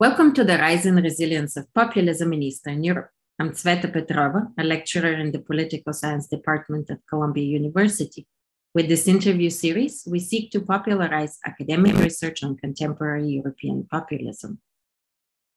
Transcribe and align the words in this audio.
Welcome 0.00 0.32
to 0.32 0.44
the 0.44 0.56
Rise 0.56 0.86
and 0.86 0.96
Resilience 0.96 1.58
of 1.58 1.70
Populism 1.74 2.32
in 2.32 2.42
Eastern 2.42 2.82
Europe. 2.82 3.10
I'm 3.38 3.50
Tsveta 3.50 3.92
Petrova, 3.92 4.50
a 4.58 4.64
lecturer 4.64 5.12
in 5.12 5.30
the 5.30 5.40
Political 5.40 5.92
Science 5.92 6.26
Department 6.26 6.90
at 6.90 7.06
Columbia 7.06 7.44
University. 7.44 8.26
With 8.74 8.88
this 8.88 9.06
interview 9.06 9.50
series, 9.50 10.08
we 10.10 10.18
seek 10.18 10.52
to 10.52 10.62
popularize 10.62 11.38
academic 11.44 11.98
research 11.98 12.42
on 12.42 12.56
contemporary 12.56 13.28
European 13.28 13.86
populism. 13.90 14.60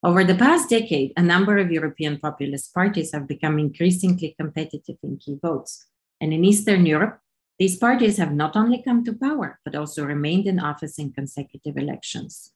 Over 0.03 0.25
the 0.25 0.35
past 0.35 0.69
decade, 0.69 1.13
a 1.15 1.21
number 1.21 1.57
of 1.57 1.71
European 1.71 2.19
populist 2.19 2.73
parties 2.73 3.13
have 3.13 3.29
become 3.29 3.59
increasingly 3.59 4.35
competitive 4.37 4.97
in 5.03 5.19
key 5.19 5.39
votes. 5.41 5.87
And 6.19 6.33
in 6.33 6.43
Eastern 6.43 6.85
Europe, 6.85 7.19
these 7.59 7.77
parties 7.77 8.17
have 8.17 8.33
not 8.33 8.57
only 8.57 8.83
come 8.83 9.05
to 9.05 9.13
power, 9.13 9.61
but 9.63 9.73
also 9.73 10.03
remained 10.03 10.47
in 10.47 10.59
office 10.59 10.99
in 10.99 11.13
consecutive 11.13 11.77
elections. 11.77 12.52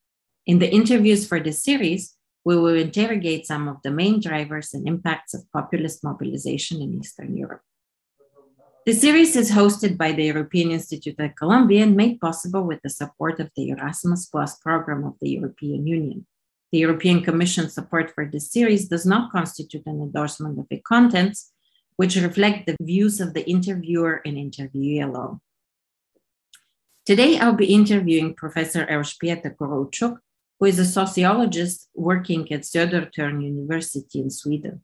In 0.48 0.59
the 0.59 0.73
interviews 0.73 1.27
for 1.27 1.41
this 1.41 1.61
series, 1.61 2.16
we 2.45 2.55
will 2.55 2.77
interrogate 2.77 3.46
some 3.46 3.68
of 3.68 3.82
the 3.83 3.92
main 3.92 4.21
drivers 4.21 4.74
and 4.74 4.88
impacts 4.88 5.33
of 5.33 5.51
populist 5.51 6.05
mobilization 6.05 6.82
in 6.82 6.97
Eastern 6.97 7.36
Europe. 7.36 7.64
The 8.86 8.93
series 8.93 9.36
is 9.36 9.52
hosted 9.52 9.97
by 9.97 10.14
the 10.14 10.24
European 10.24 10.71
Institute 10.71 11.19
at 11.19 11.36
Columbia 11.36 11.83
and 11.83 11.97
made 11.97 12.21
possible 12.21 12.64
with 12.64 12.79
the 12.82 12.89
support 12.89 13.41
of 13.41 13.52
the 13.57 13.71
Erasmus 13.71 14.28
Plus 14.28 14.55
program 14.60 15.04
of 15.04 15.15
the 15.19 15.32
European 15.32 15.86
Union. 15.86 16.25
The 16.71 16.77
European 16.77 17.21
Commission 17.21 17.69
support 17.69 18.14
for 18.16 18.25
this 18.25 18.50
series 18.50 18.88
does 18.88 19.05
not 19.05 19.33
constitute 19.33 19.86
an 19.86 20.02
endorsement 20.02 20.57
of 20.57 20.68
the 20.69 20.79
contents, 20.79 21.52
which 21.97 22.16
reflect 22.16 22.68
the 22.68 22.77
views 22.82 23.19
of 23.19 23.33
the 23.33 23.46
interviewer 23.50 24.21
and 24.24 24.38
interviewee 24.38 25.04
alone. 25.04 25.41
Today, 27.05 27.38
I'll 27.38 27.52
be 27.52 27.74
interviewing 27.74 28.33
Professor 28.33 28.86
Elżbieta 28.86 29.54
Korolczuk, 29.57 30.19
who 30.60 30.66
is 30.66 30.79
a 30.79 30.86
sociologist 30.86 31.89
working 31.93 32.52
at 32.52 32.61
Södertörn 32.61 33.44
University 33.44 34.20
in 34.20 34.30
Sweden. 34.30 34.81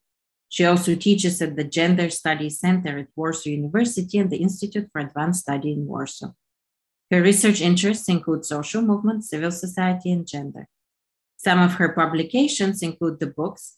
She 0.49 0.65
also 0.65 0.93
teaches 0.95 1.41
at 1.41 1.55
the 1.55 1.63
Gender 1.63 2.09
Studies 2.11 2.59
Center 2.59 2.99
at 2.99 3.07
Warsaw 3.15 3.49
University 3.49 4.19
and 4.19 4.29
the 4.29 4.37
Institute 4.37 4.87
for 4.91 5.01
Advanced 5.01 5.41
Study 5.41 5.71
in 5.71 5.87
Warsaw. 5.87 6.33
Her 7.09 7.21
research 7.21 7.59
interests 7.59 8.07
include 8.07 8.45
social 8.45 8.83
movement, 8.83 9.23
civil 9.23 9.51
society, 9.51 10.11
and 10.11 10.27
gender. 10.27 10.67
Some 11.37 11.59
of 11.59 11.73
her 11.73 11.89
publications 11.89 12.83
include 12.83 13.19
the 13.19 13.27
books 13.27 13.77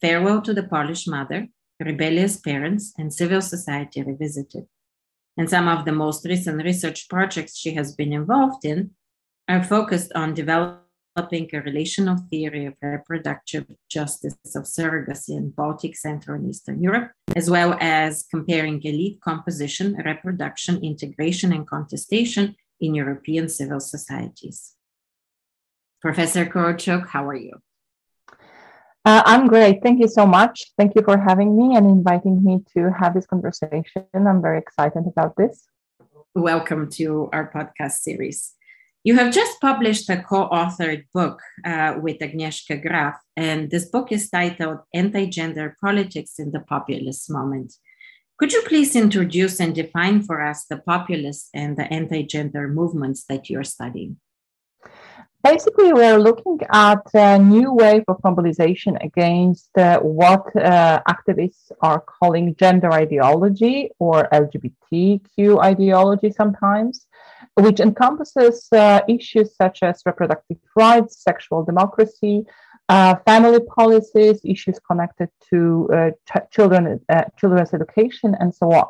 Farewell 0.00 0.42
to 0.42 0.52
the 0.52 0.64
Polish 0.64 1.06
Mother, 1.06 1.48
Rebellious 1.80 2.38
Parents, 2.38 2.92
and 2.98 3.14
Civil 3.14 3.40
Society 3.40 4.02
Revisited. 4.02 4.66
And 5.36 5.48
some 5.48 5.68
of 5.68 5.84
the 5.84 5.92
most 5.92 6.24
recent 6.24 6.62
research 6.62 7.08
projects 7.08 7.56
she 7.56 7.74
has 7.74 7.94
been 7.94 8.12
involved 8.12 8.64
in 8.64 8.90
are 9.48 9.62
focused 9.62 10.12
on 10.14 10.34
developing 10.34 10.85
developing 11.16 11.48
a 11.54 11.60
relational 11.62 12.16
theory 12.30 12.66
of 12.66 12.74
reproductive 12.82 13.64
justice 13.88 14.36
of 14.54 14.64
surrogacy 14.64 15.30
in 15.30 15.50
Baltic, 15.50 15.96
Central, 15.96 16.36
and 16.36 16.48
Eastern 16.48 16.82
Europe, 16.82 17.10
as 17.34 17.48
well 17.48 17.76
as 17.80 18.26
comparing 18.30 18.82
elite 18.82 19.20
composition, 19.22 19.96
reproduction, 20.04 20.84
integration, 20.84 21.52
and 21.52 21.66
contestation 21.66 22.54
in 22.80 22.94
European 22.94 23.48
civil 23.48 23.80
societies. 23.80 24.74
Professor 26.02 26.44
Korolczuk, 26.44 27.08
how 27.08 27.26
are 27.26 27.34
you? 27.34 27.54
Uh, 29.04 29.22
I'm 29.24 29.46
great. 29.46 29.82
Thank 29.82 30.00
you 30.00 30.08
so 30.08 30.26
much. 30.26 30.72
Thank 30.76 30.92
you 30.96 31.02
for 31.02 31.16
having 31.16 31.56
me 31.56 31.76
and 31.76 31.86
inviting 31.86 32.44
me 32.44 32.60
to 32.74 32.90
have 32.92 33.14
this 33.14 33.26
conversation. 33.26 34.04
I'm 34.12 34.42
very 34.42 34.58
excited 34.58 35.04
about 35.06 35.34
this. 35.36 35.64
Welcome 36.34 36.90
to 36.98 37.30
our 37.32 37.50
podcast 37.50 38.02
series. 38.02 38.55
You 39.06 39.14
have 39.14 39.32
just 39.32 39.60
published 39.60 40.10
a 40.10 40.20
co 40.20 40.48
authored 40.48 41.04
book 41.14 41.40
uh, 41.64 41.94
with 42.02 42.18
Agnieszka 42.18 42.82
Graff, 42.82 43.14
and 43.36 43.70
this 43.70 43.84
book 43.84 44.10
is 44.10 44.28
titled 44.28 44.78
Anti 44.92 45.26
Gender 45.26 45.76
Politics 45.80 46.40
in 46.40 46.50
the 46.50 46.58
Populist 46.58 47.30
Moment. 47.30 47.72
Could 48.36 48.52
you 48.52 48.62
please 48.62 48.96
introduce 48.96 49.60
and 49.60 49.76
define 49.76 50.24
for 50.24 50.42
us 50.42 50.64
the 50.68 50.78
populist 50.78 51.50
and 51.54 51.76
the 51.76 51.84
anti 51.84 52.24
gender 52.24 52.66
movements 52.66 53.22
that 53.28 53.48
you're 53.48 53.62
studying? 53.76 54.16
Basically, 55.52 55.92
we're 55.92 56.18
looking 56.18 56.58
at 56.72 57.04
a 57.14 57.38
new 57.38 57.72
wave 57.72 58.02
of 58.08 58.16
mobilization 58.24 58.98
against 59.00 59.70
uh, 59.78 60.00
what 60.00 60.44
uh, 60.56 61.00
activists 61.08 61.70
are 61.82 62.00
calling 62.00 62.56
gender 62.56 62.90
ideology 62.92 63.90
or 64.00 64.28
LGBTQ 64.32 65.62
ideology 65.62 66.32
sometimes 66.32 67.06
which 67.54 67.78
encompasses 67.78 68.66
uh, 68.72 69.02
issues 69.08 69.54
such 69.54 69.84
as 69.84 70.02
reproductive 70.04 70.58
rights, 70.74 71.22
sexual 71.22 71.64
democracy, 71.64 72.44
uh, 72.88 73.14
family 73.24 73.60
policies, 73.60 74.40
issues 74.44 74.80
connected 74.80 75.28
to 75.50 75.88
uh, 75.92 76.10
ch- 76.28 76.50
children, 76.50 77.00
uh, 77.08 77.22
children's 77.38 77.72
education, 77.72 78.34
and 78.40 78.52
so 78.52 78.72
on. 78.72 78.88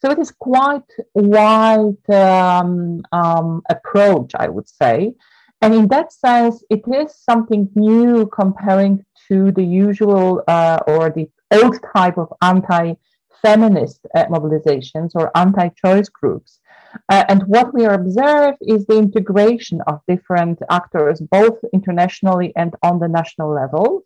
So 0.00 0.10
it 0.10 0.18
is 0.18 0.30
quite 0.30 0.90
wide 1.14 2.10
um, 2.10 3.02
um, 3.10 3.62
approach, 3.70 4.32
I 4.34 4.48
would 4.48 4.68
say. 4.68 5.14
And 5.64 5.72
in 5.74 5.88
that 5.88 6.12
sense, 6.12 6.62
it 6.68 6.82
is 6.86 7.16
something 7.16 7.70
new 7.74 8.26
comparing 8.26 9.02
to 9.28 9.50
the 9.50 9.64
usual 9.64 10.44
uh, 10.46 10.80
or 10.86 11.08
the 11.08 11.26
old 11.50 11.78
type 11.96 12.18
of 12.18 12.30
anti 12.42 12.96
feminist 13.40 14.00
uh, 14.14 14.26
mobilizations 14.26 15.12
or 15.14 15.34
anti 15.34 15.70
choice 15.82 16.10
groups 16.10 16.60
uh, 17.08 17.24
and 17.30 17.44
what 17.44 17.72
we 17.72 17.86
observe 17.86 18.56
is 18.60 18.84
the 18.84 18.98
integration 18.98 19.80
of 19.86 20.02
different 20.06 20.58
actors, 20.70 21.22
both 21.38 21.56
internationally 21.72 22.52
and 22.56 22.74
on 22.82 22.98
the 22.98 23.08
national 23.08 23.50
level. 23.50 24.02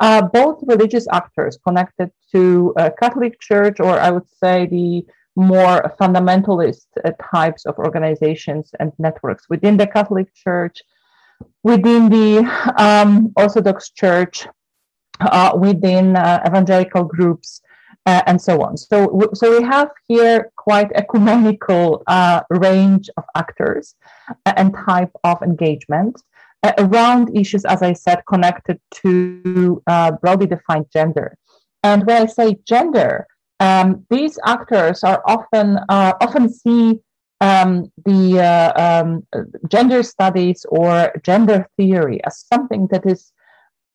Uh, 0.00 0.22
both 0.22 0.58
religious 0.66 1.06
actors 1.12 1.58
connected 1.68 2.10
to 2.32 2.74
Catholic 2.98 3.38
Church, 3.40 3.78
or 3.78 4.00
I 4.00 4.10
would 4.10 4.28
say 4.42 4.66
the 4.66 5.04
more 5.36 5.94
fundamentalist 6.00 6.86
uh, 7.04 7.10
types 7.32 7.66
of 7.66 7.78
organizations 7.78 8.70
and 8.80 8.92
networks 8.98 9.44
within 9.48 9.76
the 9.76 9.86
Catholic 9.86 10.32
Church, 10.34 10.82
within 11.64 12.08
the 12.08 12.38
um, 12.78 13.32
Orthodox 13.36 13.90
Church, 13.90 14.46
uh, 15.20 15.52
within 15.58 16.14
uh, 16.14 16.40
evangelical 16.46 17.04
groups, 17.04 17.60
uh, 18.06 18.22
and 18.26 18.40
so 18.40 18.62
on. 18.62 18.76
So, 18.76 19.30
so 19.34 19.58
we 19.58 19.64
have 19.64 19.90
here 20.06 20.52
quite 20.56 20.92
ecumenical 20.94 22.02
uh, 22.06 22.42
range 22.50 23.08
of 23.16 23.24
actors 23.34 23.94
and 24.44 24.74
type 24.86 25.10
of 25.24 25.42
engagement 25.42 26.20
uh, 26.62 26.72
around 26.78 27.36
issues, 27.36 27.64
as 27.64 27.82
I 27.82 27.94
said, 27.94 28.22
connected 28.28 28.80
to 29.02 29.82
uh, 29.86 30.12
broadly 30.12 30.46
defined 30.46 30.86
gender. 30.92 31.36
And 31.82 32.06
when 32.06 32.22
I 32.22 32.26
say 32.26 32.56
gender, 32.66 33.26
um, 33.60 34.04
these 34.10 34.38
actors 34.44 35.04
are 35.04 35.22
often 35.26 35.78
uh, 35.88 36.12
often 36.20 36.48
see 36.52 37.00
um, 37.40 37.90
the 38.04 38.40
uh, 38.40 38.72
um, 38.76 39.26
gender 39.68 40.02
studies 40.02 40.64
or 40.68 41.12
gender 41.22 41.66
theory 41.76 42.22
as 42.24 42.44
something 42.52 42.86
that 42.90 43.06
is 43.06 43.32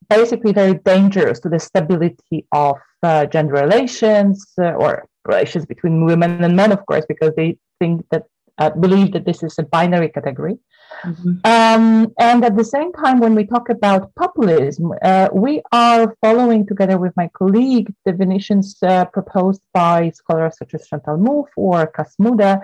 basically 0.09 0.53
very 0.53 0.75
dangerous 0.85 1.39
to 1.39 1.49
the 1.49 1.59
stability 1.59 2.45
of 2.51 2.77
uh, 3.03 3.25
gender 3.27 3.53
relations 3.53 4.45
uh, 4.59 4.71
or 4.71 5.07
relations 5.25 5.65
between 5.65 6.05
women 6.05 6.43
and 6.43 6.55
men, 6.55 6.71
of 6.71 6.85
course, 6.85 7.05
because 7.07 7.33
they 7.35 7.57
think 7.79 8.05
that 8.11 8.23
uh, 8.57 8.69
believe 8.71 9.13
that 9.13 9.25
this 9.25 9.41
is 9.43 9.57
a 9.57 9.63
binary 9.63 10.09
category. 10.09 10.57
Mm-hmm. 11.03 11.33
Um, 11.45 12.13
and 12.19 12.43
at 12.43 12.57
the 12.57 12.63
same 12.63 12.91
time, 12.91 13.19
when 13.19 13.35
we 13.35 13.45
talk 13.45 13.69
about 13.69 14.13
populism, 14.15 14.91
uh, 15.01 15.29
we 15.31 15.61
are 15.71 16.15
following 16.21 16.65
together 16.65 16.97
with 16.97 17.13
my 17.15 17.29
colleague 17.33 17.93
definitions 18.05 18.75
uh, 18.81 19.05
proposed 19.05 19.61
by 19.73 20.09
scholars 20.09 20.57
such 20.57 20.73
as 20.73 20.87
Chantal 20.87 21.17
Mouffe 21.17 21.55
or 21.55 21.87
Cas 21.87 22.15
Mudde, 22.19 22.59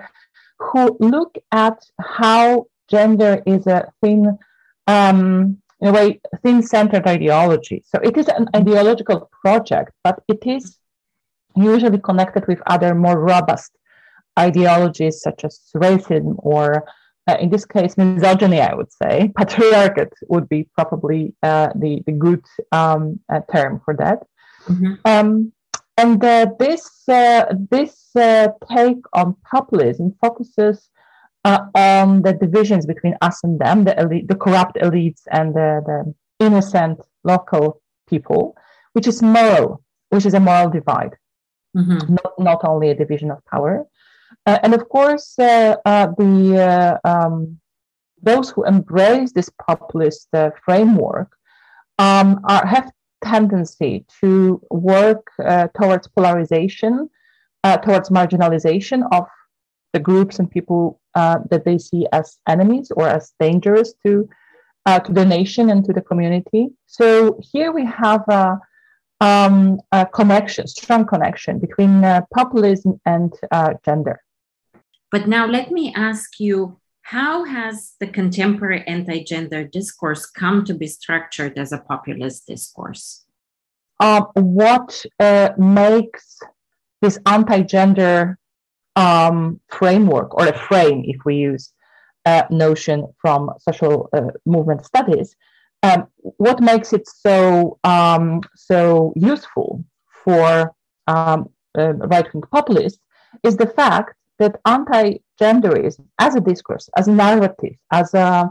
who 0.58 0.96
look 1.00 1.36
at 1.52 1.84
how 2.00 2.66
gender 2.88 3.42
is 3.46 3.66
a 3.66 3.92
thing 4.00 4.38
um, 4.86 5.58
in 5.80 5.88
a 5.88 5.92
way, 5.92 6.20
thin 6.42 6.62
centered 6.62 7.06
ideology. 7.06 7.82
So 7.86 7.98
it 8.02 8.16
is 8.16 8.28
an 8.28 8.48
ideological 8.54 9.30
project, 9.42 9.92
but 10.02 10.22
it 10.28 10.46
is 10.46 10.78
usually 11.54 11.98
connected 11.98 12.46
with 12.46 12.60
other 12.66 12.94
more 12.94 13.18
robust 13.18 13.72
ideologies 14.38 15.20
such 15.20 15.44
as 15.44 15.60
racism 15.74 16.34
or 16.38 16.84
uh, 17.28 17.36
in 17.40 17.50
this 17.50 17.64
case, 17.64 17.96
misogyny, 17.96 18.60
I 18.60 18.74
would 18.74 18.92
say. 18.92 19.32
Patriarchate 19.36 20.12
would 20.28 20.48
be 20.48 20.68
probably 20.74 21.34
uh, 21.42 21.70
the, 21.74 22.02
the 22.06 22.12
good 22.12 22.44
um, 22.70 23.20
uh, 23.28 23.40
term 23.52 23.80
for 23.84 23.94
that. 23.96 24.20
Mm-hmm. 24.68 24.94
Um, 25.04 25.52
and 25.96 26.22
uh, 26.22 26.46
this, 26.58 27.08
uh, 27.08 27.46
this 27.70 28.10
uh, 28.16 28.48
take 28.70 28.98
on 29.12 29.34
populism 29.50 30.14
focuses 30.20 30.90
uh, 31.44 31.66
on 31.74 32.22
the 32.22 32.32
divisions 32.32 32.86
between 32.86 33.16
us 33.22 33.42
and 33.44 33.58
them, 33.58 33.84
the 33.84 33.98
elite, 34.00 34.28
the 34.28 34.34
corrupt 34.34 34.76
elites 34.76 35.22
and 35.30 35.54
the, 35.54 35.80
the 35.86 36.14
innocent 36.44 37.00
local 37.24 37.80
people, 38.08 38.56
which 38.92 39.06
is 39.06 39.22
moral, 39.22 39.82
which 40.10 40.26
is 40.26 40.34
a 40.34 40.40
moral 40.40 40.68
divide, 40.68 41.16
mm-hmm. 41.76 42.14
not, 42.14 42.32
not 42.38 42.60
only 42.64 42.90
a 42.90 42.94
division 42.94 43.30
of 43.30 43.38
power. 43.46 43.86
Uh, 44.44 44.58
and 44.62 44.74
of 44.74 44.88
course, 44.88 45.38
uh, 45.38 45.76
uh 45.84 46.08
the 46.18 46.98
uh, 47.04 47.08
um, 47.08 47.58
those 48.22 48.50
who 48.50 48.64
embrace 48.64 49.32
this 49.32 49.50
populist 49.66 50.28
uh, 50.34 50.50
framework 50.64 51.30
um, 51.98 52.40
are, 52.44 52.66
have 52.66 52.90
tendency 53.24 54.04
to 54.20 54.60
work 54.70 55.30
uh, 55.44 55.68
towards 55.78 56.08
polarization, 56.08 57.08
uh, 57.64 57.76
towards 57.78 58.10
marginalization 58.10 59.02
of 59.12 59.26
the 59.92 60.00
groups 60.00 60.38
and 60.38 60.50
people 60.50 61.00
uh, 61.14 61.38
that 61.50 61.64
they 61.64 61.78
see 61.78 62.06
as 62.12 62.38
enemies 62.46 62.90
or 62.94 63.08
as 63.08 63.32
dangerous 63.40 63.94
to 64.04 64.28
uh, 64.86 65.00
to 65.00 65.12
the 65.12 65.24
nation 65.24 65.70
and 65.70 65.84
to 65.84 65.92
the 65.92 66.00
community. 66.00 66.68
So 66.86 67.38
here 67.52 67.72
we 67.72 67.84
have 67.84 68.22
a, 68.28 68.58
um, 69.20 69.80
a 69.92 70.06
connection, 70.06 70.66
strong 70.68 71.04
connection 71.04 71.58
between 71.58 72.04
uh, 72.04 72.20
populism 72.32 73.00
and 73.04 73.34
uh, 73.50 73.74
gender. 73.84 74.22
But 75.10 75.26
now 75.28 75.46
let 75.46 75.70
me 75.72 75.92
ask 75.94 76.38
you 76.38 76.78
how 77.06 77.44
has 77.44 77.94
the 78.00 78.06
contemporary 78.08 78.82
anti 78.88 79.22
gender 79.22 79.62
discourse 79.62 80.26
come 80.26 80.64
to 80.64 80.74
be 80.74 80.88
structured 80.88 81.56
as 81.56 81.70
a 81.70 81.78
populist 81.78 82.48
discourse? 82.48 83.24
Um, 84.00 84.26
what 84.34 85.06
uh, 85.20 85.50
makes 85.56 86.40
this 87.02 87.16
anti 87.24 87.62
gender 87.62 88.38
um, 88.96 89.60
framework 89.68 90.34
or 90.34 90.48
a 90.48 90.58
frame, 90.58 91.04
if 91.06 91.24
we 91.24 91.36
use 91.36 91.72
a 92.24 92.44
notion 92.50 93.06
from 93.18 93.50
social 93.60 94.08
uh, 94.12 94.32
movement 94.44 94.84
studies, 94.84 95.36
um, 95.84 96.08
what 96.38 96.60
makes 96.60 96.92
it 96.92 97.06
so 97.06 97.78
um, 97.84 98.40
so 98.56 99.12
useful 99.14 99.84
for 100.24 100.74
um, 101.06 101.50
uh, 101.78 101.92
right 101.92 102.34
wing 102.34 102.42
populists 102.50 102.98
is 103.44 103.56
the 103.56 103.68
fact 103.68 104.16
that 104.38 104.60
anti-genderism 104.66 106.04
as 106.18 106.34
a 106.34 106.40
discourse, 106.40 106.88
as 106.96 107.08
a 107.08 107.12
narrative, 107.12 107.74
as 107.92 108.12
a 108.14 108.50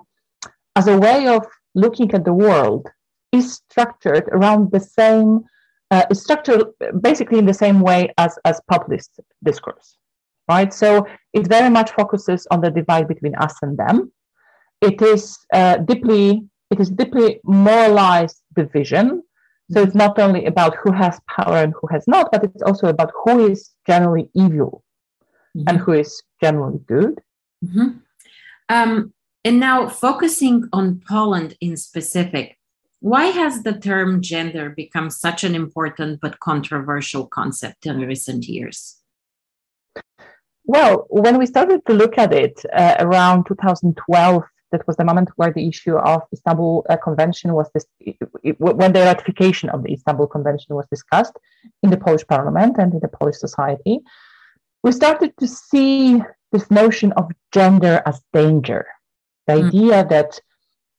as 0.76 0.88
a 0.88 0.98
way 0.98 1.28
of 1.28 1.46
looking 1.74 2.14
at 2.14 2.26
the 2.26 2.34
world 2.34 2.88
is 3.32 3.56
structured 3.56 4.28
around 4.32 4.72
the 4.72 4.80
same 4.80 5.44
uh, 5.92 6.04
is 6.10 6.22
structured 6.22 6.66
basically 7.02 7.40
in 7.40 7.46
the 7.46 7.54
same 7.54 7.80
way 7.80 8.14
as 8.18 8.38
as 8.46 8.62
populist 8.70 9.20
discourse 9.44 9.98
right? 10.48 10.74
So 10.74 11.08
it 11.34 11.48
very 11.48 11.70
much 11.70 11.92
focuses 11.92 12.48
on 12.52 12.62
the 12.62 12.72
divide 12.72 13.08
between 13.08 13.36
us 13.36 13.56
and 13.62 13.78
them. 13.78 14.12
It 14.82 15.02
is 15.02 15.38
uh, 15.54 15.78
deeply 15.78 16.44
it 16.72 16.80
is 16.80 16.90
deeply 16.90 17.40
moralized 17.44 18.42
division. 18.56 19.24
So 19.72 19.82
it's 19.82 19.96
not 19.96 20.20
only 20.20 20.46
about 20.46 20.76
who 20.84 20.92
has 20.92 21.20
power 21.28 21.58
and 21.58 21.74
who 21.80 21.88
has 21.92 22.08
not 22.08 22.32
but 22.32 22.44
it's 22.44 22.62
also 22.62 22.88
about 22.88 23.12
who 23.24 23.48
is 23.48 23.72
generally 23.88 24.30
evil 24.36 24.84
mm-hmm. 25.56 25.68
and 25.68 25.78
who 25.80 25.94
is 25.94 26.22
generally 26.42 26.80
good. 26.86 27.22
Mm-hmm. 27.64 27.90
Um, 28.70 29.14
and 29.44 29.60
now, 29.60 29.88
focusing 29.88 30.68
on 30.74 31.02
Poland 31.08 31.56
in 31.62 31.78
specific, 31.78 32.58
why 33.00 33.26
has 33.26 33.62
the 33.62 33.74
term 33.74 34.22
gender 34.22 34.72
become 34.72 35.12
such 35.12 35.44
an 35.44 35.54
important 35.54 36.20
but 36.22 36.40
controversial 36.40 37.28
concept 37.28 37.86
in 37.86 38.00
recent 38.00 38.48
years? 38.48 38.98
Well, 40.64 41.06
when 41.10 41.38
we 41.38 41.46
started 41.46 41.86
to 41.86 41.94
look 41.94 42.18
at 42.18 42.34
it 42.34 42.60
uh, 42.74 42.96
around 43.00 43.46
2012, 43.46 44.44
that 44.72 44.88
was 44.88 44.98
the 44.98 45.06
moment 45.06 45.30
where 45.36 45.54
the 45.54 45.68
issue 45.68 45.96
of 45.96 46.24
Istanbul 46.34 46.86
uh, 46.90 46.98
Convention 46.98 47.54
was 47.54 47.70
this, 47.74 47.86
it, 48.00 48.18
it, 48.44 48.60
when 48.60 48.94
the 48.94 49.02
ratification 49.02 49.70
of 49.70 49.84
the 49.84 49.94
Istanbul 49.94 50.26
Convention 50.26 50.76
was 50.76 50.88
discussed 50.90 51.38
in 51.84 51.92
the 51.92 51.98
Polish 51.98 52.26
Parliament 52.26 52.78
and 52.80 52.94
in 52.94 53.00
the 53.00 53.08
Polish 53.08 53.38
society 53.38 54.00
we 54.86 54.92
started 54.92 55.34
to 55.40 55.48
see 55.48 56.22
this 56.52 56.70
notion 56.70 57.12
of 57.14 57.32
gender 57.52 58.04
as 58.06 58.22
danger. 58.32 58.86
The 59.48 59.54
mm. 59.54 59.68
idea 59.68 60.06
that 60.06 60.40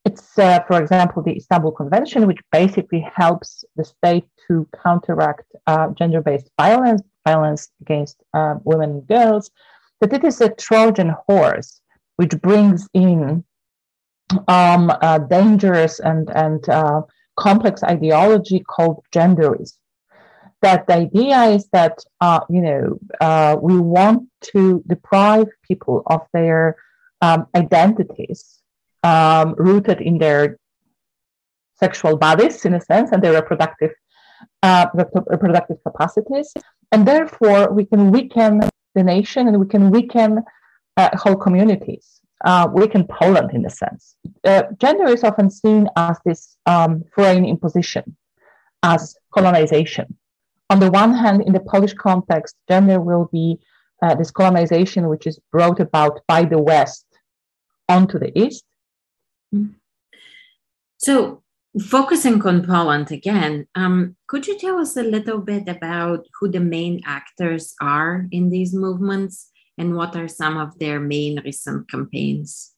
it's, 0.05 0.37
uh, 0.37 0.59
for 0.67 0.83
example, 0.83 1.23
the 1.23 1.37
Istanbul 1.37 1.71
Convention, 1.71 2.27
which 2.27 2.41
basically 2.51 3.09
helps 3.15 3.65
the 3.77 3.85
state 3.85 4.25
to 4.49 4.69
counteract 4.83 5.45
uh, 5.69 5.91
gender 5.91 6.21
based 6.21 6.51
violence, 6.59 7.03
violence 7.25 7.69
against 7.81 8.17
uh, 8.35 8.57
women 8.65 8.91
and 8.91 9.07
girls, 9.07 9.53
that 10.01 10.13
it 10.13 10.25
is 10.25 10.41
a 10.41 10.51
Trojan 10.51 11.15
horse 11.29 11.81
which 12.17 12.33
brings 12.43 12.89
in 12.93 13.45
um, 14.49 14.91
dangerous 15.31 16.01
and, 16.01 16.29
and 16.31 16.69
uh, 16.69 17.03
complex 17.37 17.85
ideology 17.85 18.65
called 18.67 19.05
genderism 19.15 19.75
that 20.63 20.87
the 20.87 20.95
idea 20.95 21.45
is 21.45 21.69
that 21.73 21.99
uh, 22.21 22.41
you 22.49 22.63
know 22.63 22.99
uh, 23.21 23.57
we 23.61 23.79
want 23.79 24.29
to 24.53 24.83
deprive 24.87 25.47
people 25.67 26.03
of 26.07 26.23
their 26.33 26.77
um, 27.21 27.47
identities 27.55 28.61
um, 29.03 29.55
rooted 29.59 30.01
in 30.01 30.19
their 30.19 30.59
sexual 31.79 32.17
bodies 32.17 32.65
in 32.65 32.75
a 32.75 32.81
sense 32.81 33.11
and 33.13 33.23
their 33.23 33.35
reproductive 33.35 33.93
uh, 34.63 34.87
reproductive 35.27 35.79
capacities. 35.87 36.53
And 36.93 37.07
therefore 37.07 37.73
we 37.73 37.85
can 37.85 38.11
weaken 38.11 38.63
the 38.95 39.03
nation 39.03 39.49
and 39.49 39.59
we 39.61 39.67
can 39.67 39.91
weaken 39.91 40.43
uh, 40.97 41.11
whole 41.17 41.37
communities 41.37 42.21
uh, 42.45 42.69
weaken 42.73 43.07
poland 43.07 43.51
in 43.53 43.65
a 43.65 43.71
sense. 43.71 44.17
Uh, 44.45 44.65
gender 44.79 45.07
is 45.07 45.25
often 45.25 45.51
seen 45.51 45.89
as 45.97 46.19
this 46.25 46.57
um, 46.67 47.05
foreign 47.15 47.45
imposition 47.45 48.17
as 48.83 49.17
colonization 49.33 50.17
on 50.71 50.81
the 50.81 50.91
one 50.91 51.15
hand, 51.15 51.43
in 51.43 51.53
the 51.53 51.61
Polish 51.61 51.95
context, 51.95 52.57
gender 52.69 53.01
will 53.01 53.29
be 53.33 53.59
uh, 54.03 54.15
this 54.15 54.31
colonization 54.31 55.09
which 55.09 55.27
is 55.27 55.39
brought 55.53 55.81
about 55.81 56.21
by 56.27 56.45
the 56.45 56.61
West 56.61 57.07
onto 57.89 58.19
the 58.19 58.37
East. 58.39 58.65
Mm-hmm. 59.55 59.73
So, 60.99 61.43
focusing 61.81 62.43
on 62.43 62.67
Poland 62.67 63.13
again, 63.13 63.67
um, 63.75 64.17
could 64.27 64.47
you 64.47 64.59
tell 64.59 64.79
us 64.79 64.97
a 64.97 65.03
little 65.03 65.39
bit 65.39 65.69
about 65.69 66.27
who 66.41 66.49
the 66.49 66.61
main 66.61 67.01
actors 67.05 67.75
are 67.81 68.27
in 68.33 68.51
these 68.51 68.75
movements 68.75 69.51
and 69.79 69.95
what 69.95 70.17
are 70.17 70.29
some 70.29 70.57
of 70.57 70.79
their 70.79 70.99
main 70.99 71.41
recent 71.45 71.89
campaigns? 71.91 72.73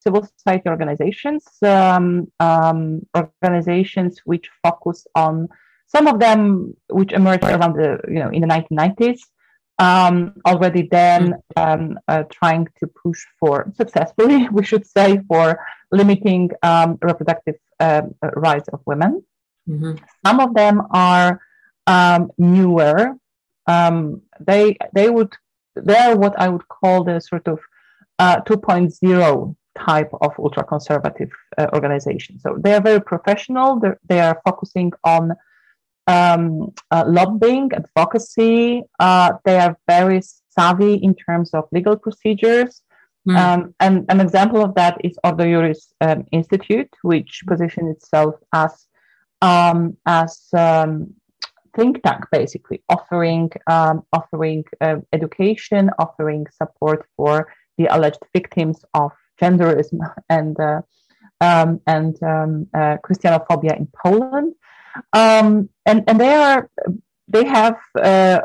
Civil 0.00 0.24
society 0.24 0.68
organizations, 0.68 1.44
um, 1.62 2.26
um, 2.40 3.02
organizations 3.16 4.20
which 4.24 4.50
focus 4.62 5.06
on 5.14 5.48
some 5.94 6.06
of 6.06 6.18
them 6.18 6.74
which 6.88 7.12
emerged 7.12 7.44
around 7.44 7.74
the 7.74 8.00
you 8.08 8.20
know 8.22 8.30
in 8.30 8.40
the 8.40 8.48
1990s 8.48 9.20
um, 9.78 10.34
already 10.46 10.88
then 10.90 11.34
um, 11.56 11.98
uh, 12.08 12.22
trying 12.30 12.66
to 12.78 12.86
push 12.86 13.20
for 13.38 13.72
successfully 13.76 14.48
we 14.56 14.64
should 14.64 14.86
say 14.86 15.20
for 15.28 15.60
limiting 15.90 16.50
um, 16.62 16.98
reproductive 17.02 17.56
uh, 17.80 18.02
rights 18.34 18.68
of 18.68 18.80
women. 18.86 19.22
Mm-hmm. 19.68 19.94
some 20.26 20.40
of 20.40 20.54
them 20.54 20.82
are 20.90 21.40
um, 21.86 22.32
newer. 22.36 23.14
Um, 23.66 24.22
they 24.40 24.76
they 24.92 25.08
would 25.08 25.32
they're 25.76 26.16
what 26.16 26.34
i 26.38 26.48
would 26.48 26.66
call 26.68 27.04
the 27.04 27.20
sort 27.20 27.46
of 27.46 27.60
uh, 28.18 28.40
2.0 28.42 29.56
type 29.78 30.10
of 30.20 30.32
ultra 30.38 30.64
conservative 30.64 31.30
uh, 31.58 31.66
organization. 31.72 32.38
So 32.38 32.56
they 32.58 32.74
are 32.74 32.80
very 32.80 33.00
professional. 33.00 33.80
They're, 33.80 33.98
they 34.08 34.20
are 34.20 34.40
focusing 34.44 34.92
on 35.04 35.32
um, 36.06 36.72
uh, 36.90 37.04
lobbying, 37.06 37.70
advocacy. 37.72 38.82
Uh, 38.98 39.32
they 39.44 39.58
are 39.58 39.76
very 39.88 40.22
savvy 40.50 40.94
in 40.94 41.14
terms 41.14 41.50
of 41.54 41.64
legal 41.72 41.96
procedures. 41.96 42.82
Mm. 43.28 43.36
Um, 43.36 43.74
and 43.78 44.04
an 44.08 44.20
example 44.20 44.64
of 44.64 44.74
that 44.74 44.98
is 45.04 45.16
Ordo 45.22 45.44
Iuris 45.44 45.92
um, 46.00 46.24
Institute, 46.32 46.92
which 47.02 47.42
positions 47.46 47.96
itself 47.96 48.34
as 48.52 48.86
um, 49.40 49.96
as 50.06 50.48
um, 50.56 51.14
think 51.76 52.02
tank, 52.02 52.24
basically 52.32 52.82
offering 52.88 53.50
um, 53.68 54.02
offering 54.12 54.64
uh, 54.80 54.96
education, 55.12 55.90
offering 55.98 56.46
support 56.52 57.06
for 57.16 57.52
the 57.78 57.86
alleged 57.86 58.22
victims 58.32 58.84
of 58.94 59.12
genderism 59.40 60.00
and 60.28 60.58
uh, 60.58 60.82
um, 61.40 61.80
and 61.86 62.16
uh, 62.22 62.96
Christianophobia 63.04 63.76
in 63.76 63.88
Poland. 64.04 64.54
Um, 65.12 65.68
and 65.86 66.04
and 66.06 66.20
they 66.20 66.34
are 66.34 66.70
they 67.28 67.44
have 67.46 67.78
uh, 68.00 68.40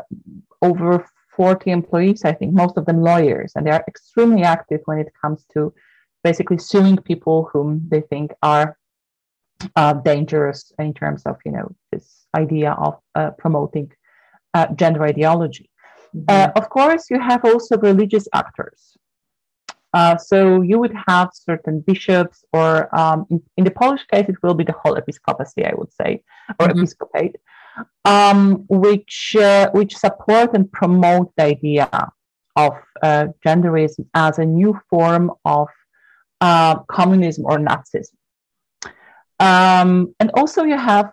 over 0.62 1.04
40 1.36 1.70
employees, 1.70 2.24
I 2.24 2.32
think, 2.32 2.52
most 2.52 2.76
of 2.76 2.86
them 2.86 3.02
lawyers, 3.02 3.52
and 3.54 3.66
they 3.66 3.70
are 3.70 3.84
extremely 3.86 4.42
active 4.42 4.80
when 4.86 4.98
it 4.98 5.12
comes 5.20 5.44
to 5.54 5.72
basically 6.24 6.58
suing 6.58 6.96
people 6.96 7.48
whom 7.52 7.82
they 7.88 8.00
think 8.00 8.32
are 8.42 8.76
uh, 9.76 9.92
dangerous 9.94 10.72
in 10.78 10.94
terms 10.94 11.22
of 11.26 11.36
you 11.44 11.52
know 11.52 11.68
this 11.92 12.26
idea 12.36 12.72
of 12.72 12.98
uh, 13.14 13.30
promoting 13.38 13.90
uh, 14.54 14.66
gender 14.74 15.02
ideology. 15.04 15.70
Mm-hmm. 16.16 16.24
Uh, 16.28 16.48
of 16.56 16.70
course, 16.70 17.10
you 17.10 17.20
have 17.20 17.44
also 17.44 17.76
religious 17.78 18.26
actors. 18.32 18.96
Uh, 19.94 20.16
so 20.18 20.60
you 20.60 20.78
would 20.78 20.94
have 21.06 21.30
certain 21.32 21.80
bishops, 21.80 22.44
or 22.52 22.94
um, 22.96 23.26
in, 23.30 23.42
in, 23.56 23.64
the 23.64 23.70
Polish 23.70 24.04
case, 24.06 24.28
it 24.28 24.36
will 24.42 24.54
be 24.54 24.64
the 24.64 24.74
whole 24.82 24.94
episcopacy, 24.94 25.64
I 25.64 25.72
would 25.74 25.92
say, 25.92 26.22
or 26.60 26.68
mm-hmm. 26.68 26.78
episcopate, 26.78 27.36
um, 28.04 28.66
which 28.68 29.34
uh, 29.40 29.70
which 29.72 29.96
support 29.96 30.54
and 30.54 30.70
promote 30.70 31.32
the 31.36 31.44
idea 31.44 31.88
of 32.56 32.74
uh, 33.02 33.28
genderism 33.46 34.06
as 34.14 34.38
a 34.38 34.44
new 34.44 34.78
form 34.90 35.30
of 35.44 35.68
uh, 36.40 36.80
communism 36.90 37.46
or 37.46 37.58
Nazism. 37.58 38.14
Um, 39.40 40.14
and 40.20 40.30
also, 40.34 40.64
you 40.64 40.76
have 40.76 41.12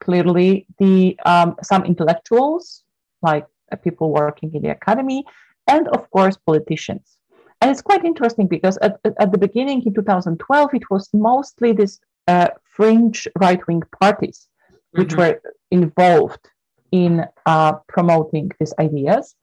clearly 0.00 0.66
the 0.78 1.18
um, 1.26 1.56
some 1.62 1.84
intellectuals, 1.84 2.84
like 3.20 3.46
uh, 3.70 3.76
people 3.76 4.10
working 4.12 4.54
in 4.54 4.62
the 4.62 4.70
academy, 4.70 5.24
and 5.66 5.88
of 5.88 6.08
course, 6.10 6.38
politicians. 6.38 7.18
And 7.62 7.70
it's 7.70 7.80
quite 7.80 8.04
interesting 8.04 8.48
because 8.48 8.76
at, 8.78 8.98
at 9.04 9.30
the 9.30 9.38
beginning 9.38 9.82
in 9.86 9.94
2012, 9.94 10.74
it 10.74 10.90
was 10.90 11.08
mostly 11.14 11.72
these 11.72 12.00
uh, 12.26 12.48
fringe 12.64 13.28
right 13.40 13.64
wing 13.66 13.82
parties 14.00 14.48
which 14.92 15.10
mm-hmm. 15.10 15.20
were 15.20 15.42
involved 15.70 16.48
in 16.90 17.24
uh, 17.46 17.72
promoting 17.88 18.50
these 18.58 18.74
ideas. 18.78 19.34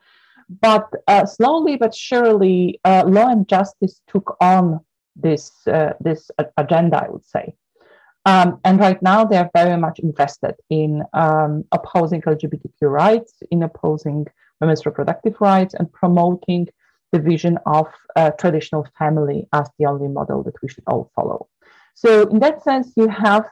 But 0.61 0.87
uh, 1.07 1.25
slowly 1.25 1.75
but 1.75 1.93
surely, 1.93 2.79
uh, 2.83 3.03
law 3.07 3.27
and 3.27 3.47
justice 3.47 4.01
took 4.07 4.35
on 4.41 4.79
this 5.15 5.51
uh, 5.67 5.93
this 5.99 6.31
agenda, 6.57 7.03
I 7.05 7.09
would 7.09 7.25
say. 7.25 7.53
Um, 8.25 8.59
and 8.63 8.79
right 8.79 9.01
now, 9.01 9.25
they 9.25 9.37
are 9.37 9.49
very 9.55 9.77
much 9.77 9.99
invested 9.99 10.55
in 10.69 11.03
um, 11.13 11.65
opposing 11.71 12.21
LGBTQ 12.21 12.81
rights, 12.81 13.33
in 13.51 13.63
opposing 13.63 14.27
women's 14.59 14.85
reproductive 14.85 15.35
rights, 15.39 15.73
and 15.73 15.91
promoting 15.91 16.67
the 17.11 17.19
vision 17.19 17.57
of 17.65 17.87
a 18.15 18.31
traditional 18.39 18.85
family 18.97 19.47
as 19.53 19.67
the 19.77 19.85
only 19.85 20.07
model 20.07 20.43
that 20.43 20.55
we 20.61 20.69
should 20.69 20.83
all 20.87 21.11
follow. 21.15 21.47
So, 21.95 22.27
in 22.29 22.39
that 22.39 22.63
sense, 22.63 22.93
you 22.95 23.07
have 23.09 23.45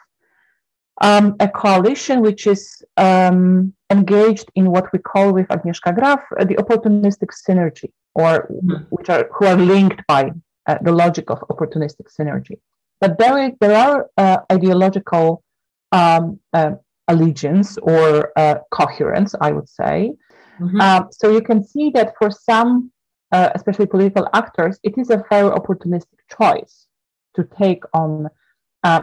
um, 1.02 1.36
a 1.40 1.48
coalition 1.48 2.22
which 2.22 2.48
is 2.48 2.84
um, 2.98 3.74
engaged 3.90 4.50
in 4.56 4.72
what 4.72 4.92
we 4.94 5.00
call 5.00 5.34
with 5.34 5.48
Agnieszka 5.48 5.96
Graff 5.96 6.22
uh, 6.40 6.46
the 6.46 6.56
opportunistic 6.56 7.30
synergy, 7.48 7.92
or 8.16 8.48
mm-hmm. 8.52 8.84
which 8.90 9.10
are 9.10 9.30
who 9.34 9.46
are 9.46 9.58
linked 9.58 10.02
by 10.08 10.32
uh, 10.68 10.78
the 10.82 10.92
logic 10.92 11.30
of 11.30 11.40
opportunistic 11.52 12.08
synergy. 12.20 12.58
But 13.00 13.18
there, 13.20 13.52
there 13.62 13.76
are 13.76 14.08
uh, 14.18 14.38
ideological 14.52 15.44
um, 15.92 16.40
uh, 16.54 16.72
allegiance 17.08 17.78
or 17.78 18.32
uh, 18.38 18.56
coherence, 18.72 19.36
I 19.40 19.52
would 19.52 19.70
say. 19.70 20.14
Mm-hmm. 20.60 20.82
Um, 20.82 21.08
so 21.12 21.32
you 21.32 21.42
can 21.42 21.64
see 21.64 21.92
that 21.92 22.14
for 22.20 22.32
some, 22.32 22.92
uh, 23.31 23.50
especially 23.55 23.86
political 23.86 24.27
actors, 24.34 24.79
it 24.84 24.98
is 24.98 25.10
a 25.10 25.24
very 25.29 25.50
opportunistic 25.50 26.19
choice 26.38 26.88
to 27.36 27.43
take 27.43 27.84
on 27.93 28.29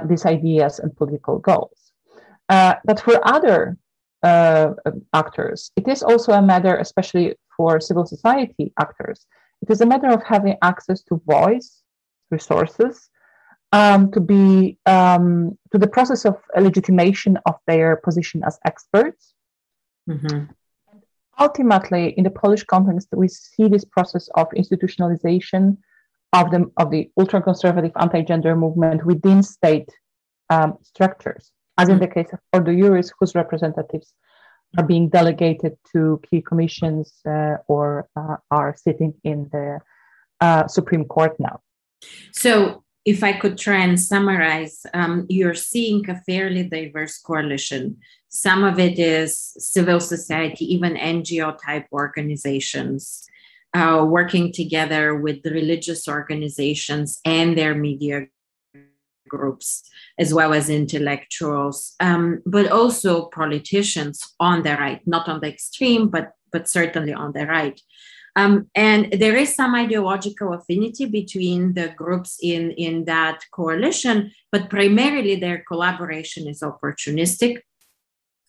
these 0.09 0.25
ideas 0.25 0.79
and 0.79 0.97
political 0.97 1.39
goals. 1.39 1.93
Uh, 2.49 2.75
but 2.85 3.01
for 3.01 3.21
other 3.29 3.77
uh, 4.23 4.71
actors, 5.13 5.71
it 5.77 5.87
is 5.89 6.03
also 6.03 6.33
a 6.33 6.43
matter, 6.43 6.77
especially 6.77 7.35
for 7.57 7.81
civil 7.81 8.07
society 8.07 8.73
actors, 8.81 9.27
it 9.63 9.71
is 9.71 9.81
a 9.81 9.87
matter 9.87 10.09
of 10.09 10.23
having 10.23 10.57
access 10.63 11.03
to 11.05 11.23
voice, 11.27 11.83
resources, 12.31 13.09
um, 13.73 14.11
to 14.13 14.21
be 14.21 14.79
um, 14.87 15.57
to 15.73 15.79
the 15.79 15.87
process 15.87 16.25
of 16.25 16.37
legitimation 16.59 17.39
of 17.47 17.57
their 17.67 17.97
position 17.97 18.43
as 18.45 18.59
experts. 18.67 19.35
Mm-hmm. 20.09 20.45
Ultimately, 21.39 22.15
in 22.17 22.25
the 22.25 22.31
Polish 22.31 22.65
context, 22.65 23.09
we 23.13 23.29
see 23.29 23.69
this 23.69 23.85
process 23.85 24.29
of 24.35 24.49
institutionalization 24.51 25.77
of 26.33 26.51
the 26.51 26.71
of 26.77 26.91
the 26.91 27.11
ultra-conservative 27.19 27.93
anti-gender 27.97 28.57
movement 28.57 29.05
within 29.05 29.43
state 29.43 29.89
um, 30.51 30.79
structures 30.83 31.53
as 31.79 31.89
in 31.89 31.99
the 31.99 32.07
case 32.07 32.29
of 32.33 32.39
Ordo 32.53 32.73
Iuris, 32.73 33.13
whose 33.19 33.35
representatives 33.35 34.15
are 34.79 34.85
being 34.85 35.09
delegated 35.09 35.77
to 35.93 36.21
key 36.29 36.43
commissions 36.43 37.13
uh, 37.27 37.57
or 37.69 38.09
uh, 38.17 38.37
are 38.51 38.75
sitting 38.77 39.15
in 39.25 39.49
the 39.53 39.81
uh, 40.41 40.67
Supreme 40.67 41.05
Court 41.05 41.39
now. 41.39 41.61
So, 42.33 42.84
if 43.05 43.23
I 43.23 43.35
could 43.35 43.59
try 43.59 43.79
and 43.85 44.01
summarize, 44.01 44.87
um, 44.95 45.27
you're 45.29 45.55
seeing 45.55 46.09
a 46.09 46.21
fairly 46.23 46.65
diverse 46.65 47.19
coalition. 47.19 47.99
Some 48.29 48.65
of 48.65 48.79
it 48.79 48.99
is 48.99 49.55
civil 49.59 50.01
society, 50.01 50.65
even 50.73 50.95
NGO 50.95 51.57
type 51.65 51.87
organizations. 51.93 53.27
Uh, 53.75 54.05
working 54.09 54.53
together 54.53 55.17
with 55.17 55.45
religious 55.47 56.07
organizations 56.07 57.19
and 57.25 57.59
their 57.59 57.75
media 57.75 58.25
groups 59.29 59.83
as 60.19 60.33
well 60.33 60.55
as 60.55 60.69
intellectuals, 60.69 61.95
um, 61.99 62.41
but 62.47 62.71
also 62.71 63.27
politicians 63.27 64.35
on 64.39 64.63
the 64.63 64.77
right, 64.77 65.01
not 65.07 65.29
on 65.29 65.41
the 65.41 65.49
extreme, 65.49 66.09
but 66.09 66.33
but 66.53 66.69
certainly 66.69 67.13
on 67.13 67.33
the 67.33 67.47
right. 67.47 67.81
Um, 68.37 68.69
and 68.75 69.13
there 69.13 69.37
is 69.37 69.55
some 69.55 69.75
ideological 69.75 70.53
affinity 70.55 71.07
between 71.07 71.75
the 71.75 71.89
groups 71.97 72.39
in, 72.43 72.73
in 72.73 73.05
that 73.05 73.45
coalition, 73.53 74.33
but 74.51 74.71
primarily 74.71 75.37
their 75.37 75.63
collaboration 75.69 76.49
is 76.49 76.61
opportunistic 76.61 77.61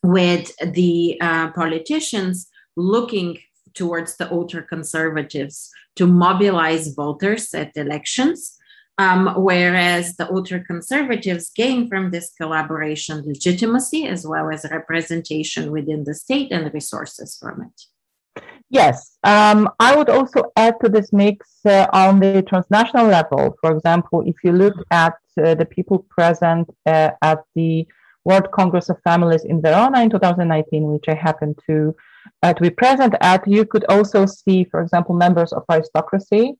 with 0.04 0.52
the 0.74 1.18
uh, 1.22 1.52
politicians 1.52 2.48
looking 2.76 3.38
towards 3.74 4.18
the 4.18 4.32
ultra 4.32 4.64
conservatives 4.64 5.70
to 5.96 6.08
mobilize 6.08 6.94
voters 6.94 7.54
at 7.54 7.72
elections 7.76 8.58
um, 8.98 9.34
whereas 9.36 10.16
the 10.16 10.32
ultra 10.32 10.64
conservatives 10.64 11.52
gain 11.54 11.90
from 11.90 12.12
this 12.12 12.32
collaboration 12.38 13.24
legitimacy 13.26 14.08
as 14.08 14.26
well 14.26 14.50
as 14.50 14.66
representation 14.72 15.72
within 15.72 16.06
the 16.06 16.14
state 16.14 16.52
and 16.52 16.74
resources 16.74 17.38
from 17.38 17.64
it. 17.64 17.82
Yes, 18.70 19.18
um, 19.24 19.70
I 19.80 19.96
would 19.96 20.10
also 20.10 20.52
add 20.56 20.76
to 20.82 20.90
this 20.90 21.14
mix 21.14 21.66
uh, 21.66 21.88
on 21.94 22.20
the 22.20 22.42
transnational 22.42 23.08
level. 23.08 23.56
For 23.62 23.72
example, 23.72 24.24
if 24.26 24.36
you 24.44 24.52
look 24.52 24.76
at 24.92 25.14
uh, 25.42 25.56
the 25.56 25.66
people 25.66 26.00
present 26.10 26.70
uh, 26.86 27.12
at 27.22 27.44
the 27.56 27.88
World 28.24 28.52
Congress 28.52 28.90
of 28.90 29.00
Families 29.04 29.46
in 29.46 29.62
Verona 29.62 30.02
in 30.02 30.10
2019, 30.10 30.84
which 30.92 31.06
I 31.08 31.14
happened 31.14 31.60
to 31.68 31.96
uh, 32.42 32.54
to 32.54 32.62
be 32.62 32.72
present 32.72 33.14
at, 33.22 33.48
you 33.48 33.66
could 33.66 33.86
also 33.88 34.26
see, 34.26 34.64
for 34.64 34.82
example, 34.82 35.14
members 35.14 35.54
of 35.54 35.64
aristocracy 35.70 36.58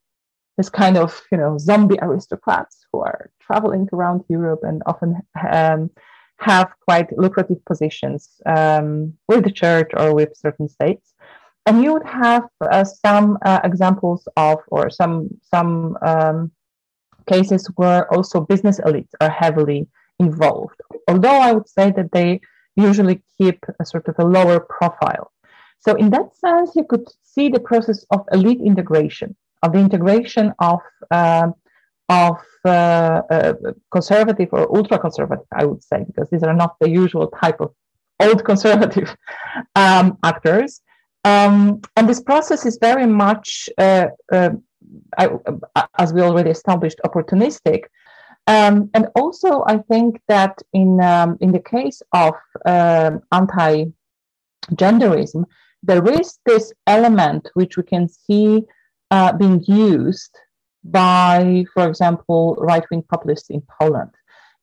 this 0.58 0.70
kind 0.70 0.98
of 0.98 1.22
you 1.32 1.38
know 1.38 1.58
zombie 1.58 2.00
aristocrats 2.02 2.86
who 2.92 3.00
are 3.02 3.30
traveling 3.42 3.88
around 3.94 4.24
Europe 4.30 4.62
and 4.64 4.82
often 4.86 5.22
um, 5.52 5.90
have 6.38 6.72
quite 6.88 7.18
lucrative 7.18 7.64
positions 7.66 8.42
um, 8.46 9.14
with 9.28 9.44
the 9.44 9.52
church 9.52 9.92
or 9.96 10.14
with 10.14 10.36
certain 10.36 10.68
states. 10.68 11.14
And 11.66 11.84
you 11.84 11.94
would 11.94 12.06
have 12.06 12.44
uh, 12.62 12.84
some 12.84 13.38
uh, 13.44 13.62
examples 13.64 14.28
of, 14.38 14.60
or 14.68 14.90
some 14.90 15.30
some 15.42 15.98
um, 16.02 16.52
cases 17.28 17.68
where 17.76 18.12
also 18.14 18.40
business 18.42 18.80
elites 18.80 19.14
are 19.20 19.32
heavily 19.32 19.88
involved. 20.20 20.80
Although 21.08 21.40
I 21.48 21.52
would 21.54 21.68
say 21.68 21.92
that 21.92 22.12
they 22.12 22.42
usually 22.76 23.22
keep 23.38 23.66
a 23.80 23.86
sort 23.86 24.08
of 24.08 24.16
a 24.20 24.26
lower 24.26 24.60
profile. 24.60 25.32
So 25.80 25.96
in 25.96 26.10
that 26.12 26.36
sense, 26.36 26.76
you 26.76 26.84
could 26.84 27.08
see 27.24 27.50
the 27.50 27.60
process 27.60 28.06
of 28.12 28.26
elite 28.32 28.62
integration 28.62 29.36
of 29.66 29.74
the 29.74 29.80
integration 29.80 30.54
of 30.60 30.80
um, 31.12 31.54
of 32.08 32.38
uh, 32.66 33.22
uh, 33.36 33.54
conservative 33.92 34.50
or 34.52 34.64
ultra 34.78 35.00
conservative, 35.00 35.48
I 35.52 35.66
would 35.66 35.84
say, 35.84 36.04
because 36.06 36.30
these 36.30 36.44
are 36.44 36.54
not 36.54 36.76
the 36.80 36.90
usual 36.90 37.28
type 37.28 37.60
of 37.60 37.72
old 38.20 38.46
conservative 38.46 39.16
um, 39.76 40.18
actors. 40.24 40.82
Um, 41.26 41.82
and 41.98 42.08
this 42.08 42.22
process 42.22 42.66
is 42.66 42.78
very 42.80 43.08
much, 43.08 43.68
uh, 43.80 44.06
uh 44.32 44.52
I, 45.18 45.30
as 45.98 46.14
we 46.14 46.22
already 46.22 46.52
established, 46.52 47.00
opportunistic. 47.04 47.86
Um, 48.48 48.92
and 48.94 49.08
also, 49.16 49.64
I 49.66 49.80
think 49.90 50.22
that 50.28 50.62
in 50.72 51.02
um, 51.02 51.38
in 51.42 51.52
the 51.52 51.60
case 51.60 52.04
of 52.14 52.36
um, 52.66 53.22
anti-genderism, 53.32 55.46
there 55.82 56.08
is 56.08 56.38
this 56.46 56.72
element 56.86 57.50
which 57.56 57.76
we 57.76 57.82
can 57.84 58.08
see 58.08 58.62
uh, 59.10 59.34
being 59.34 59.64
used 59.68 60.38
by, 60.84 61.66
for 61.74 61.88
example, 61.88 62.56
right 62.60 62.84
wing 62.92 63.04
populists 63.10 63.50
in 63.50 63.64
Poland. 63.80 64.12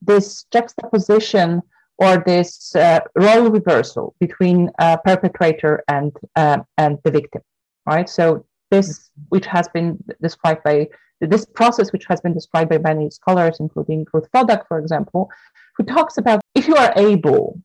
This 0.01 0.45
juxtaposition 0.53 1.63
or 2.03 2.23
this 2.27 2.75
uh, 2.75 3.01
role 3.15 3.49
reversal 3.49 4.15
between 4.19 4.71
uh, 4.79 4.97
perpetrator 5.09 5.85
and 5.89 6.11
uh, 6.37 6.59
and 6.77 6.99
the 7.05 7.11
victim, 7.11 7.43
right? 7.87 8.09
So 8.09 8.45
this, 8.73 9.11
which 9.29 9.47
has 9.47 9.69
been 9.69 10.03
described 10.21 10.63
by 10.65 10.89
this 11.21 11.45
process, 11.45 11.93
which 11.93 12.07
has 12.07 12.21
been 12.21 12.35
described 12.35 12.71
by 12.71 12.79
many 12.79 13.09
scholars, 13.11 13.59
including 13.61 14.07
Ruth 14.13 14.29
Wodak, 14.35 14.67
for 14.67 14.79
example, 14.79 15.31
who 15.77 15.85
talks 15.85 16.19
about 16.19 16.41
if 16.55 16.67
you 16.67 16.77
are 16.77 16.93
able 16.97 17.61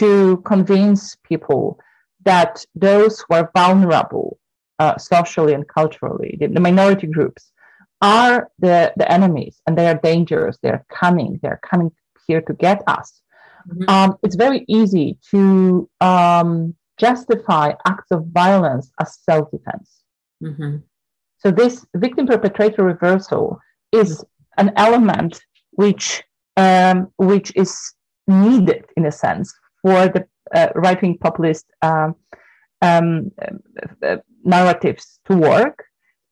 to 0.00 0.42
convince 0.52 1.16
people 1.30 1.78
that 2.24 2.64
those 2.74 3.20
who 3.20 3.34
are 3.36 3.50
vulnerable 3.56 4.38
uh, 4.78 4.98
socially 4.98 5.54
and 5.54 5.66
culturally, 5.66 6.36
the, 6.38 6.48
the, 6.48 6.60
minority 6.60 7.06
groups, 7.06 7.52
are 8.02 8.50
the, 8.58 8.92
the 8.96 9.10
enemies 9.10 9.60
and 9.66 9.76
they 9.78 9.86
are 9.86 9.94
dangerous. 9.94 10.58
They're 10.62 10.84
coming. 10.92 11.40
They're 11.42 11.60
coming 11.68 11.90
here 12.26 12.42
to 12.42 12.52
get 12.52 12.82
us. 12.86 13.22
Mm-hmm. 13.68 13.90
Um, 13.90 14.16
it's 14.22 14.36
very 14.36 14.64
easy 14.68 15.18
to 15.30 15.88
um, 16.00 16.74
justify 16.98 17.72
acts 17.86 18.10
of 18.10 18.26
violence 18.28 18.90
as 19.00 19.18
self 19.20 19.50
defense. 19.50 20.02
Mm-hmm. 20.42 20.76
So, 21.38 21.50
this 21.50 21.86
victim 21.96 22.26
perpetrator 22.26 22.82
reversal 22.84 23.60
is 23.92 24.24
an 24.56 24.72
element 24.76 25.40
which 25.72 26.22
um, 26.56 27.08
which 27.16 27.52
is 27.54 27.76
needed 28.26 28.84
in 28.96 29.06
a 29.06 29.12
sense 29.12 29.54
for 29.82 30.08
the 30.08 30.26
uh, 30.54 30.68
right 30.74 31.00
wing 31.00 31.16
populist 31.18 31.66
um, 31.82 32.16
um, 32.82 33.30
uh, 34.02 34.16
narratives 34.44 35.20
to 35.26 35.36
work. 35.36 35.84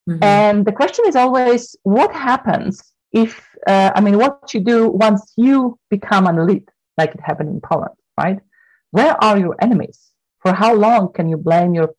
Mm-hmm. 0.08 0.22
And 0.22 0.64
the 0.64 0.72
question 0.72 1.04
is 1.06 1.16
always 1.16 1.76
what 1.82 2.12
happens 2.12 2.80
if, 3.12 3.44
uh, 3.66 3.90
I 3.94 4.00
mean, 4.00 4.18
what 4.18 4.52
you 4.54 4.60
do 4.60 4.88
once 4.88 5.32
you 5.36 5.78
become 5.90 6.26
an 6.26 6.38
elite, 6.38 6.68
like 6.96 7.14
it 7.14 7.20
happened 7.20 7.50
in 7.50 7.60
Poland, 7.60 7.94
right? 8.18 8.38
Where 8.90 9.22
are 9.22 9.38
your 9.38 9.56
enemies? 9.60 10.10
For 10.40 10.52
how 10.52 10.74
long 10.74 11.12
can 11.12 11.28
you 11.28 11.36
blame 11.36 11.74
your 11.74 11.94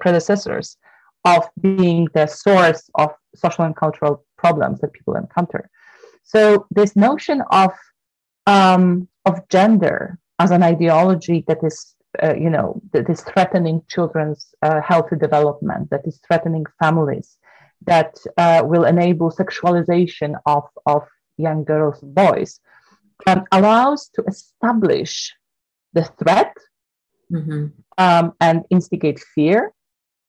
predecessors 0.00 0.76
of 1.24 1.48
being 1.60 2.08
the 2.14 2.26
source 2.26 2.90
of 2.96 3.10
social 3.34 3.64
and 3.64 3.76
cultural 3.76 4.24
problems 4.36 4.80
that 4.80 4.92
people 4.92 5.14
encounter? 5.14 5.70
So 6.24 6.66
this 6.70 6.96
notion 6.96 7.42
of 7.50 7.72
um, 8.46 9.08
of 9.26 9.48
gender 9.48 10.18
as 10.38 10.50
an 10.50 10.62
ideology 10.62 11.44
that 11.46 11.62
is 11.62 11.94
uh, 12.22 12.34
you 12.34 12.50
know 12.50 12.80
that 12.92 13.08
is 13.08 13.20
threatening 13.20 13.82
children's 13.88 14.54
uh, 14.62 14.80
healthy 14.80 15.16
development 15.16 15.90
that 15.90 16.06
is 16.06 16.18
threatening 16.26 16.64
families 16.82 17.38
that 17.86 18.18
uh, 18.36 18.62
will 18.64 18.84
enable 18.84 19.30
sexualization 19.30 20.34
of, 20.46 20.64
of 20.86 21.02
young 21.36 21.64
girls 21.64 22.02
and 22.02 22.14
boys 22.14 22.60
um, 23.26 23.44
allows 23.52 24.08
to 24.14 24.22
establish 24.26 25.34
the 25.92 26.04
threat 26.18 26.54
mm-hmm. 27.32 27.66
um, 27.98 28.32
and 28.40 28.64
instigate 28.70 29.20
fear 29.34 29.72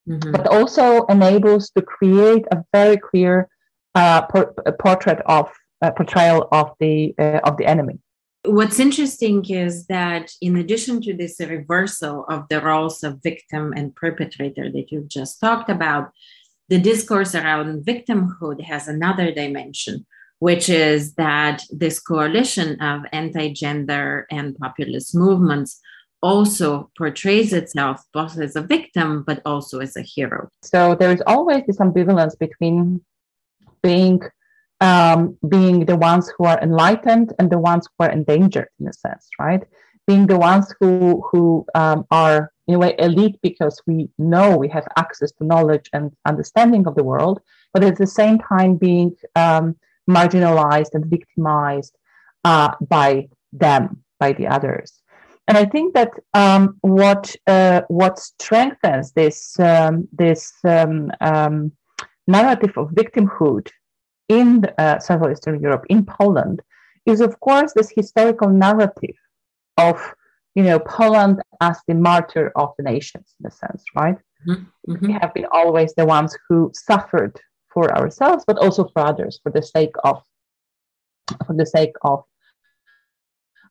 mm-hmm. 0.08 0.32
but 0.32 0.48
also 0.48 1.06
enables 1.06 1.70
to 1.72 1.82
create 1.82 2.46
a 2.52 2.64
very 2.74 2.98
clear 2.98 3.48
uh, 3.96 4.22
por- 4.24 4.54
portrait 4.80 5.20
of 5.26 5.50
uh, 5.82 5.92
portrayal 5.92 6.48
of 6.52 6.72
the 6.80 7.14
uh, 7.20 7.40
of 7.44 7.58
the 7.58 7.66
enemy 7.66 8.00
What's 8.44 8.80
interesting 8.80 9.46
is 9.46 9.86
that 9.86 10.32
in 10.42 10.56
addition 10.56 11.00
to 11.02 11.14
this 11.16 11.40
reversal 11.40 12.26
of 12.28 12.48
the 12.50 12.60
roles 12.60 13.04
of 13.04 13.22
victim 13.22 13.72
and 13.76 13.96
perpetrator 13.96 14.72
that 14.72 14.92
you've 14.92 15.10
just 15.10 15.40
talked 15.40 15.70
about, 15.70 16.12
the 16.68 16.80
discourse 16.80 17.36
around 17.36 17.86
victimhood 17.86 18.62
has 18.64 18.88
another 18.88 19.32
dimension, 19.32 20.08
which 20.42 20.70
is 20.70 21.14
that 21.14 21.62
this 21.70 22.00
coalition 22.00 22.82
of 22.82 23.04
anti 23.14 23.54
gender 23.54 24.26
and 24.32 24.58
populist 24.58 25.14
movements 25.14 25.80
also 26.24 26.90
portrays 26.98 27.54
itself 27.54 28.04
both 28.12 28.40
as 28.40 28.56
a 28.56 28.62
victim 28.62 29.24
but 29.28 29.40
also 29.46 29.80
as 29.80 29.96
a 29.96 30.02
hero. 30.02 30.50
So 30.64 30.96
there 30.96 31.12
is 31.12 31.22
always 31.28 31.62
this 31.68 31.78
ambivalence 31.78 32.36
between 32.40 33.02
being 33.84 34.20
um, 34.80 35.38
being 35.48 35.86
the 35.86 35.96
ones 35.96 36.34
who 36.36 36.46
are 36.46 36.60
enlightened 36.60 37.34
and 37.38 37.52
the 37.52 37.60
ones 37.60 37.88
who 37.88 38.06
are 38.06 38.12
endangered 38.12 38.70
in 38.80 38.88
a 38.88 38.94
sense, 38.94 39.28
right? 39.40 39.64
Being 40.08 40.26
the 40.26 40.40
ones 40.40 40.74
who 40.80 41.24
who 41.30 41.68
um, 41.76 42.06
are 42.10 42.52
in 42.68 42.74
a 42.74 42.80
way 42.80 42.96
elite 42.98 43.38
because 43.44 43.80
we 43.86 44.10
know 44.18 44.58
we 44.58 44.70
have 44.70 44.88
access 44.98 45.32
to 45.34 45.44
knowledge 45.44 45.88
and 45.94 46.12
understanding 46.26 46.88
of 46.88 46.96
the 46.96 47.04
world, 47.04 47.42
but 47.74 47.84
at 47.84 47.98
the 47.98 48.08
same 48.08 48.40
time 48.40 48.78
being 48.78 49.16
um, 49.36 49.76
marginalized 50.10 50.94
and 50.94 51.06
victimized 51.06 51.98
uh, 52.44 52.74
by 52.82 53.28
them, 53.54 54.04
by 54.20 54.34
the 54.34 54.48
others. 54.48 55.02
And 55.48 55.58
I 55.58 55.66
think 55.66 55.94
that 55.96 56.12
um, 56.34 56.78
what 56.82 57.36
uh, 57.48 57.82
what 57.88 58.20
strengthens 58.20 59.12
this 59.12 59.60
um, 59.60 60.08
this 60.12 60.54
um, 60.64 61.12
um, 61.20 61.74
narrative 62.28 62.78
of 62.78 62.90
victimhood 62.92 63.68
in 64.30 64.66
uh, 64.78 65.00
Central 65.00 65.32
Eastern 65.32 65.60
Europe, 65.60 65.86
in 65.90 66.06
Poland, 66.06 66.62
is 67.06 67.22
of 67.22 67.40
course 67.40 67.74
this 67.74 67.92
historical 67.94 68.50
narrative 68.50 69.18
of 69.78 70.14
you 70.56 70.64
know 70.64 70.80
Poland 70.80 71.42
as 71.60 71.80
the 71.88 71.96
martyr 71.96 72.52
of 72.56 72.70
the 72.78 72.84
nations 72.84 73.34
in 73.40 73.48
a 73.48 73.52
sense, 73.52 73.84
right? 73.96 74.18
Mm-hmm. 74.48 74.92
mm-hmm. 74.92 75.08
We 75.08 75.14
have 75.14 75.34
been 75.34 75.48
always 75.52 75.94
the 75.96 76.06
ones 76.06 76.38
who 76.48 76.72
suffered 76.74 77.40
for 77.74 77.96
ourselves, 77.98 78.44
but 78.46 78.58
also 78.58 78.86
for 78.94 79.02
others, 79.02 79.40
for 79.42 79.52
the 79.52 79.64
sake 79.64 79.96
of 80.04 80.22
for 81.46 81.54
the 81.54 81.66
sake 81.66 81.96
of 82.02 82.24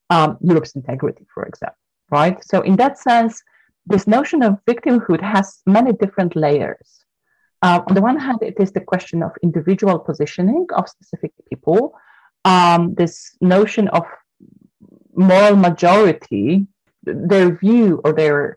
um, 0.08 0.38
Europe's 0.40 0.74
integrity, 0.74 1.26
for 1.32 1.44
example, 1.44 1.78
right? 2.10 2.42
So 2.44 2.62
in 2.62 2.76
that 2.76 2.98
sense, 2.98 3.42
this 3.86 4.06
notion 4.06 4.42
of 4.42 4.58
victimhood 4.66 5.20
has 5.20 5.60
many 5.66 5.92
different 5.92 6.36
layers. 6.36 7.04
Uh, 7.62 7.80
on 7.86 7.94
the 7.94 8.00
one 8.00 8.18
hand, 8.18 8.38
it 8.42 8.54
is 8.58 8.72
the 8.72 8.80
question 8.80 9.22
of 9.22 9.32
individual 9.42 9.98
positioning 9.98 10.66
of 10.74 10.88
specific 10.88 11.32
people. 11.48 11.94
Um, 12.44 12.94
this 12.94 13.36
notion 13.40 13.88
of 13.88 14.04
moral 15.14 15.56
majority, 15.56 16.66
their 17.02 17.56
view 17.56 18.00
or 18.04 18.12
their 18.12 18.56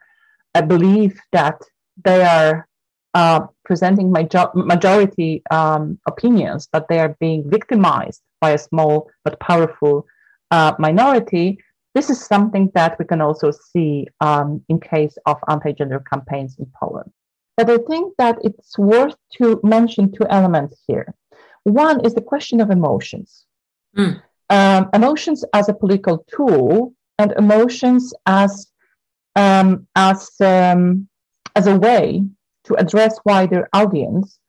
uh, 0.56 0.62
belief 0.62 1.19
that 1.32 1.62
they 2.03 2.23
are 2.23 2.67
uh, 3.13 3.41
presenting 3.65 4.12
major- 4.12 4.52
majority 4.56 5.43
um, 5.52 5.99
opinions, 6.08 6.67
but 6.71 6.88
they 6.88 6.99
are 6.99 7.15
being 7.19 7.49
victimized 7.49 8.21
by 8.41 8.52
a 8.52 8.58
small 8.58 9.10
but 9.23 9.39
powerful 9.39 10.06
uh, 10.52 10.73
minority. 10.80 11.60
This 11.95 12.10
is 12.10 12.26
something 12.26 12.71
that 12.73 12.97
we 12.97 13.06
can 13.06 13.21
also 13.21 13.52
see 13.52 14.08
um, 14.19 14.63
in 14.67 14.80
case 14.80 15.15
of 15.26 15.38
anti-gender 15.47 16.04
campaigns 16.12 16.58
in 16.58 16.67
Poland. 16.80 17.12
But 17.56 17.69
I 17.69 17.78
think 17.78 18.15
that 18.17 18.39
it's 18.43 18.78
worth 18.78 19.15
to 19.38 19.60
mention 19.63 20.12
two 20.12 20.26
elements 20.30 20.82
here. 20.88 21.13
One 21.63 22.04
is 22.06 22.13
the 22.15 22.21
question 22.21 22.62
of 22.62 22.71
emotions. 22.71 23.45
Mm. 23.95 24.21
Um, 24.49 24.89
emotions 24.93 25.45
as 25.54 25.69
a 25.69 25.73
political 25.73 26.26
tool 26.36 26.93
and 27.19 27.32
emotions 27.34 28.13
as 28.26 28.67
um, 29.36 29.88
as 29.95 30.32
um, 30.41 31.08
as 31.56 31.67
a 31.67 31.78
way 31.78 32.23
to 32.65 32.76
address 32.76 33.19
wider 33.26 33.67
audience. 33.73 34.39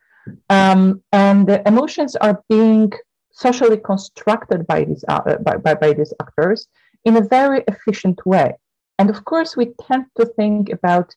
Um, 0.49 1.03
and 1.13 1.47
the 1.47 1.67
emotions 1.69 2.17
are 2.17 2.43
being 2.49 2.93
socially 3.33 3.77
constructed 3.77 4.67
by 4.67 4.85
these 4.85 5.05
uh, 5.09 5.21
by, 5.47 5.57
by, 5.57 5.75
by 5.75 5.93
these 5.93 6.15
actors 6.21 6.67
in 7.05 7.17
a 7.17 7.21
very 7.21 7.63
efficient 7.69 8.25
way. 8.25 8.55
And 8.99 9.11
of 9.11 9.25
course, 9.25 9.57
we 9.57 9.73
tend 9.87 10.07
to 10.17 10.25
think 10.25 10.71
about 10.71 11.15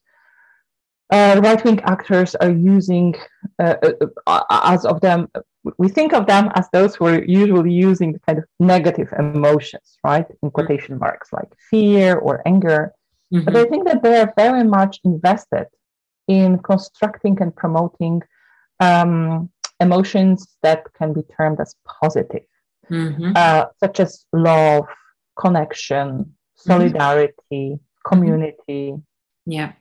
uh, 1.09 1.39
right-wing 1.43 1.79
actors 1.81 2.35
are 2.35 2.51
using 2.51 3.15
uh, 3.59 3.75
uh, 3.81 3.91
uh, 4.27 4.43
as 4.49 4.85
of 4.85 4.99
them 5.01 5.29
we 5.77 5.89
think 5.89 6.13
of 6.13 6.27
them 6.27 6.49
as 6.55 6.67
those 6.71 6.95
who 6.95 7.05
are 7.05 7.23
usually 7.23 7.71
using 7.71 8.17
kind 8.25 8.39
of 8.39 8.45
negative 8.59 9.13
emotions 9.17 9.97
right 10.03 10.25
in 10.41 10.51
quotation 10.51 10.97
marks 10.97 11.31
like 11.33 11.49
fear 11.69 12.17
or 12.17 12.41
anger 12.45 12.93
mm-hmm. 13.33 13.45
but 13.45 13.55
i 13.55 13.65
think 13.65 13.85
that 13.85 14.03
they 14.03 14.17
are 14.17 14.33
very 14.37 14.63
much 14.63 14.99
invested 15.03 15.67
in 16.27 16.59
constructing 16.59 17.37
and 17.41 17.55
promoting 17.55 18.21
um, 18.79 19.49
emotions 19.79 20.57
that 20.63 20.83
can 20.93 21.13
be 21.13 21.21
termed 21.37 21.59
as 21.59 21.75
positive 21.85 22.43
mm-hmm. 22.89 23.31
uh, 23.35 23.65
such 23.79 23.99
as 23.99 24.25
love 24.33 24.85
connection 25.39 26.07
mm-hmm. 26.09 26.69
solidarity 26.69 27.33
mm-hmm. 27.51 28.09
community 28.09 28.95
yeah 29.45 29.71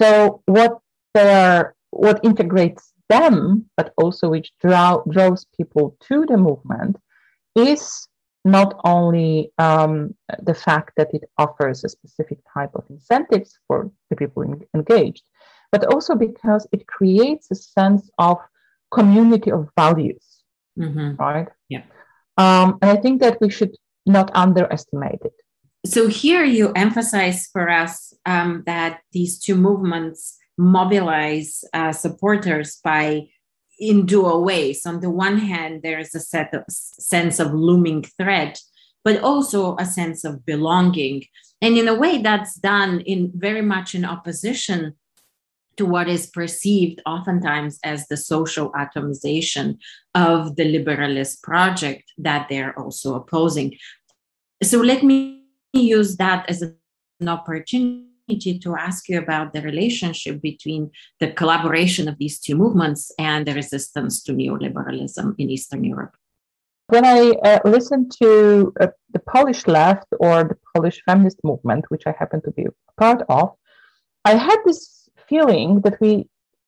so 0.00 0.42
what 0.46 0.80
they 1.14 1.32
are, 1.32 1.74
what 1.90 2.24
integrates 2.24 2.92
them, 3.08 3.70
but 3.76 3.92
also 3.96 4.28
which 4.28 4.52
draw, 4.60 5.02
draws 5.08 5.46
people 5.56 5.96
to 6.08 6.26
the 6.26 6.36
movement, 6.36 6.96
is 7.54 8.08
not 8.44 8.78
only 8.84 9.52
um, 9.58 10.14
the 10.42 10.54
fact 10.54 10.92
that 10.96 11.14
it 11.14 11.24
offers 11.38 11.84
a 11.84 11.88
specific 11.88 12.38
type 12.52 12.70
of 12.74 12.84
incentives 12.90 13.58
for 13.66 13.90
the 14.10 14.16
people 14.16 14.42
in, 14.42 14.66
engaged, 14.74 15.22
but 15.74 15.82
also 15.92 16.12
because 16.14 16.62
it 16.76 16.82
creates 16.96 17.44
a 17.50 17.58
sense 17.76 18.04
of 18.18 18.36
community 18.96 19.50
of 19.50 19.62
values, 19.82 20.24
mm-hmm. 20.78 21.08
right? 21.16 21.48
Yeah. 21.68 21.84
Um, 22.36 22.78
and 22.80 22.90
I 22.94 22.98
think 23.02 23.20
that 23.24 23.40
we 23.40 23.50
should 23.50 23.74
not 24.06 24.30
underestimate 24.34 25.22
it 25.30 25.36
so 25.86 26.08
here 26.08 26.44
you 26.44 26.72
emphasize 26.72 27.46
for 27.52 27.68
us 27.68 28.14
um, 28.24 28.62
that 28.66 29.00
these 29.12 29.38
two 29.38 29.54
movements 29.54 30.38
mobilize 30.56 31.62
uh, 31.74 31.92
supporters 31.92 32.78
by 32.82 33.28
in 33.78 34.06
dual 34.06 34.44
ways. 34.44 34.86
On 34.86 35.00
the 35.00 35.10
one 35.10 35.38
hand, 35.38 35.82
there 35.82 35.98
is 35.98 36.14
a 36.14 36.20
set 36.20 36.54
of 36.54 36.62
sense 36.68 37.38
of 37.38 37.52
looming 37.52 38.04
threat, 38.18 38.60
but 39.04 39.20
also 39.20 39.76
a 39.78 39.84
sense 39.84 40.24
of 40.24 40.46
belonging. 40.46 41.24
And 41.60 41.76
in 41.76 41.88
a 41.88 41.94
way, 41.94 42.22
that's 42.22 42.54
done 42.54 43.00
in 43.00 43.32
very 43.34 43.62
much 43.62 43.94
in 43.94 44.04
opposition 44.04 44.94
to 45.76 45.86
what 45.86 46.08
is 46.08 46.26
perceived 46.26 47.00
oftentimes 47.06 47.78
as 47.84 48.06
the 48.08 48.16
social 48.16 48.70
atomization 48.72 49.78
of 50.14 50.56
the 50.56 50.64
liberalist 50.64 51.42
project 51.42 52.12
that 52.18 52.48
they're 52.48 52.78
also 52.78 53.14
opposing. 53.14 53.76
So 54.62 54.80
let 54.80 55.02
me 55.02 55.44
use 55.72 56.16
that 56.16 56.48
as 56.48 56.62
an 56.62 57.28
opportunity 57.28 58.58
to 58.58 58.74
ask 58.76 59.08
you 59.08 59.18
about 59.18 59.52
the 59.52 59.62
relationship 59.62 60.40
between 60.40 60.90
the 61.20 61.32
collaboration 61.32 62.08
of 62.08 62.16
these 62.18 62.40
two 62.40 62.54
movements 62.56 63.12
and 63.18 63.46
the 63.46 63.54
resistance 63.54 64.22
to 64.22 64.32
neoliberalism 64.32 65.34
in 65.38 65.50
Eastern 65.50 65.84
Europe. 65.84 66.16
When 66.88 67.04
I 67.04 67.30
uh, 67.30 67.60
listen 67.64 68.08
to 68.22 68.72
uh, 68.80 68.88
the 69.12 69.20
Polish 69.20 69.66
left 69.66 70.06
or 70.20 70.44
the 70.44 70.56
Polish 70.74 71.02
feminist 71.06 71.38
movement, 71.42 71.86
which 71.88 72.02
I 72.06 72.14
happen 72.18 72.42
to 72.42 72.50
be 72.50 72.64
a 72.64 73.00
part 73.00 73.22
of, 73.28 73.52
I 74.24 74.34
had 74.34 74.58
this 74.64 75.03
feeling 75.34 75.80
that 75.84 75.96
we 76.00 76.12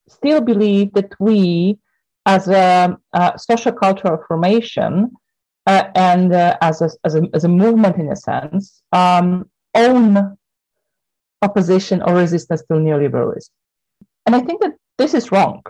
still 0.09 0.41
believe 0.41 0.93
that 0.95 1.11
we, 1.21 1.79
as 2.27 2.49
a, 2.49 2.97
a 3.13 3.39
social 3.39 3.73
cultural 3.73 4.19
formation 4.27 4.93
uh, 5.67 5.85
and 5.95 6.33
uh, 6.33 6.57
as, 6.61 6.83
a, 6.83 6.91
as, 7.05 7.15
a, 7.15 7.23
as 7.35 7.45
a 7.45 7.49
movement 7.49 7.97
in 7.97 8.09
a 8.11 8.17
sense, 8.17 8.83
um, 8.93 9.49
own 9.75 10.37
opposition 11.43 12.03
or 12.03 12.15
resistance 12.15 12.63
to 12.63 12.75
neoliberalism. 12.75 13.51
And 14.25 14.35
I 14.35 14.41
think 14.41 14.61
that 14.63 14.75
this 14.99 15.15
is 15.15 15.31
wrong 15.31 15.63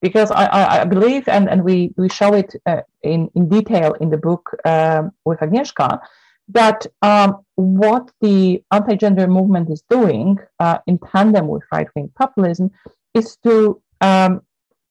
because 0.00 0.30
I, 0.30 0.44
I, 0.46 0.80
I 0.80 0.84
believe, 0.84 1.28
and, 1.28 1.48
and 1.48 1.62
we, 1.62 1.92
we 1.96 2.08
show 2.08 2.34
it 2.34 2.54
uh, 2.66 2.82
in, 3.02 3.30
in 3.36 3.48
detail 3.48 3.92
in 4.00 4.10
the 4.10 4.16
book 4.28 4.44
um, 4.64 5.12
with 5.24 5.38
Agnieszka, 5.40 6.00
that 6.48 6.86
um, 7.02 7.38
what 7.56 8.10
the 8.20 8.62
anti 8.72 8.96
gender 8.96 9.26
movement 9.26 9.70
is 9.70 9.82
doing 9.88 10.38
uh, 10.58 10.78
in 10.86 10.98
tandem 10.98 11.48
with 11.48 11.62
right 11.72 11.88
wing 11.94 12.10
populism 12.14 12.70
is 13.14 13.36
to 13.44 13.80
um, 14.00 14.42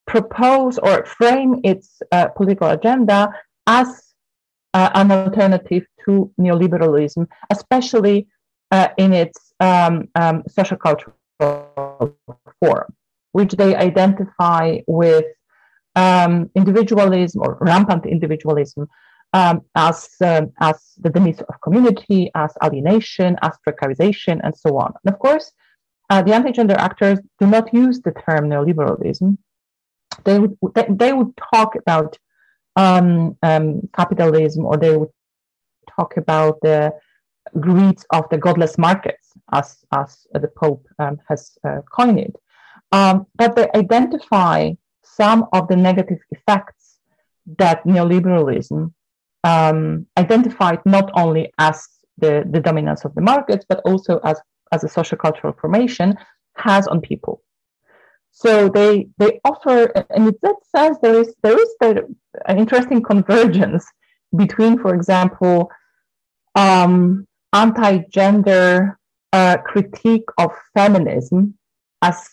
propose 0.08 0.78
or 0.78 1.06
frame 1.06 1.60
its 1.64 2.02
uh, 2.12 2.28
political 2.30 2.70
agenda 2.70 3.34
as 3.68 4.14
uh, 4.74 4.90
an 4.94 5.12
alternative 5.12 5.86
to 6.06 6.32
neoliberalism, 6.40 7.28
especially 7.50 8.28
uh, 8.72 8.88
in 8.98 9.14
its 9.14 9.54
um, 9.60 10.08
um, 10.16 10.44
social 10.48 10.78
cultural 10.78 11.16
form, 12.60 12.94
which 13.34 13.52
they 13.54 13.76
identify 13.76 14.78
with 14.88 15.26
um, 15.96 16.50
individualism 16.56 17.42
or 17.42 17.58
rampant 17.60 18.06
individualism 18.06 18.88
um, 19.34 19.62
as, 19.76 20.10
um, 20.22 20.52
as 20.60 20.94
the 21.00 21.10
demise 21.10 21.42
of 21.42 21.62
community, 21.62 22.32
as 22.36 22.54
alienation, 22.64 23.38
as 23.42 23.54
precarization, 23.68 24.40
and 24.44 24.56
so 24.56 24.78
on. 24.78 24.94
And 25.04 25.14
of 25.14 25.20
course, 25.20 25.52
uh, 26.10 26.22
the 26.22 26.34
anti-gender 26.34 26.76
actors 26.78 27.20
do 27.40 27.48
not 27.48 27.74
use 27.74 28.02
the 28.02 28.12
term 28.12 28.50
neoliberalism. 28.50 29.38
They 30.26 30.40
would 30.40 30.58
they, 30.90 31.14
would 31.14 31.34
talk 31.54 31.76
about 31.76 32.18
um, 32.76 33.38
um, 33.42 33.90
capitalism, 33.96 34.66
or 34.66 34.76
they 34.76 34.98
would 34.98 35.10
talk 35.96 36.18
about 36.18 36.60
the 36.62 36.94
greed 37.60 38.00
of 38.12 38.28
the 38.30 38.38
godless 38.38 38.78
markets, 38.78 39.32
as 39.54 39.78
as 39.94 40.28
the 40.34 40.50
Pope 40.50 40.86
um, 41.00 41.18
has 41.30 41.58
uh, 41.64 41.80
coined 41.90 42.20
it. 42.20 42.36
Um, 42.92 43.26
but 43.36 43.56
they 43.56 43.70
identify 43.74 44.72
some 45.02 45.46
of 45.54 45.70
the 45.70 45.78
negative 45.78 46.20
effects 46.32 47.00
that 47.58 47.86
neoliberalism 47.86 48.92
um, 49.44 50.06
identified 50.18 50.80
not 50.86 51.12
only 51.16 51.52
as 51.58 51.88
the, 52.18 52.44
the 52.50 52.60
dominance 52.60 53.06
of 53.06 53.14
the 53.16 53.22
markets, 53.22 53.66
but 53.68 53.82
also 53.86 54.20
as 54.24 54.40
as 54.72 54.84
a 54.84 54.90
social 54.90 55.18
cultural 55.18 55.54
formation 55.60 56.16
has 56.56 56.88
on 56.88 57.02
people. 57.02 57.42
So 58.32 58.70
they 58.70 59.08
they 59.18 59.40
offer, 59.44 59.92
and 60.10 60.30
in 60.30 60.36
that 60.42 60.56
sense, 60.74 60.98
there 61.02 61.20
is 61.20 61.36
there 61.44 61.60
is 61.60 61.70
an 61.82 62.58
interesting 62.58 63.02
convergence 63.02 63.86
between, 64.36 64.80
for 64.80 64.96
example, 64.96 65.70
um, 66.56 67.28
anti-gender 67.52 68.98
uh, 69.34 69.58
critique 69.66 70.30
of 70.38 70.52
feminism 70.74 71.58
as 72.02 72.30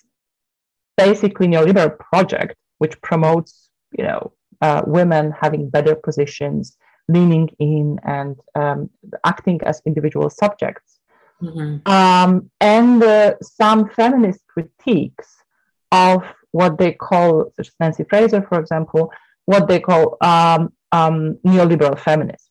basically 0.97 1.49
neoliberal 1.49 1.97
project, 1.99 2.55
which 2.79 3.01
promotes, 3.01 3.71
you 3.97 4.05
know, 4.05 4.33
uh, 4.61 4.83
women 4.87 5.33
having 5.40 5.68
better 5.68 5.94
positions, 5.97 6.77
leaning 7.09 7.49
in, 7.59 7.99
and 8.05 8.37
um, 8.55 8.90
acting 9.25 9.61
as 9.64 9.83
individual 9.87 10.29
subjects 10.31 10.99
Mm-hmm. 11.42 11.90
Um, 11.90 12.51
and 12.61 13.03
uh, 13.03 13.35
some 13.40 13.88
feminist 13.90 14.40
critiques 14.49 15.37
of 15.92 16.25
what 16.51 16.79
they 16.79 16.92
call, 16.92 17.53
such 17.57 17.68
as 17.68 17.75
Nancy 17.79 18.05
Fraser, 18.05 18.42
for 18.49 18.59
example, 18.59 19.12
what 19.47 19.68
they 19.68 19.81
call 19.81 20.16
um, 20.21 20.73
um, 20.92 21.38
neoliberal 21.47 21.99
feminism. 21.99 22.51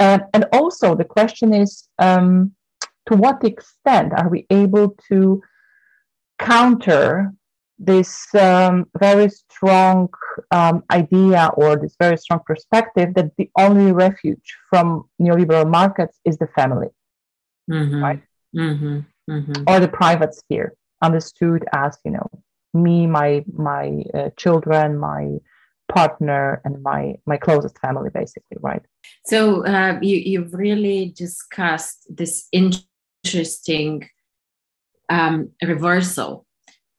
And, 0.00 0.22
and 0.32 0.46
also, 0.52 0.94
the 0.94 1.04
question 1.04 1.52
is 1.54 1.88
um, 1.98 2.52
to 3.06 3.16
what 3.16 3.44
extent 3.44 4.12
are 4.14 4.28
we 4.28 4.46
able 4.50 4.96
to 5.08 5.42
counter 6.38 7.32
this 7.78 8.32
um, 8.34 8.86
very 8.98 9.28
strong 9.28 10.08
um, 10.50 10.84
idea 10.90 11.50
or 11.56 11.76
this 11.76 11.96
very 11.98 12.16
strong 12.16 12.40
perspective 12.46 13.14
that 13.14 13.32
the 13.36 13.50
only 13.58 13.92
refuge 13.92 14.56
from 14.70 15.08
neoliberal 15.20 15.68
markets 15.68 16.20
is 16.24 16.38
the 16.38 16.46
family? 16.48 16.88
mm-hmm. 17.70 18.02
right? 18.02 18.22
Mm-hmm. 18.56 19.00
Mm-hmm. 19.30 19.62
Or 19.66 19.80
the 19.80 19.88
private 19.88 20.34
sphere, 20.34 20.74
understood 21.02 21.64
as 21.72 21.98
you 22.04 22.12
know 22.12 22.28
me, 22.74 23.06
my 23.06 23.44
my 23.52 24.04
uh, 24.12 24.30
children, 24.36 24.98
my 24.98 25.38
partner, 25.88 26.60
and 26.64 26.82
my 26.82 27.14
my 27.26 27.36
closest 27.36 27.78
family, 27.78 28.10
basically, 28.12 28.58
right? 28.60 28.82
So 29.26 29.64
uh, 29.64 29.98
you 30.02 30.16
you've 30.16 30.52
really 30.52 31.14
discussed 31.16 32.06
this 32.10 32.48
interesting 32.52 34.08
um, 35.08 35.50
reversal 35.62 36.46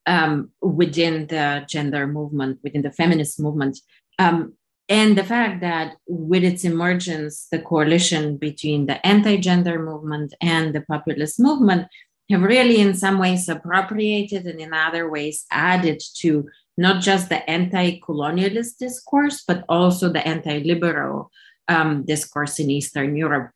um, 0.06 0.50
within 0.60 1.26
the 1.26 1.64
gender 1.68 2.06
movement, 2.06 2.58
within 2.62 2.82
the 2.82 2.92
feminist 2.92 3.40
movement. 3.40 3.78
Um, 4.18 4.54
and 4.88 5.18
the 5.18 5.24
fact 5.24 5.60
that 5.62 5.96
with 6.06 6.44
its 6.44 6.64
emergence, 6.64 7.48
the 7.50 7.58
coalition 7.58 8.36
between 8.36 8.86
the 8.86 9.04
anti 9.04 9.36
gender 9.36 9.82
movement 9.82 10.32
and 10.40 10.74
the 10.74 10.82
populist 10.82 11.40
movement 11.40 11.88
have 12.30 12.42
really, 12.42 12.80
in 12.80 12.94
some 12.94 13.18
ways, 13.18 13.48
appropriated 13.48 14.46
and 14.46 14.60
in 14.60 14.72
other 14.72 15.10
ways 15.10 15.44
added 15.50 16.00
to 16.18 16.48
not 16.76 17.02
just 17.02 17.28
the 17.28 17.48
anti 17.50 18.00
colonialist 18.00 18.78
discourse, 18.78 19.42
but 19.46 19.64
also 19.68 20.08
the 20.08 20.26
anti 20.26 20.60
liberal 20.60 21.30
um, 21.68 22.04
discourse 22.04 22.60
in 22.60 22.70
Eastern 22.70 23.16
Europe. 23.16 23.50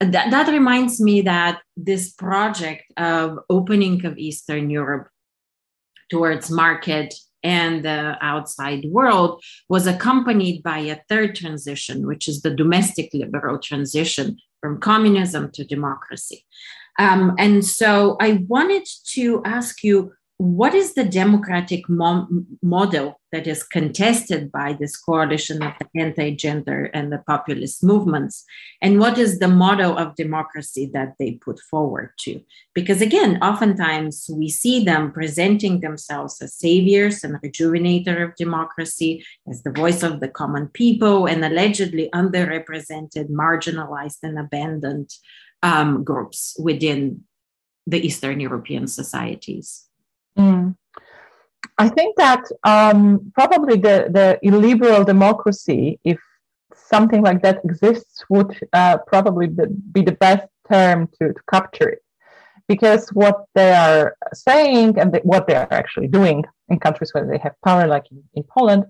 That, 0.00 0.30
that 0.30 0.50
reminds 0.50 1.00
me 1.00 1.20
that 1.22 1.60
this 1.76 2.12
project 2.12 2.84
of 2.96 3.38
opening 3.50 4.04
of 4.06 4.18
Eastern 4.18 4.70
Europe 4.70 5.08
towards 6.12 6.50
market 6.50 7.14
and 7.42 7.84
the 7.84 8.16
outside 8.20 8.84
world 8.98 9.42
was 9.68 9.86
accompanied 9.86 10.62
by 10.62 10.78
a 10.78 11.00
third 11.08 11.34
transition, 11.34 12.06
which 12.06 12.28
is 12.28 12.42
the 12.42 12.54
domestic 12.62 13.08
liberal 13.14 13.58
transition 13.58 14.36
from 14.60 14.78
communism 14.78 15.50
to 15.52 15.64
democracy. 15.64 16.44
Um, 16.98 17.34
and 17.38 17.64
so 17.64 18.16
I 18.20 18.44
wanted 18.46 18.86
to 19.14 19.42
ask 19.44 19.82
you 19.82 20.12
what 20.42 20.74
is 20.74 20.94
the 20.94 21.04
democratic 21.04 21.88
mo- 21.88 22.26
model 22.64 23.20
that 23.30 23.46
is 23.46 23.62
contested 23.62 24.50
by 24.50 24.72
this 24.72 24.96
coalition 24.96 25.62
of 25.62 25.72
the 25.78 26.00
anti-gender 26.00 26.86
and 26.92 27.12
the 27.12 27.22
populist 27.28 27.84
movements? 27.84 28.44
And 28.80 28.98
what 28.98 29.18
is 29.18 29.38
the 29.38 29.46
model 29.46 29.96
of 29.96 30.16
democracy 30.16 30.90
that 30.94 31.14
they 31.20 31.34
put 31.34 31.60
forward 31.70 32.10
to? 32.22 32.40
Because 32.74 33.00
again 33.00 33.40
oftentimes 33.40 34.28
we 34.32 34.48
see 34.48 34.84
them 34.84 35.12
presenting 35.12 35.78
themselves 35.78 36.42
as 36.42 36.56
saviors 36.56 37.22
and 37.22 37.40
rejuvenator 37.40 38.24
of 38.28 38.34
democracy 38.34 39.24
as 39.48 39.62
the 39.62 39.70
voice 39.70 40.02
of 40.02 40.18
the 40.18 40.28
common 40.28 40.66
people 40.66 41.26
and 41.26 41.44
allegedly 41.44 42.10
underrepresented 42.12 43.30
marginalized 43.30 44.18
and 44.24 44.40
abandoned 44.40 45.08
um, 45.62 46.02
groups 46.02 46.56
within 46.58 47.22
the 47.86 48.04
eastern 48.04 48.40
european 48.40 48.86
societies 48.86 49.88
Mm. 50.38 50.76
I 51.78 51.88
think 51.88 52.16
that 52.16 52.44
um, 52.64 53.32
probably 53.34 53.76
the, 53.76 54.08
the 54.10 54.38
illiberal 54.42 55.04
democracy, 55.04 55.98
if 56.04 56.18
something 56.74 57.22
like 57.22 57.42
that 57.42 57.64
exists, 57.64 58.24
would 58.28 58.56
uh, 58.72 58.98
probably 59.06 59.48
be 59.92 60.02
the 60.02 60.12
best 60.12 60.46
term 60.70 61.08
to, 61.18 61.32
to 61.32 61.40
capture 61.50 61.88
it. 61.88 62.02
Because 62.68 63.08
what 63.10 63.44
they 63.54 63.72
are 63.72 64.16
saying 64.32 64.98
and 64.98 65.18
what 65.24 65.46
they 65.46 65.54
are 65.54 65.68
actually 65.70 66.08
doing 66.08 66.44
in 66.68 66.78
countries 66.78 67.12
where 67.12 67.26
they 67.26 67.38
have 67.38 67.54
power, 67.64 67.86
like 67.86 68.04
in, 68.10 68.22
in 68.34 68.44
Poland, 68.44 68.84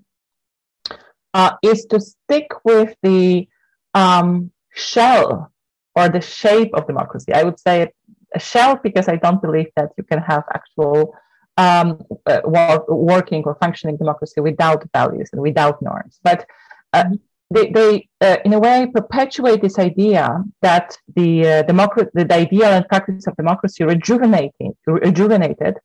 uh, 1.34 1.52
is 1.62 1.86
to 1.86 1.98
stick 2.00 2.48
with 2.64 2.94
the 3.02 3.48
um, 3.94 4.50
shell 4.74 5.52
or 5.94 6.08
the 6.08 6.20
shape 6.20 6.70
of 6.74 6.86
democracy. 6.86 7.32
I 7.32 7.42
would 7.42 7.58
say 7.58 7.92
a 8.34 8.40
shell 8.40 8.78
because 8.82 9.08
I 9.08 9.16
don't 9.16 9.40
believe 9.40 9.68
that 9.76 9.90
you 9.96 10.04
can 10.04 10.20
have 10.20 10.44
actual 10.54 11.14
um, 11.56 12.02
uh, 12.26 12.40
working 12.88 13.42
or 13.44 13.54
functioning 13.56 13.96
democracy 13.96 14.40
without 14.40 14.84
values 14.92 15.30
and 15.32 15.40
without 15.40 15.80
norms. 15.82 16.18
But 16.22 16.46
uh, 16.92 17.04
they, 17.50 17.70
they 17.70 18.08
uh, 18.20 18.38
in 18.44 18.52
a 18.54 18.58
way, 18.58 18.86
perpetuate 18.92 19.60
this 19.60 19.78
idea 19.78 20.42
that 20.62 20.96
the 21.14 21.46
uh, 21.46 21.62
democracy, 21.62 22.10
the 22.14 22.34
ideal 22.34 22.64
and 22.64 22.88
practice 22.88 23.26
of 23.26 23.36
democracy 23.36 23.84
rejuvenating, 23.84 24.74
rejuvenated 24.86 25.78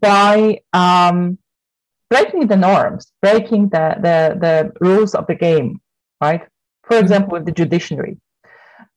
by 0.00 0.60
um, 0.72 1.38
breaking 2.10 2.46
the 2.48 2.56
norms, 2.56 3.12
breaking 3.22 3.70
the, 3.70 3.96
the, 4.00 4.36
the 4.40 4.72
rules 4.80 5.14
of 5.14 5.26
the 5.26 5.34
game, 5.34 5.80
right? 6.20 6.42
for 6.86 6.98
example, 6.98 7.32
with 7.32 7.46
the 7.46 7.52
judiciary. 7.52 8.18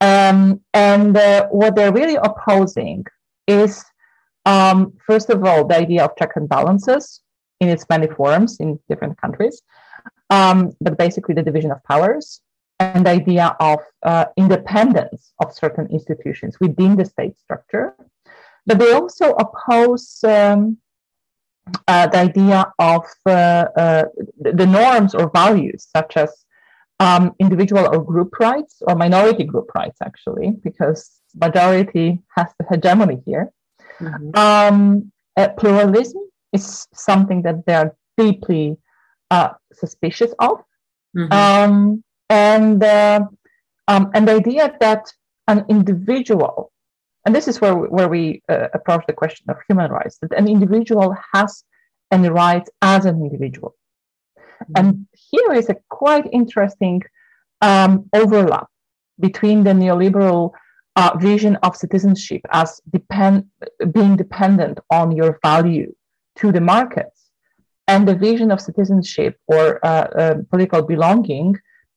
Um, 0.01 0.62
and 0.73 1.17
uh, 1.17 1.47
what 1.49 1.75
they're 1.75 1.91
really 1.91 2.15
opposing 2.15 3.05
is, 3.47 3.84
um, 4.45 4.93
first 5.06 5.30
of 5.30 5.43
all, 5.43 5.67
the 5.67 5.78
idea 5.78 6.04
of 6.06 6.15
check 6.17 6.32
and 6.36 6.47
balances 6.47 7.21
in 7.60 7.69
its 7.69 7.86
many 7.89 8.08
forms 8.08 8.58
in 8.60 8.80
different 8.89 9.19
countries, 9.19 9.62
um, 10.30 10.73
but 10.82 10.97
basically 10.97 11.36
the 11.36 11.43
division 11.43 11.71
of 11.71 11.84
powers 11.84 12.41
and 12.80 13.06
the 13.06 13.10
idea 13.10 13.56
of 13.60 13.80
uh, 14.04 14.25
independence 14.38 15.34
of 15.39 15.54
certain 15.54 15.88
institutions 15.88 16.60
within 16.62 16.95
the 16.95 17.06
state 17.06 17.38
structure. 17.38 17.95
But 18.65 18.80
they 18.80 18.93
also 18.93 19.32
oppose 19.34 20.23
um, 20.23 20.78
uh, 21.88 22.08
the 22.08 22.17
idea 22.17 22.71
of 22.80 23.06
uh, 23.25 23.65
uh 23.75 24.06
the 24.39 24.65
norms 24.65 25.13
or 25.13 25.30
values, 25.30 25.88
such 25.95 26.17
as 26.17 26.45
um, 26.99 27.36
individual 27.39 27.88
or 27.93 28.04
group 28.04 28.39
rights, 28.39 28.82
or 28.88 28.95
minority 28.95 29.43
group 29.43 29.69
rights, 29.75 29.97
actually, 30.02 30.52
because 30.63 31.21
majority 31.36 32.19
has 32.36 32.47
the 32.58 32.65
hegemony 32.69 33.21
here. 33.25 33.52
Mm-hmm. 33.99 34.38
Um, 34.38 35.12
uh, 35.38 35.49
pluralism 35.49 36.23
is 36.53 36.88
something 36.93 37.41
that 37.43 37.65
they 37.65 37.73
are 37.73 37.95
deeply 38.17 38.77
uh, 39.31 39.49
suspicious 39.73 40.33
of. 40.39 40.59
Mm-hmm. 41.15 41.33
Um, 41.33 42.03
and 42.29 42.83
uh, 42.83 43.21
um, 43.88 44.12
and 44.13 44.27
the 44.27 44.33
idea 44.33 44.75
that 44.79 45.12
an 45.47 45.65
individual, 45.69 46.71
and 47.25 47.35
this 47.35 47.47
is 47.47 47.59
where 47.59 47.75
we, 47.75 47.88
where 47.88 48.07
we 48.07 48.43
uh, 48.49 48.67
approach 48.73 49.03
the 49.07 49.13
question 49.13 49.49
of 49.49 49.57
human 49.67 49.91
rights, 49.91 50.17
that 50.21 50.31
an 50.33 50.47
individual 50.47 51.15
has 51.33 51.63
any 52.12 52.29
rights 52.29 52.69
as 52.81 53.05
an 53.05 53.21
individual. 53.21 53.75
Mm-hmm. 54.38 54.73
And 54.75 55.07
here 55.31 55.53
is 55.53 55.69
a 55.69 55.77
quite 55.89 56.27
interesting 56.31 57.01
um, 57.62 58.09
overlap 58.13 58.67
between 59.19 59.63
the 59.63 59.71
neoliberal 59.71 60.51
uh, 60.99 61.12
vision 61.17 61.55
of 61.65 61.71
citizenship 61.83 62.41
as 62.62 62.81
depend, 62.97 63.45
being 63.97 64.15
dependent 64.23 64.77
on 64.99 65.05
your 65.19 65.31
value 65.49 65.91
to 66.39 66.51
the 66.51 66.63
markets 66.75 67.19
and 67.88 68.01
the 68.05 68.15
vision 68.15 68.51
of 68.51 68.59
citizenship 68.59 69.33
or 69.47 69.63
uh, 69.85 70.07
uh, 70.21 70.35
political 70.51 70.81
belonging 70.81 71.55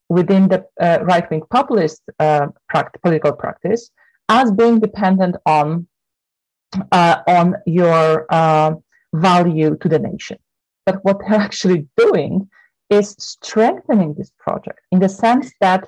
within 0.09 0.43
the 0.53 0.61
uh, 0.81 0.99
right-wing 1.11 1.43
populist 1.51 2.01
uh, 2.21 2.47
pract- 2.71 3.01
political 3.03 3.33
practice 3.33 3.91
as 4.29 4.53
being 4.53 4.79
dependent 4.79 5.35
on 5.47 5.67
on 7.41 7.49
your 7.67 8.09
value 9.29 9.77
to 9.83 9.89
the 9.93 9.99
nation. 9.99 10.39
But 10.87 10.97
what 11.05 11.19
they're 11.21 11.45
actually 11.49 11.87
doing 11.99 12.49
is 12.89 13.09
strengthening 13.19 14.15
this 14.15 14.31
project 14.39 14.81
in 14.93 14.99
the 15.01 15.09
sense 15.09 15.47
that 15.61 15.83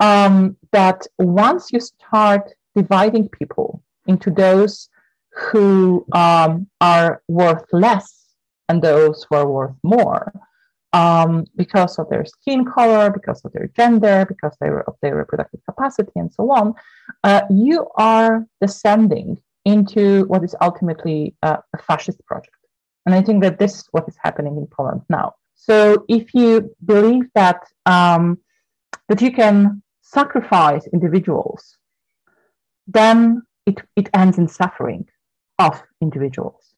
um, 0.00 0.56
that 0.72 1.06
once 1.18 1.72
you 1.72 1.80
start 1.80 2.52
dividing 2.74 3.28
people 3.28 3.82
into 4.06 4.30
those 4.30 4.88
who 5.30 6.06
um, 6.12 6.66
are 6.80 7.22
worth 7.28 7.64
less 7.72 8.24
and 8.68 8.82
those 8.82 9.26
who 9.28 9.36
are 9.36 9.48
worth 9.48 9.74
more, 9.82 10.32
um, 10.92 11.44
because 11.56 11.98
of 11.98 12.08
their 12.08 12.24
skin 12.24 12.64
color, 12.64 13.10
because 13.10 13.44
of 13.44 13.52
their 13.52 13.68
gender, 13.76 14.24
because 14.26 14.56
of 14.60 14.94
their 15.02 15.16
reproductive 15.16 15.60
capacity, 15.68 16.12
and 16.16 16.32
so 16.32 16.50
on, 16.50 16.74
uh, 17.24 17.42
you 17.50 17.86
are 17.96 18.46
descending 18.60 19.38
into 19.64 20.24
what 20.26 20.42
is 20.44 20.54
ultimately 20.62 21.34
uh, 21.42 21.58
a 21.74 21.78
fascist 21.82 22.24
project. 22.24 22.56
And 23.04 23.14
I 23.14 23.20
think 23.22 23.42
that 23.42 23.58
this 23.58 23.74
is 23.80 23.88
what 23.90 24.08
is 24.08 24.16
happening 24.22 24.56
in 24.56 24.66
Poland 24.66 25.02
now. 25.08 25.34
So 25.54 26.04
if 26.08 26.34
you 26.34 26.74
believe 26.84 27.24
that 27.34 27.60
um, 27.84 28.38
that 29.08 29.20
you 29.20 29.32
can 29.32 29.82
sacrifice 30.14 30.86
individuals, 30.92 31.76
then 32.86 33.42
it, 33.66 33.80
it 33.96 34.08
ends 34.14 34.38
in 34.38 34.48
suffering 34.48 35.06
of 35.58 35.82
individuals. 36.00 36.74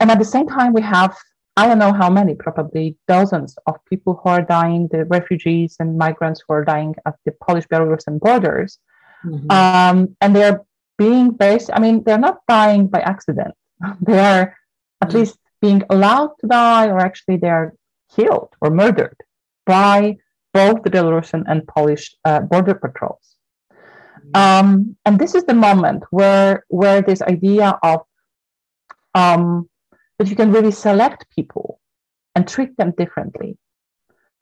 And 0.00 0.10
at 0.10 0.18
the 0.18 0.24
same 0.24 0.46
time, 0.46 0.72
we 0.72 0.82
have 0.82 1.16
I 1.58 1.66
don't 1.66 1.78
know 1.78 1.92
how 1.92 2.10
many, 2.10 2.34
probably 2.34 2.96
dozens 3.08 3.56
of 3.66 3.76
people 3.88 4.20
who 4.22 4.28
are 4.28 4.42
dying, 4.42 4.88
the 4.90 5.06
refugees 5.06 5.76
and 5.80 5.96
migrants 5.96 6.42
who 6.46 6.52
are 6.52 6.64
dying 6.64 6.94
at 7.06 7.14
the 7.24 7.32
Polish 7.32 7.66
Belarusian 7.66 8.20
borders. 8.20 8.78
Mm-hmm. 9.24 9.50
Um, 9.50 10.16
and 10.20 10.36
they're 10.36 10.60
being 10.98 11.30
based, 11.30 11.70
I 11.72 11.80
mean, 11.80 12.04
they're 12.04 12.18
not 12.18 12.40
dying 12.46 12.88
by 12.88 13.00
accident. 13.00 13.54
They 14.02 14.18
are 14.18 14.54
at 15.00 15.08
mm-hmm. 15.08 15.18
least 15.18 15.38
being 15.62 15.82
allowed 15.88 16.32
to 16.40 16.46
die, 16.46 16.88
or 16.88 16.98
actually 16.98 17.38
they're 17.38 17.74
killed 18.14 18.50
or 18.60 18.68
murdered 18.70 19.16
by 19.64 20.16
both 20.60 20.78
the 20.82 20.90
Belarusian 20.90 21.42
and 21.50 21.66
Polish 21.66 22.04
uh, 22.24 22.40
border 22.40 22.74
patrols. 22.74 23.26
Um, 24.34 24.96
and 25.04 25.18
this 25.22 25.34
is 25.34 25.44
the 25.44 25.54
moment 25.54 26.02
where, 26.10 26.64
where 26.68 27.00
this 27.00 27.22
idea 27.22 27.78
of 27.82 28.00
um, 29.16 29.68
but 30.18 30.28
you 30.28 30.36
can 30.36 30.52
really 30.52 30.70
select 30.70 31.26
people 31.34 31.80
and 32.34 32.46
treat 32.46 32.76
them 32.76 32.92
differently 32.96 33.56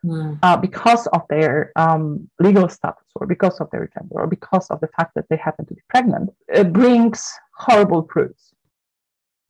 mm. 0.05 0.39
uh, 0.43 0.57
because 0.57 1.07
of 1.09 1.23
their 1.29 1.73
um, 1.77 2.29
legal 2.41 2.69
status 2.69 3.09
or 3.15 3.27
because 3.27 3.61
of 3.61 3.71
their 3.71 3.89
gender 3.95 4.15
or 4.23 4.27
because 4.27 4.67
of 4.71 4.81
the 4.81 4.89
fact 4.97 5.13
that 5.15 5.27
they 5.29 5.37
happen 5.37 5.65
to 5.67 5.75
be 5.75 5.83
pregnant 5.89 6.31
it 6.49 6.73
brings 6.73 7.33
horrible 7.57 8.09
fruits 8.13 8.54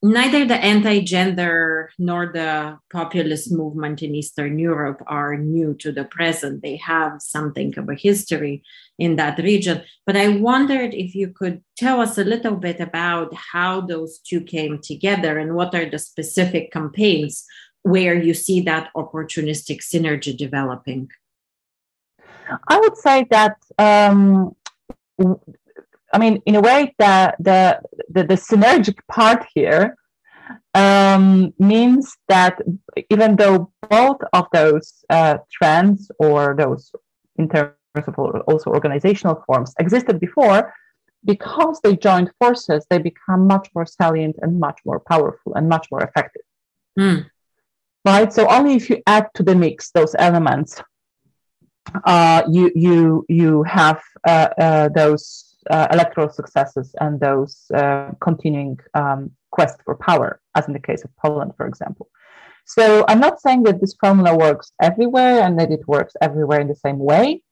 neither 0.05 0.45
the 0.45 0.57
anti-gender 0.57 1.91
nor 1.99 2.27
the 2.27 2.79
populist 2.93 3.51
movement 3.51 4.03
in 4.03 4.15
eastern 4.15 4.59
europe 4.59 5.03
are 5.07 5.35
new 5.39 5.73
to 5.73 5.91
the 5.91 6.05
present. 6.05 6.61
They 6.61 6.77
have 6.77 7.23
something 7.23 7.73
of 7.79 7.89
a 7.89 7.95
history 7.95 8.63
in 8.99 9.17
that 9.17 9.39
region. 9.39 9.83
But 10.05 10.19
i 10.19 10.29
wondered 10.29 10.93
if 10.93 11.15
you 11.15 11.29
could 11.29 11.65
tell 11.79 12.03
us 12.03 12.19
a 12.19 12.25
little 12.25 12.57
bit 12.57 12.81
about 12.81 13.33
how 13.53 13.81
those 13.81 14.19
two 14.19 14.43
came 14.43 14.79
together 14.79 15.39
and 15.39 15.55
what 15.55 15.75
are 15.75 15.89
the 15.89 15.99
specific 15.99 16.71
campaigns 16.71 17.47
where 17.83 18.15
you 18.15 18.35
see 18.35 18.61
that 18.61 18.91
opportunistic 18.95 19.81
synergy 19.81 20.37
developing. 20.37 21.09
I 22.69 22.79
would 22.79 22.99
say 22.99 23.27
that 23.31 23.57
um, 23.79 24.55
I 26.15 26.19
mean, 26.19 26.41
in 26.47 26.55
a 26.55 26.61
way, 26.61 26.95
the 26.99 27.35
the 27.41 27.81
the, 28.15 28.23
the 28.31 28.39
synergic 28.49 28.99
part 29.09 29.45
here 29.55 29.97
um, 30.75 31.53
means 31.59 32.17
that 32.29 32.61
even 33.11 33.37
though 33.37 33.73
both 33.91 34.21
of 34.33 34.47
those 34.53 35.05
uh, 35.11 35.39
trends 35.53 36.11
or 36.19 36.55
those 36.57 36.93
in 37.37 37.49
terms 37.49 37.75
of 37.97 38.15
also 38.19 38.71
organizational 38.71 39.43
forms 39.47 39.75
existed 39.79 40.21
before, 40.21 40.73
because 41.25 41.81
they 41.83 41.97
joined 41.97 42.31
forces, 42.39 42.87
they 42.91 42.99
become 42.99 43.47
much 43.47 43.69
more 43.75 43.87
salient 43.87 44.37
and 44.43 44.61
much 44.61 44.79
more 44.85 45.01
powerful 45.01 45.55
and 45.55 45.69
much 45.69 45.87
more 45.91 46.03
effective. 46.03 46.43
Mm. 46.99 47.27
Right. 48.05 48.33
So 48.33 48.49
only 48.49 48.75
if 48.75 48.89
you 48.89 49.03
add 49.07 49.29
to 49.35 49.43
the 49.43 49.55
mix 49.55 49.91
those 49.91 50.15
elements, 50.19 50.81
uh, 52.05 52.43
you 52.49 52.71
you 52.75 53.25
you 53.29 53.63
have 53.65 54.01
uh, 54.27 54.49
uh 54.59 54.89
those 54.89 55.54
uh, 55.71 55.89
electoral 55.93 56.29
successes 56.29 56.95
and 57.01 57.21
those 57.21 57.67
uh, 57.75 58.11
continuing 58.21 58.79
um, 58.95 59.31
quest 59.51 59.79
for 59.85 59.95
power, 59.97 60.41
as 60.55 60.67
in 60.67 60.73
the 60.73 60.81
case 60.81 61.05
of 61.05 61.11
Poland, 61.17 61.53
for 61.57 61.67
example. 61.67 62.09
So 62.67 63.05
I'm 63.09 63.21
not 63.21 63.41
saying 63.41 63.65
that 63.65 63.81
this 63.81 63.95
formula 64.01 64.37
works 64.37 64.73
everywhere 64.81 65.43
and 65.43 65.59
that 65.61 65.71
it 65.71 65.87
works 65.87 66.15
everywhere 66.21 66.61
in 66.61 66.69
the 66.69 66.75
same 66.75 66.99
way. 66.99 67.43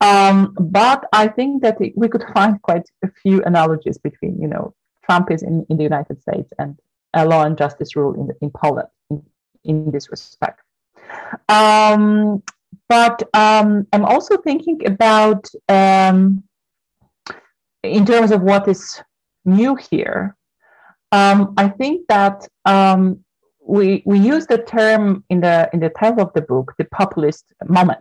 Um, 0.00 0.56
but 0.60 1.06
I 1.12 1.28
think 1.28 1.62
that 1.62 1.80
it, 1.80 1.92
we 1.96 2.08
could 2.08 2.24
find 2.34 2.60
quite 2.62 2.88
a 3.04 3.10
few 3.22 3.42
analogies 3.44 3.98
between, 3.98 4.40
you 4.40 4.48
know, 4.48 4.74
Trump 5.04 5.30
is 5.30 5.42
in, 5.42 5.66
in 5.70 5.76
the 5.76 5.82
United 5.82 6.20
States 6.20 6.52
and 6.58 6.78
a 7.14 7.26
law 7.26 7.44
and 7.44 7.56
justice 7.56 7.96
rule 7.96 8.14
in, 8.14 8.28
in 8.42 8.50
Poland 8.50 8.88
in, 9.10 9.22
in 9.64 9.90
this 9.90 10.10
respect. 10.10 10.60
Um, 11.48 12.42
but 12.88 13.22
um, 13.34 13.86
I'm 13.92 14.04
also 14.04 14.36
thinking 14.36 14.86
about 14.86 15.48
um, 15.68 16.44
in 17.82 18.04
terms 18.04 18.30
of 18.30 18.42
what 18.42 18.68
is 18.68 19.00
new 19.44 19.76
here, 19.90 20.36
um, 21.12 21.54
I 21.56 21.68
think 21.68 22.06
that 22.08 22.46
um, 22.64 23.24
we 23.66 24.02
we 24.04 24.18
use 24.18 24.46
the 24.46 24.58
term 24.58 25.24
in 25.30 25.40
the 25.40 25.68
in 25.72 25.80
the 25.80 25.90
title 25.90 26.22
of 26.22 26.32
the 26.34 26.42
book, 26.42 26.74
the 26.78 26.84
populist 26.86 27.52
moment. 27.66 28.00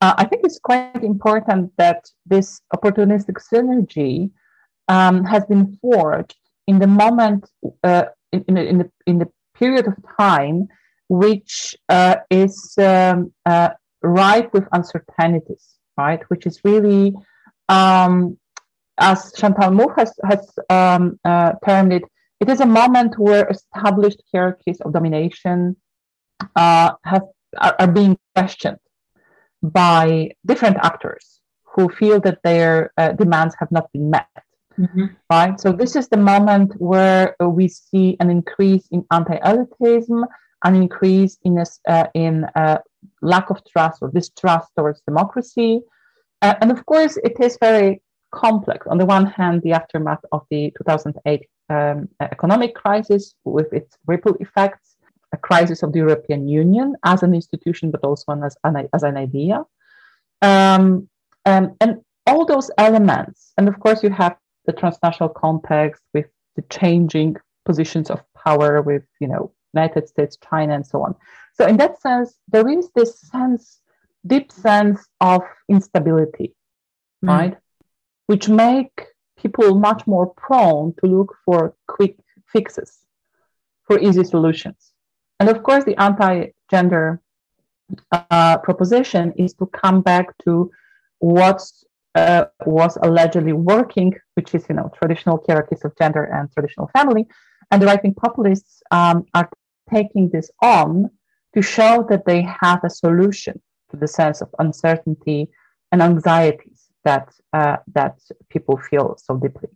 Uh, 0.00 0.14
I 0.16 0.24
think 0.24 0.42
it's 0.44 0.60
quite 0.60 1.02
important 1.02 1.72
that 1.76 2.04
this 2.26 2.60
opportunistic 2.74 3.36
synergy 3.52 4.30
um, 4.86 5.24
has 5.24 5.44
been 5.46 5.76
forged 5.80 6.36
in 6.68 6.78
the 6.78 6.86
moment 6.86 7.50
uh, 7.82 8.04
in, 8.32 8.44
in, 8.46 8.56
in, 8.56 8.78
the 8.78 8.90
in 9.06 9.18
the 9.18 9.28
period 9.54 9.88
of 9.88 9.94
time 10.18 10.68
which 11.08 11.74
uh, 11.88 12.16
is 12.30 12.74
um, 12.78 13.32
uh, 13.46 13.70
ripe 14.02 14.52
with 14.52 14.68
uncertainties, 14.72 15.78
right? 15.96 16.20
Which 16.28 16.46
is 16.46 16.60
really 16.64 17.14
um, 17.68 18.38
as 18.98 19.32
Chantal 19.32 19.70
Mouffe 19.70 19.96
has, 19.98 20.12
has 20.24 20.58
um, 20.70 21.18
uh, 21.24 21.52
termed 21.64 21.92
it, 21.92 22.02
it 22.40 22.48
is 22.48 22.60
a 22.60 22.66
moment 22.66 23.18
where 23.18 23.48
established 23.48 24.22
hierarchies 24.32 24.80
of 24.80 24.92
domination 24.92 25.76
uh, 26.56 26.92
have, 27.04 27.22
are, 27.58 27.76
are, 27.78 27.86
being 27.86 28.16
questioned. 28.34 28.78
by 29.62 30.30
different 30.46 30.76
actors 30.82 31.40
who 31.64 31.88
feel 31.88 32.20
that 32.20 32.38
their 32.42 32.92
uh, 32.96 33.12
demands 33.12 33.54
have 33.58 33.70
not 33.70 33.90
been 33.92 34.10
met. 34.10 34.28
Mm-hmm. 34.78 35.06
Right. 35.28 35.58
So 35.60 35.72
this 35.72 35.96
is 35.96 36.08
the 36.08 36.16
moment 36.16 36.72
where 36.78 37.34
we 37.40 37.66
see 37.66 38.16
an 38.20 38.30
increase 38.30 38.86
in 38.92 39.04
anti-elitism, 39.10 40.24
an 40.64 40.74
increase 40.76 41.36
in 41.42 41.58
uh, 41.88 42.06
in 42.14 42.44
uh, 42.54 42.78
lack 43.20 43.50
of 43.50 43.60
trust 43.64 43.98
or 44.02 44.10
distrust 44.10 44.68
towards 44.76 45.00
democracy, 45.00 45.80
uh, 46.42 46.54
and 46.60 46.70
of 46.70 46.86
course 46.86 47.16
it 47.16 47.40
is 47.40 47.58
very 47.60 48.00
complex. 48.32 48.86
On 48.86 48.98
the 48.98 49.06
one 49.06 49.26
hand, 49.26 49.62
the 49.62 49.72
aftermath 49.72 50.24
of 50.32 50.44
the 50.50 50.72
2008 50.78 51.46
um, 51.70 52.08
economic 52.20 52.74
crisis 52.74 53.34
with 53.44 53.72
its 53.72 53.96
ripple 54.06 54.34
effects, 54.40 54.96
a 55.32 55.36
crisis 55.36 55.82
of 55.82 55.92
the 55.92 55.98
European 55.98 56.48
Union 56.48 56.96
as 57.04 57.22
an 57.22 57.34
institution, 57.34 57.90
but 57.90 58.02
also 58.02 58.32
as 58.42 58.56
an, 58.64 58.88
as 58.94 59.02
an 59.02 59.16
idea. 59.16 59.64
Um, 60.42 61.08
um, 61.44 61.76
and 61.80 62.00
all 62.26 62.44
those 62.44 62.70
elements, 62.78 63.52
and 63.56 63.68
of 63.68 63.78
course, 63.80 64.02
you 64.02 64.10
have 64.10 64.36
the 64.66 64.72
transnational 64.72 65.30
context 65.30 66.02
with 66.14 66.26
the 66.56 66.62
changing 66.70 67.36
positions 67.64 68.10
of 68.10 68.22
power 68.44 68.82
with, 68.82 69.02
you 69.20 69.28
know, 69.28 69.52
United 69.74 70.08
States, 70.08 70.38
China, 70.48 70.74
and 70.74 70.86
so 70.86 71.02
on. 71.02 71.14
So, 71.54 71.66
in 71.66 71.76
that 71.78 72.00
sense, 72.00 72.34
there 72.48 72.68
is 72.68 72.90
this 72.94 73.20
sense, 73.20 73.80
deep 74.26 74.52
sense 74.52 75.06
of 75.20 75.42
instability, 75.68 76.54
mm. 77.24 77.28
right? 77.28 77.56
Which 78.28 78.48
make 78.48 78.94
people 79.42 79.74
much 79.74 80.06
more 80.06 80.26
prone 80.34 80.94
to 81.00 81.06
look 81.06 81.34
for 81.44 81.74
quick 81.86 82.16
fixes, 82.52 82.98
for 83.84 83.98
easy 83.98 84.24
solutions. 84.24 84.92
And 85.40 85.48
of 85.48 85.62
course, 85.62 85.84
the 85.84 86.00
anti 86.00 86.48
gender 86.70 87.20
uh, 88.12 88.58
proposition 88.58 89.32
is 89.36 89.54
to 89.54 89.66
come 89.66 90.02
back 90.02 90.26
to 90.44 90.70
what 91.18 91.62
uh, 92.14 92.46
was 92.66 92.98
allegedly 93.02 93.52
working, 93.52 94.14
which 94.34 94.54
is, 94.54 94.64
you 94.68 94.74
know, 94.74 94.90
traditional 94.98 95.42
hierarchies 95.46 95.84
of 95.84 95.96
gender 95.96 96.24
and 96.24 96.50
traditional 96.52 96.88
family. 96.96 97.26
And 97.70 97.80
the 97.80 97.86
right 97.86 98.02
wing 98.02 98.14
populists 98.14 98.82
um, 98.90 99.26
are 99.34 99.48
taking 99.90 100.30
this 100.30 100.50
on 100.60 101.10
to 101.54 101.62
show 101.62 102.06
that 102.10 102.24
they 102.26 102.42
have 102.60 102.80
a 102.84 102.90
solution 102.90 103.60
to 103.90 103.96
the 103.96 104.08
sense 104.08 104.40
of 104.42 104.48
uncertainty 104.58 105.48
and 105.92 106.02
anxieties 106.02 106.87
that 107.08 107.26
uh, 107.58 107.78
that 107.98 108.16
people 108.52 108.76
feel 108.90 109.06
so 109.26 109.32
deeply. 109.44 109.70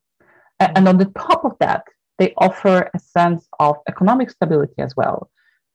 And 0.76 0.84
on 0.92 0.96
the 1.02 1.10
top 1.26 1.44
of 1.44 1.54
that, 1.64 1.84
they 2.18 2.28
offer 2.46 2.76
a 2.98 3.00
sense 3.16 3.42
of 3.66 3.74
economic 3.92 4.28
stability 4.36 4.80
as 4.86 4.92
well, 5.00 5.18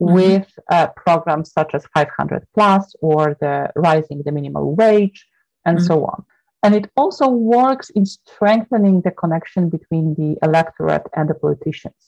mm-hmm. 0.01 0.13
with 0.19 0.47
uh, 0.75 0.87
programs 1.03 1.51
such 1.57 1.71
as 1.77 1.83
500 1.93 2.47
plus 2.55 2.83
or 3.01 3.23
the 3.43 3.55
rising 3.75 4.19
the 4.23 4.31
minimum 4.31 4.75
wage 4.81 5.19
and 5.65 5.77
mm-hmm. 5.77 5.87
so 5.89 6.05
on. 6.05 6.19
And 6.63 6.73
it 6.79 6.85
also 7.01 7.27
works 7.27 7.87
in 7.97 8.05
strengthening 8.05 9.01
the 9.01 9.11
connection 9.11 9.63
between 9.69 10.05
the 10.19 10.31
electorate 10.47 11.07
and 11.17 11.25
the 11.29 11.37
politicians, 11.43 12.01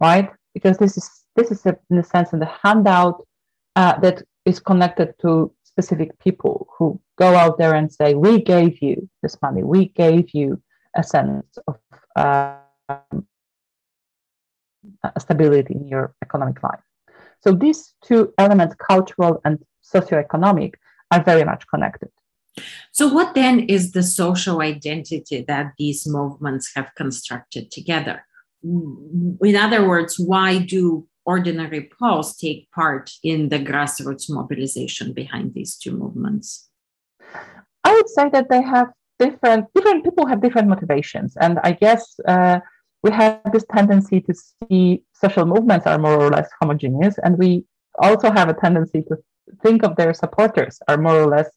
right? 0.00 0.28
Because 0.54 0.76
this 0.78 0.96
is 1.00 1.06
this 1.36 1.50
is 1.54 1.60
a, 1.70 1.74
in 1.90 1.96
a 2.04 2.06
sense 2.14 2.28
in 2.34 2.40
the 2.44 2.52
handout 2.62 3.16
uh, 3.80 3.98
that 4.00 4.22
is 4.44 4.60
connected 4.60 5.08
to 5.22 5.30
specific 5.64 6.10
people 6.18 6.68
who 6.74 7.00
go 7.16 7.28
out 7.42 7.56
there 7.56 7.74
and 7.74 7.88
say, 7.90 8.08
"We 8.26 8.32
gave 8.54 8.72
you 8.86 8.96
this 9.22 9.36
money. 9.44 9.62
We 9.62 9.80
gave 10.04 10.24
you 10.38 10.48
a 11.00 11.02
sense 11.02 11.50
of 11.68 11.76
um, 12.24 13.26
stability 15.24 15.74
in 15.80 15.88
your 15.94 16.06
economic 16.26 16.62
life." 16.62 16.84
So 17.42 17.48
these 17.52 17.80
two 18.06 18.22
elements, 18.44 18.74
cultural 18.90 19.40
and 19.46 19.54
socioeconomic, 19.94 20.72
are 21.10 21.22
very 21.30 21.44
much 21.50 21.62
connected. 21.72 22.10
So, 22.92 23.04
what 23.16 23.34
then 23.34 23.60
is 23.76 23.92
the 23.92 24.02
social 24.02 24.56
identity 24.74 25.38
that 25.52 25.66
these 25.78 26.00
movements 26.06 26.64
have 26.76 26.88
constructed 27.02 27.70
together? 27.70 28.16
In 28.62 29.56
other 29.66 29.88
words, 29.88 30.12
why 30.32 30.58
do 30.74 31.08
ordinary 31.24 31.90
Poles 31.98 32.36
take 32.36 32.70
part 32.72 33.10
in 33.22 33.48
the 33.48 33.58
grassroots 33.58 34.30
mobilization 34.30 35.12
behind 35.12 35.54
these 35.54 35.76
two 35.76 35.92
movements? 35.92 36.68
I 37.84 37.94
would 37.94 38.08
say 38.08 38.28
that 38.30 38.48
they 38.48 38.62
have 38.62 38.88
different 39.18 39.66
different 39.74 40.04
people 40.04 40.26
have 40.26 40.42
different 40.42 40.68
motivations, 40.68 41.36
and 41.40 41.58
I 41.62 41.72
guess 41.72 42.18
uh, 42.26 42.60
we 43.02 43.10
have 43.12 43.40
this 43.52 43.64
tendency 43.72 44.20
to 44.20 44.34
see 44.34 45.02
social 45.12 45.46
movements 45.46 45.86
are 45.86 45.98
more 45.98 46.20
or 46.20 46.30
less 46.30 46.48
homogeneous, 46.60 47.16
and 47.24 47.38
we 47.38 47.64
also 47.98 48.30
have 48.30 48.48
a 48.48 48.54
tendency 48.54 49.02
to 49.02 49.16
think 49.62 49.82
of 49.82 49.96
their 49.96 50.14
supporters 50.14 50.78
are 50.88 50.96
more 50.96 51.20
or 51.20 51.26
less 51.26 51.50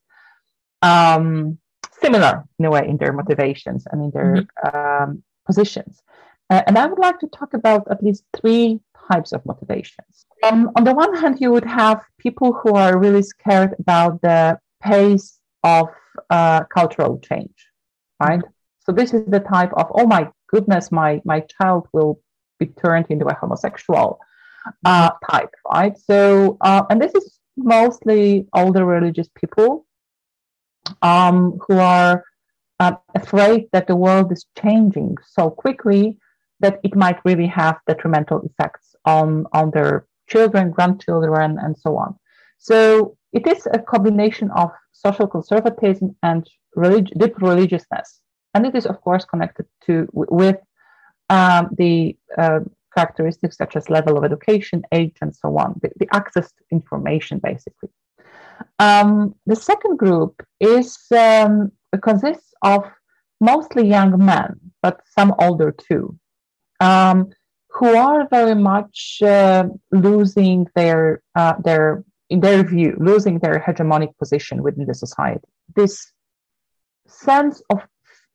um, 0.81 1.57
similar 2.01 2.43
in 2.59 2.65
a 2.65 2.71
way 2.71 2.85
in 2.87 2.97
their 2.97 3.13
motivations 3.13 3.85
and 3.91 4.03
in 4.03 4.11
their 4.11 4.33
mm-hmm. 4.35 5.03
um, 5.03 5.23
positions. 5.45 6.01
Uh, 6.49 6.61
and 6.67 6.77
I 6.77 6.85
would 6.85 6.99
like 6.99 7.19
to 7.19 7.27
talk 7.27 7.53
about 7.53 7.89
at 7.89 8.03
least 8.03 8.23
three 8.39 8.79
types 9.11 9.31
of 9.31 9.45
motivations. 9.45 10.25
Um, 10.43 10.71
on 10.75 10.83
the 10.83 10.93
one 10.93 11.15
hand, 11.15 11.37
you 11.39 11.51
would 11.51 11.65
have 11.65 12.03
people 12.19 12.53
who 12.53 12.75
are 12.75 12.97
really 12.97 13.23
scared 13.23 13.73
about 13.79 14.21
the 14.21 14.59
pace 14.81 15.39
of 15.63 15.87
uh, 16.29 16.63
cultural 16.65 17.19
change, 17.19 17.55
right? 18.21 18.41
So 18.85 18.91
this 18.91 19.13
is 19.13 19.25
the 19.27 19.39
type 19.39 19.71
of, 19.73 19.87
oh 19.95 20.05
my 20.05 20.29
goodness, 20.47 20.91
my, 20.91 21.21
my 21.23 21.39
child 21.41 21.87
will 21.93 22.19
be 22.59 22.67
turned 22.67 23.07
into 23.09 23.25
a 23.25 23.33
homosexual 23.33 24.19
uh, 24.85 25.11
type, 25.29 25.53
right? 25.71 25.97
So, 25.97 26.57
uh, 26.61 26.83
and 26.89 27.01
this 27.01 27.13
is 27.15 27.39
mostly 27.55 28.47
older 28.53 28.85
religious 28.85 29.29
people 29.35 29.85
um, 31.01 31.59
who 31.67 31.77
are 31.79 32.23
uh, 32.79 32.93
afraid 33.15 33.67
that 33.71 33.87
the 33.87 33.95
world 33.95 34.31
is 34.31 34.45
changing 34.61 35.15
so 35.25 35.49
quickly 35.49 36.17
that 36.59 36.79
it 36.83 36.95
might 36.95 37.19
really 37.25 37.47
have 37.47 37.77
detrimental 37.87 38.41
effects 38.41 38.82
on, 39.05 39.45
on 39.53 39.71
their 39.71 40.05
children, 40.29 40.71
grandchildren, 40.71 41.57
and 41.59 41.77
so 41.77 41.97
on. 41.97 42.15
So 42.57 43.17
it 43.33 43.45
is 43.47 43.67
a 43.71 43.79
combination 43.79 44.49
of 44.51 44.71
social 44.91 45.27
conservatism 45.27 46.15
and 46.23 46.47
relig- 46.75 47.13
deep 47.17 47.41
religiousness. 47.41 48.21
And 48.53 48.65
it 48.65 48.75
is, 48.75 48.85
of 48.85 49.01
course, 49.01 49.25
connected 49.25 49.65
to 49.85 50.07
with 50.13 50.57
um, 51.29 51.69
the 51.77 52.17
uh, 52.37 52.59
characteristics 52.95 53.57
such 53.57 53.75
as 53.75 53.89
level 53.89 54.17
of 54.17 54.23
education, 54.23 54.83
age, 54.91 55.15
and 55.21 55.35
so 55.35 55.57
on, 55.57 55.79
the, 55.81 55.89
the 55.97 56.07
access 56.13 56.51
to 56.51 56.63
information, 56.71 57.39
basically. 57.39 57.89
Um, 58.79 59.35
the 59.45 59.55
second 59.55 59.97
group 59.97 60.41
is 60.59 60.97
um, 61.11 61.71
consists 62.01 62.53
of 62.61 62.85
mostly 63.41 63.87
young 63.87 64.23
men, 64.23 64.59
but 64.81 65.01
some 65.17 65.33
older 65.39 65.71
too, 65.71 66.17
um, 66.79 67.29
who 67.73 67.95
are 67.95 68.27
very 68.29 68.55
much 68.55 69.19
uh, 69.23 69.65
losing 69.91 70.67
their 70.75 71.21
uh, 71.35 71.55
their 71.63 72.03
in 72.29 72.39
their 72.39 72.63
view 72.63 72.95
losing 72.99 73.39
their 73.39 73.59
hegemonic 73.59 74.17
position 74.17 74.63
within 74.63 74.85
the 74.85 74.93
society. 74.93 75.47
This 75.75 76.11
sense 77.07 77.61
of 77.69 77.79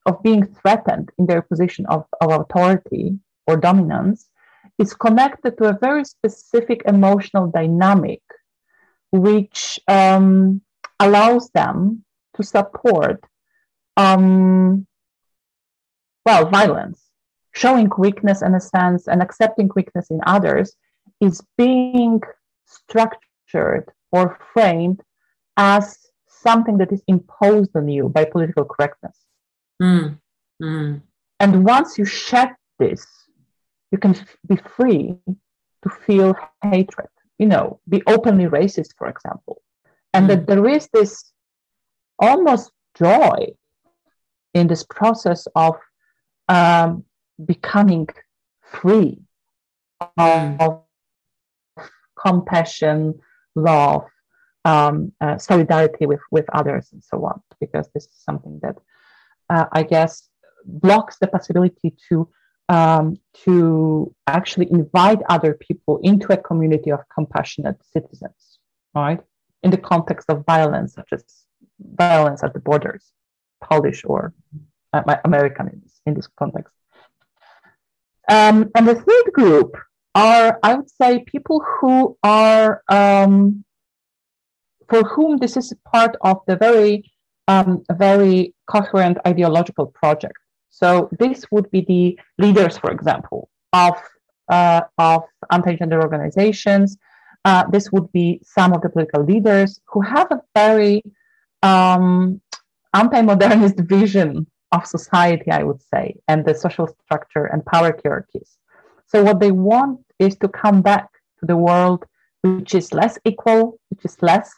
of 0.06 0.22
being 0.22 0.44
threatened 0.60 1.10
in 1.18 1.26
their 1.26 1.42
position 1.42 1.84
of, 1.86 2.04
of 2.20 2.30
authority 2.40 3.18
or 3.46 3.56
dominance 3.56 4.28
is 4.78 4.94
connected 4.94 5.58
to 5.58 5.64
a 5.68 5.78
very 5.78 6.04
specific 6.04 6.82
emotional 6.86 7.46
dynamic 7.48 8.22
which 9.10 9.78
um, 9.88 10.60
allows 11.00 11.50
them 11.50 12.04
to 12.36 12.42
support, 12.42 13.24
um, 13.96 14.86
well, 16.24 16.48
violence. 16.48 17.07
Showing 17.54 17.90
weakness 17.98 18.42
in 18.42 18.54
a 18.54 18.60
sense 18.60 19.08
and 19.08 19.22
accepting 19.22 19.70
weakness 19.74 20.10
in 20.10 20.20
others 20.26 20.76
is 21.20 21.42
being 21.56 22.20
structured 22.66 23.90
or 24.12 24.38
framed 24.52 25.00
as 25.56 25.98
something 26.28 26.78
that 26.78 26.92
is 26.92 27.02
imposed 27.08 27.74
on 27.74 27.88
you 27.88 28.08
by 28.08 28.24
political 28.24 28.64
correctness. 28.64 29.16
Mm. 29.82 30.18
Mm. 30.62 31.02
And 31.40 31.64
once 31.64 31.98
you 31.98 32.04
shed 32.04 32.54
this, 32.78 33.06
you 33.90 33.98
can 33.98 34.14
be 34.46 34.56
free 34.76 35.16
to 35.82 35.88
feel 36.06 36.36
hatred 36.62 37.08
you 37.38 37.46
know, 37.46 37.80
be 37.88 38.02
openly 38.06 38.46
racist, 38.46 38.90
for 38.98 39.08
example. 39.08 39.62
And 40.12 40.26
mm. 40.26 40.28
that 40.28 40.46
there 40.46 40.66
is 40.68 40.88
this 40.92 41.32
almost 42.18 42.72
joy 42.96 43.54
in 44.54 44.66
this 44.66 44.84
process 44.84 45.46
of 45.54 45.76
um, 46.48 47.04
becoming 47.44 48.08
free 48.62 49.20
mm. 50.18 50.60
of 50.60 50.82
compassion, 52.18 53.18
love, 53.54 54.04
um, 54.64 55.12
uh, 55.20 55.38
solidarity 55.38 56.06
with, 56.06 56.20
with 56.30 56.44
others, 56.52 56.88
and 56.92 57.02
so 57.02 57.24
on, 57.24 57.40
because 57.60 57.88
this 57.94 58.04
is 58.04 58.16
something 58.28 58.58
that 58.62 58.76
uh, 59.50 59.66
I 59.72 59.82
guess 59.82 60.28
blocks 60.64 61.16
the 61.20 61.26
possibility 61.26 61.94
to 62.08 62.28
um, 62.68 63.16
to 63.44 64.14
actually 64.26 64.70
invite 64.70 65.20
other 65.30 65.54
people 65.54 66.00
into 66.02 66.32
a 66.32 66.36
community 66.36 66.90
of 66.90 67.00
compassionate 67.12 67.78
citizens, 67.94 68.58
right? 68.94 69.20
In 69.62 69.70
the 69.70 69.78
context 69.78 70.28
of 70.28 70.44
violence, 70.44 70.92
such 70.92 71.08
as 71.12 71.24
violence 71.80 72.42
at 72.42 72.52
the 72.52 72.60
borders, 72.60 73.12
Polish 73.62 74.04
or 74.04 74.34
uh, 74.92 75.16
American 75.24 75.68
in 75.68 75.80
this, 75.82 76.00
in 76.04 76.14
this 76.14 76.26
context. 76.26 76.74
Um, 78.28 78.70
and 78.74 78.86
the 78.86 78.94
third 78.94 79.32
group 79.32 79.74
are, 80.14 80.58
I 80.62 80.74
would 80.74 80.90
say, 80.90 81.24
people 81.26 81.64
who 81.64 82.16
are, 82.22 82.82
um, 82.88 83.64
for 84.88 85.02
whom 85.02 85.38
this 85.38 85.56
is 85.56 85.72
part 85.90 86.16
of 86.20 86.38
the 86.46 86.56
very, 86.56 87.10
um, 87.46 87.84
very 87.92 88.54
coherent 88.66 89.18
ideological 89.26 89.86
project. 89.86 90.36
So 90.70 91.08
this 91.18 91.46
would 91.50 91.70
be 91.70 91.80
the 91.82 92.18
leaders, 92.38 92.76
for 92.76 92.90
example, 92.90 93.48
of, 93.72 93.94
uh, 94.48 94.82
of 94.98 95.22
anti-gender 95.50 96.00
organizations. 96.00 96.96
Uh, 97.44 97.64
this 97.70 97.90
would 97.92 98.10
be 98.12 98.40
some 98.44 98.72
of 98.72 98.82
the 98.82 98.88
political 98.90 99.24
leaders 99.24 99.80
who 99.86 100.00
have 100.02 100.30
a 100.30 100.40
very 100.54 101.02
um, 101.62 102.40
anti-modernist 102.94 103.78
vision 103.88 104.46
of 104.72 104.86
society, 104.86 105.50
I 105.50 105.62
would 105.62 105.82
say, 105.82 106.16
and 106.28 106.44
the 106.44 106.54
social 106.54 106.88
structure 107.04 107.44
and 107.46 107.64
power 107.64 107.98
hierarchies. 108.02 108.58
So 109.06 109.22
what 109.22 109.40
they 109.40 109.50
want 109.50 110.00
is 110.18 110.36
to 110.38 110.48
come 110.48 110.82
back 110.82 111.08
to 111.40 111.46
the 111.46 111.56
world 111.56 112.04
which 112.42 112.74
is 112.74 112.92
less 112.92 113.18
equal, 113.24 113.78
which 113.90 114.04
is 114.04 114.16
less 114.22 114.52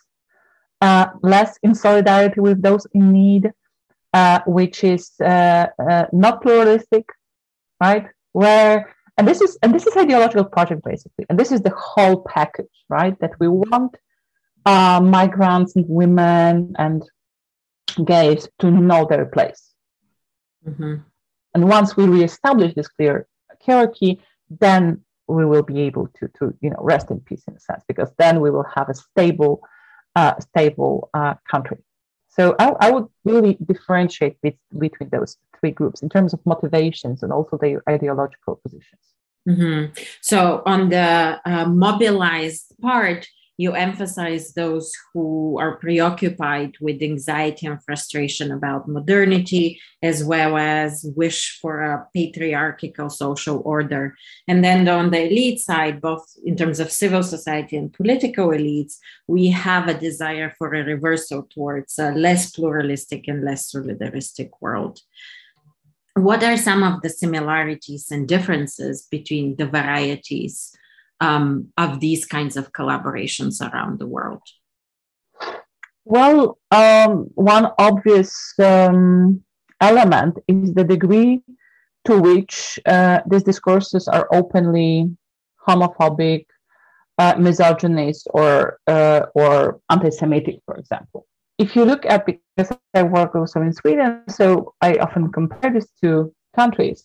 uh, 0.81 1.09
less 1.23 1.59
in 1.63 1.75
solidarity 1.75 2.41
with 2.41 2.63
those 2.63 2.87
in 2.95 3.13
need, 3.13 3.53
uh, 4.15 4.41
which 4.47 4.83
is 4.83 5.13
uh, 5.21 5.67
uh 5.79 6.07
not 6.13 6.43
pluralistic, 6.43 7.07
right? 7.81 8.07
Where 8.33 8.95
and 9.17 9.29
this 9.29 9.41
is 9.41 9.59
and 9.63 9.75
this 9.75 9.87
is 9.87 9.97
ideological 9.97 10.45
project 10.45 10.83
basically, 10.85 11.27
and 11.29 11.39
this 11.39 11.53
is 11.53 11.61
the 11.63 11.75
whole 11.77 12.23
package, 12.23 12.77
right? 12.89 13.19
That 13.21 13.33
we 13.39 13.49
want 13.49 13.97
uh, 14.67 15.01
migrants 15.03 15.77
and 15.77 15.85
women 15.89 16.75
and 16.79 17.03
gays 18.05 18.49
to 18.61 18.71
know 18.71 19.07
their 19.07 19.27
place. 19.27 19.70
Mm-hmm. 20.67 20.95
And 21.55 21.69
once 21.69 21.97
we 21.97 22.07
reestablish 22.07 22.75
this 22.75 22.89
clear 22.89 23.27
hierarchy, 23.65 24.21
then 24.49 25.03
we 25.27 25.45
will 25.45 25.63
be 25.63 25.81
able 25.81 26.09
to, 26.19 26.29
to 26.39 26.55
you 26.61 26.71
know, 26.71 26.79
rest 26.81 27.11
in 27.11 27.21
peace 27.21 27.43
in 27.47 27.55
a 27.55 27.61
sense, 27.61 27.85
because 27.87 28.11
then 28.19 28.41
we 28.41 28.51
will 28.51 28.67
have 28.75 28.89
a 28.89 28.95
stable, 28.95 29.63
uh, 30.17 30.39
stable 30.41 31.09
uh, 31.15 31.35
country. 31.49 31.79
So 32.29 32.55
I, 32.59 32.73
I, 32.81 32.91
would 32.93 33.07
really 33.25 33.59
differentiate 33.65 34.37
with, 34.43 34.55
between 34.79 35.11
those 35.11 35.37
three 35.59 35.73
groups 35.73 36.01
in 36.01 36.09
terms 36.09 36.33
of 36.33 36.41
motivations 36.47 37.23
and 37.23 37.33
also 37.33 37.59
their 37.59 37.83
ideological 37.89 38.61
positions. 38.63 39.03
Mm-hmm. 39.49 40.01
So 40.21 40.63
on 40.65 40.91
the 40.91 41.41
uh, 41.45 41.65
mobilized 41.67 42.73
part, 42.81 43.27
you 43.61 43.75
emphasize 43.75 44.55
those 44.55 44.91
who 45.13 45.59
are 45.61 45.77
preoccupied 45.77 46.73
with 46.81 47.03
anxiety 47.03 47.67
and 47.67 47.85
frustration 47.85 48.51
about 48.51 48.89
modernity, 48.89 49.79
as 50.03 50.25
well 50.25 50.57
as 50.57 51.05
wish 51.15 51.59
for 51.61 51.83
a 51.83 52.07
patriarchal 52.15 53.11
social 53.11 53.61
order. 53.67 54.17
And 54.49 54.65
then 54.65 54.89
on 54.89 55.11
the 55.11 55.27
elite 55.31 55.61
side, 55.61 56.01
both 56.01 56.25
in 56.43 56.57
terms 56.57 56.81
of 56.81 56.91
civil 56.91 57.23
society 57.23 57.77
and 57.77 57.93
political 57.93 58.49
elites, 58.49 58.95
we 59.29 59.51
have 59.51 59.89
a 59.89 60.01
desire 60.09 60.55
for 60.57 60.73
a 60.73 60.83
reversal 60.83 61.43
towards 61.43 61.99
a 61.99 62.13
less 62.13 62.53
pluralistic 62.53 63.29
and 63.29 63.45
less 63.45 63.71
solidaristic 63.71 64.49
world 64.63 65.01
what 66.15 66.43
are 66.43 66.57
some 66.57 66.83
of 66.83 67.01
the 67.03 67.09
similarities 67.09 68.11
and 68.11 68.27
differences 68.27 69.07
between 69.11 69.55
the 69.57 69.65
varieties 69.65 70.77
um, 71.21 71.69
of 71.77 72.01
these 72.01 72.25
kinds 72.25 72.57
of 72.57 72.73
collaborations 72.73 73.61
around 73.61 73.99
the 73.99 74.07
world? 74.07 74.43
Well, 76.05 76.59
um, 76.71 77.31
one 77.35 77.69
obvious 77.79 78.55
um, 78.59 79.43
element 79.81 80.39
is 80.49 80.75
the 80.75 80.85
degree 80.85 81.43
to 82.07 82.19
which 82.19 82.79
uh, 82.87 83.21
these 83.29 83.43
discourses 83.43 84.09
are 84.09 84.27
openly 84.33 85.15
homophobic, 85.67 86.47
uh, 87.19 87.35
misogynist, 87.39 88.27
or 88.31 88.79
uh, 88.87 89.27
or 89.35 89.81
anti-Semitic, 89.91 90.61
for 90.65 90.77
example. 90.77 91.27
If 91.59 91.77
you 91.77 91.85
look 91.85 92.07
at 92.07 92.25
because 92.25 92.77
I 92.95 93.03
work 93.03 93.35
also 93.35 93.61
in 93.61 93.73
Sweden, 93.75 94.23
so 94.29 94.75
I 94.81 94.95
often 94.95 95.31
compare 95.31 95.71
these 95.71 95.89
two 96.03 96.35
countries, 96.57 97.05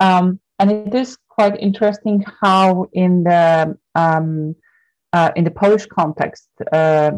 um, 0.00 0.38
and 0.58 0.70
it 0.70 0.94
is 0.94 1.16
quite 1.36 1.56
interesting 1.60 2.24
how 2.40 2.88
in 2.92 3.24
the 3.24 3.76
um, 3.94 4.56
uh, 5.12 5.30
in 5.36 5.44
the 5.44 5.50
Polish 5.50 5.86
context, 5.86 6.48
uh, 6.72 7.12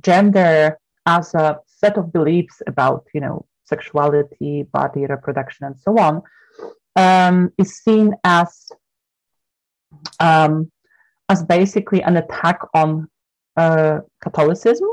gender 0.00 0.78
as 1.06 1.34
a 1.34 1.58
set 1.66 1.96
of 1.96 2.12
beliefs 2.12 2.62
about 2.66 3.06
you 3.14 3.20
know 3.20 3.46
sexuality, 3.64 4.64
body 4.64 5.06
reproduction, 5.06 5.66
and 5.66 5.76
so 5.78 5.98
on, 5.98 6.22
um, 6.96 7.50
is 7.58 7.78
seen 7.78 8.14
as 8.24 8.70
um, 10.20 10.70
as 11.28 11.42
basically 11.44 12.02
an 12.02 12.16
attack 12.16 12.60
on 12.74 13.08
uh, 13.56 13.98
Catholicism. 14.22 14.88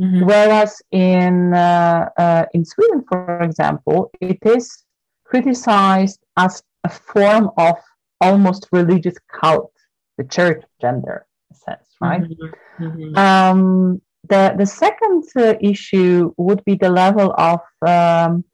Mm-hmm. 0.00 0.24
Whereas 0.24 0.82
in 0.90 1.52
uh, 1.52 2.08
uh, 2.16 2.44
in 2.54 2.64
Sweden, 2.64 3.04
for 3.08 3.40
example, 3.42 4.10
it 4.20 4.38
is 4.56 4.84
criticized 5.24 6.20
as 6.36 6.62
a 6.84 6.88
form 6.88 7.50
of 7.56 7.76
almost 8.20 8.68
religious 8.72 9.16
cult, 9.40 9.72
the 10.18 10.24
church 10.24 10.62
gender 10.80 11.26
sense, 11.52 11.88
right? 12.00 12.22
Mm-hmm. 12.22 12.84
Mm-hmm. 12.84 13.16
Um, 13.16 14.02
the 14.28 14.54
the 14.56 14.66
second 14.66 15.24
uh, 15.36 15.54
issue 15.60 16.32
would 16.36 16.64
be 16.64 16.76
the 16.76 16.90
level 16.90 17.34
of 17.36 17.60
um, 17.86 18.44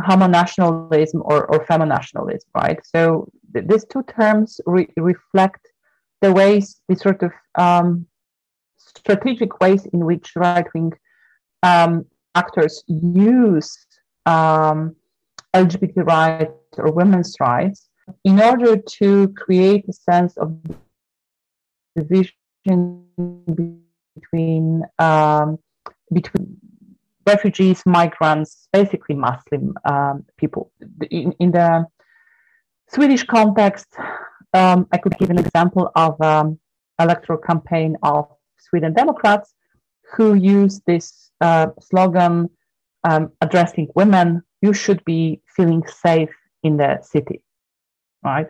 homonationalism 0.00 1.20
or, 1.22 1.46
or 1.46 1.64
feminationalism, 1.66 2.48
right? 2.54 2.78
So 2.84 3.28
th- 3.52 3.66
these 3.66 3.84
two 3.84 4.02
terms 4.02 4.60
re- 4.66 4.88
reflect 4.96 5.66
the 6.20 6.32
ways, 6.32 6.80
the 6.88 6.96
sort 6.96 7.22
of 7.22 7.32
um, 7.54 8.06
strategic 8.78 9.60
ways 9.60 9.86
in 9.86 10.04
which 10.04 10.32
right 10.36 10.66
wing 10.74 10.92
um, 11.62 12.06
actors 12.34 12.84
use 12.86 13.86
um, 14.26 14.94
LGBT 15.54 16.06
rights 16.06 16.52
or 16.78 16.90
women's 16.92 17.36
rights 17.40 17.88
in 18.24 18.40
order 18.40 18.76
to 18.76 19.28
create 19.28 19.84
a 19.88 19.92
sense 19.92 20.36
of 20.36 20.56
division 21.96 22.32
between 24.14 24.82
um, 24.98 25.58
between 26.12 26.56
refugees, 27.26 27.82
migrants, 27.86 28.68
basically 28.72 29.14
Muslim 29.14 29.74
um, 29.84 30.24
people. 30.36 30.72
In, 31.10 31.32
in, 31.38 31.52
the 31.52 31.86
Swedish 32.88 33.24
context, 33.24 33.86
um, 34.52 34.86
I 34.92 34.98
could 34.98 35.16
give 35.18 35.30
an 35.30 35.38
example 35.38 35.90
of 35.94 36.20
um, 36.20 36.58
electoral 36.98 37.38
campaign 37.38 37.96
of 38.02 38.26
Sweden 38.58 38.92
Democrats 38.92 39.54
who 40.14 40.34
use 40.34 40.80
this 40.86 41.30
uh, 41.40 41.68
slogan 41.80 42.50
um, 43.04 43.32
addressing 43.40 43.88
women 43.94 44.42
you 44.62 44.72
should 44.72 45.04
be 45.04 45.40
feeling 45.56 45.82
safe 45.86 46.30
in 46.62 46.76
the 46.76 47.00
city, 47.02 47.42
right? 48.22 48.48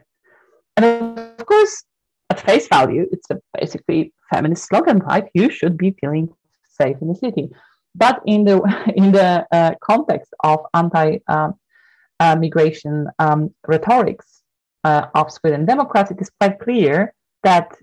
And 0.77 1.19
of 1.39 1.47
course, 1.47 1.85
at 2.31 2.41
face 2.41 2.67
value, 2.69 3.07
it's 3.13 3.31
a 3.31 3.39
basically 3.59 4.13
feminist 4.31 4.67
slogan, 4.67 4.99
right? 5.01 5.27
You 5.35 5.51
should 5.51 5.77
be 5.77 5.95
feeling 6.01 6.29
safe 6.63 6.97
in 7.01 7.09
the 7.09 7.15
city. 7.15 7.51
But 7.95 8.23
in 8.27 8.45
the 8.45 8.63
in 8.97 9.13
the 9.13 9.47
uh, 9.53 9.75
context 9.83 10.33
of 10.43 10.61
anti-migration 10.75 13.07
um, 13.19 13.33
um, 13.33 13.55
rhetorics 13.67 14.43
uh, 14.85 15.07
of 15.15 15.31
Sweden 15.31 15.67
Democrats, 15.67 16.11
it 16.11 16.21
is 16.21 16.31
quite 16.41 16.59
clear 16.59 17.15
that 17.43 17.77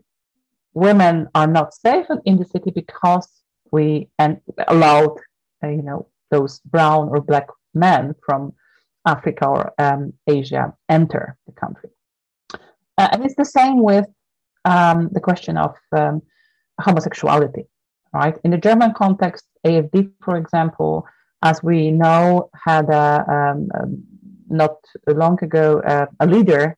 women 0.73 1.27
are 1.35 1.47
not 1.47 1.73
safe 1.73 2.07
in 2.25 2.37
the 2.37 2.45
city 2.45 2.71
because 2.71 3.27
we 3.71 4.09
and 4.17 4.41
allowed, 4.67 5.15
uh, 5.63 5.67
you 5.67 5.83
know, 5.83 6.07
those 6.31 6.59
brown 6.59 7.09
or 7.09 7.21
black 7.21 7.47
men 7.73 8.15
from 8.25 8.53
Africa 9.05 9.45
or 9.45 9.73
um, 9.77 10.13
Asia 10.27 10.73
enter 10.87 11.37
the 11.47 11.53
country. 11.53 11.89
Uh, 12.97 13.07
and 13.11 13.23
it's 13.25 13.35
the 13.35 13.45
same 13.45 13.81
with 13.81 14.07
um, 14.65 15.09
the 15.13 15.19
question 15.19 15.57
of 15.57 15.75
um, 15.95 16.21
homosexuality, 16.81 17.65
right? 18.13 18.37
In 18.43 18.51
the 18.51 18.57
German 18.57 18.93
context, 18.93 19.45
AFD, 19.65 20.11
for 20.23 20.37
example, 20.37 21.05
as 21.41 21.63
we 21.63 21.91
know, 21.91 22.49
had 22.65 22.89
a, 22.89 23.25
um, 23.29 23.69
um, 23.79 24.03
not 24.49 24.75
long 25.07 25.41
ago 25.41 25.79
uh, 25.79 26.07
a 26.19 26.27
leader 26.27 26.75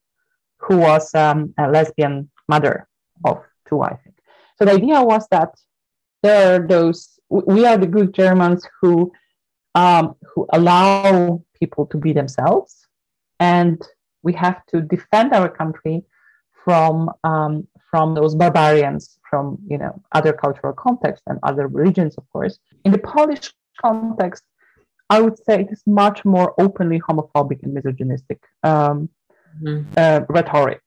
who 0.60 0.78
was 0.78 1.14
um, 1.16 1.54
a 1.58 1.70
lesbian 1.70 2.30
mother 2.48 2.88
of 3.26 3.42
two, 3.68 3.82
I 3.82 3.96
think. 3.96 4.16
So 4.58 4.66
the 4.66 4.74
idea 4.74 5.02
was 5.02 5.28
that 5.32 5.56
there 6.22 6.56
are 6.56 6.68
those, 6.68 7.20
we 7.30 7.66
are 7.66 7.78
the 7.78 7.88
good 7.88 8.14
Germans 8.14 8.68
who 8.80 9.12
um, 9.74 10.16
who 10.36 10.46
allow 10.52 11.42
people 11.62 11.86
to 11.88 11.97
be 11.97 12.12
themselves. 12.14 12.72
And 13.39 13.82
we 14.24 14.34
have 14.34 14.59
to 14.72 14.82
defend 14.82 15.34
our 15.34 15.49
country 15.62 16.03
from 16.64 17.09
um, 17.24 17.68
from 17.89 18.16
those 18.16 18.34
barbarians 18.36 19.18
from 19.30 19.57
you 19.68 19.78
know 19.78 19.93
other 20.18 20.34
cultural 20.43 20.74
contexts 20.74 21.26
and 21.28 21.39
other 21.49 21.66
religions, 21.68 22.14
of 22.18 22.26
course. 22.34 22.55
In 22.86 22.91
the 22.91 23.03
Polish 23.16 23.51
context, 23.86 24.43
I 25.09 25.18
would 25.22 25.38
say 25.45 25.62
it 25.62 25.72
is 25.72 25.84
much 25.86 26.24
more 26.36 26.53
openly 26.66 26.99
homophobic 27.07 27.64
and 27.64 27.74
misogynistic 27.74 28.39
um, 28.64 29.09
mm-hmm. 29.62 29.82
uh, 29.97 30.22
rhetoric, 30.30 30.82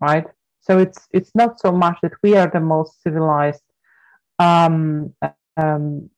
right? 0.00 0.26
So 0.60 0.78
it's 0.78 1.00
it's 1.12 1.32
not 1.34 1.60
so 1.60 1.70
much 1.72 1.98
that 2.02 2.12
we 2.22 2.36
are 2.36 2.50
the 2.56 2.64
most 2.74 3.02
civilized 3.02 3.62
um, 4.38 5.14
um, 5.56 6.10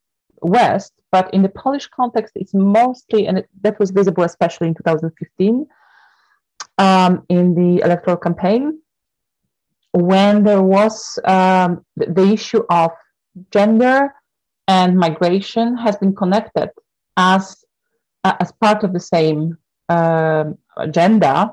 West, 0.42 0.92
but 1.10 1.32
in 1.32 1.42
the 1.42 1.48
Polish 1.48 1.88
context, 1.88 2.32
it's 2.36 2.54
mostly, 2.54 3.26
and 3.26 3.38
it, 3.38 3.48
that 3.62 3.78
was 3.78 3.90
visible 3.90 4.24
especially 4.24 4.68
in 4.68 4.74
2015 4.74 5.66
um, 6.78 7.24
in 7.28 7.54
the 7.54 7.82
electoral 7.84 8.16
campaign, 8.16 8.80
when 9.92 10.42
there 10.42 10.62
was 10.62 11.18
um, 11.24 11.84
the, 11.96 12.06
the, 12.06 12.32
issue 12.32 12.62
of 12.70 12.90
gender 13.50 14.14
and 14.66 14.96
migration 14.96 15.76
has 15.76 15.96
been 15.96 16.14
connected 16.14 16.70
as 17.16 17.62
uh, 18.24 18.34
as 18.40 18.52
part 18.52 18.84
of 18.84 18.92
the 18.92 19.00
same 19.00 19.58
uh, 19.88 20.44
agenda 20.78 21.52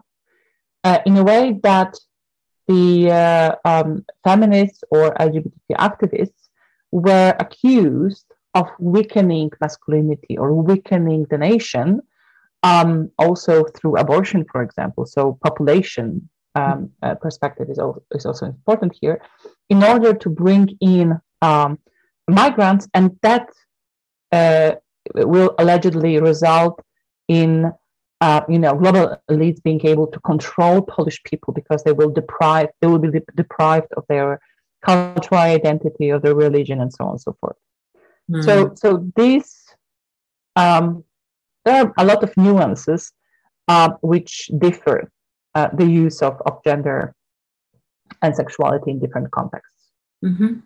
uh, 0.83 0.99
in 1.05 1.17
a 1.17 1.23
way 1.23 1.59
that 1.63 1.97
the 2.67 3.11
uh, 3.11 3.55
um, 3.65 4.05
feminists 4.23 4.83
or 4.91 5.13
LGBT 5.15 5.51
activists 5.73 6.49
were 6.91 7.35
accused 7.39 8.28
of 8.53 8.67
weakening 8.79 9.51
masculinity 9.61 10.37
or 10.37 10.53
weakening 10.53 11.25
the 11.29 11.37
nation, 11.37 12.01
um, 12.63 13.11
also 13.17 13.63
through 13.65 13.97
abortion, 13.97 14.45
for 14.51 14.61
example. 14.61 15.05
So 15.05 15.37
population 15.43 16.29
um, 16.55 16.91
uh, 17.01 17.15
perspective 17.15 17.69
is, 17.69 17.79
al- 17.79 18.03
is 18.11 18.25
also 18.25 18.47
important 18.47 18.97
here, 18.99 19.21
in 19.69 19.83
order 19.83 20.13
to 20.13 20.29
bring 20.29 20.77
in 20.81 21.19
um, 21.41 21.79
migrants, 22.27 22.87
and 22.93 23.17
that 23.21 23.49
uh, 24.31 24.71
will 25.15 25.55
allegedly 25.59 26.19
result 26.19 26.81
in 27.27 27.71
uh, 28.21 28.41
you 28.49 28.59
know 28.59 28.75
global 28.75 29.17
elites 29.29 29.63
being 29.63 29.85
able 29.85 30.07
to 30.07 30.19
control 30.21 30.81
Polish 30.81 31.23
people 31.23 31.53
because 31.53 31.83
they 31.83 31.93
will 31.93 32.09
deprive 32.09 32.69
they 32.81 32.87
will 32.87 32.99
be 32.99 33.21
deprived 33.35 33.91
of 33.95 34.03
their 34.09 34.41
cultural 34.85 35.39
identity, 35.39 36.09
of 36.09 36.21
their 36.21 36.35
religion, 36.35 36.81
and 36.81 36.91
so 36.91 37.05
on 37.05 37.11
and 37.11 37.21
so 37.21 37.37
forth. 37.39 37.55
Mm. 38.29 38.43
So, 38.43 38.73
so 38.75 39.11
these 39.15 39.65
um, 40.55 41.03
there 41.65 41.83
are 41.83 41.93
a 41.97 42.05
lot 42.05 42.23
of 42.23 42.35
nuances 42.37 43.11
uh, 43.67 43.91
which 44.01 44.49
differ 44.57 45.11
uh, 45.55 45.69
the 45.73 45.85
use 45.85 46.21
of, 46.21 46.41
of 46.45 46.63
gender 46.63 47.13
and 48.21 48.35
sexuality 48.35 48.91
in 48.91 48.99
different 48.99 49.31
contexts. 49.31 49.91
Mm-hmm. 50.23 50.59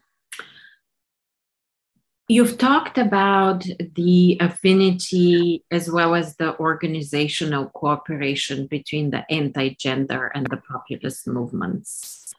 You've 2.29 2.57
talked 2.57 2.97
about 2.97 3.65
the 3.95 4.37
affinity 4.39 5.65
as 5.69 5.91
well 5.91 6.15
as 6.15 6.37
the 6.37 6.57
organizational 6.57 7.69
cooperation 7.69 8.67
between 8.67 9.11
the 9.11 9.29
anti 9.29 9.75
gender 9.75 10.31
and 10.33 10.47
the 10.47 10.57
populist 10.57 11.27
movements. 11.27 12.33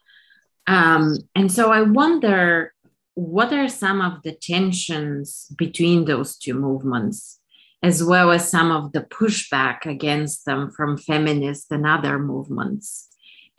Um, 0.66 1.18
and 1.34 1.52
so 1.52 1.70
I 1.70 1.82
wonder 1.82 2.72
what 3.14 3.52
are 3.52 3.68
some 3.68 4.00
of 4.00 4.22
the 4.22 4.32
tensions 4.32 5.46
between 5.56 6.04
those 6.04 6.36
two 6.36 6.54
movements, 6.54 7.40
as 7.82 8.02
well 8.02 8.30
as 8.30 8.50
some 8.50 8.72
of 8.72 8.92
the 8.92 9.02
pushback 9.02 9.86
against 9.86 10.44
them 10.44 10.70
from 10.70 10.98
feminists 10.98 11.70
and 11.70 11.86
other 11.86 12.18
movements? 12.18 13.08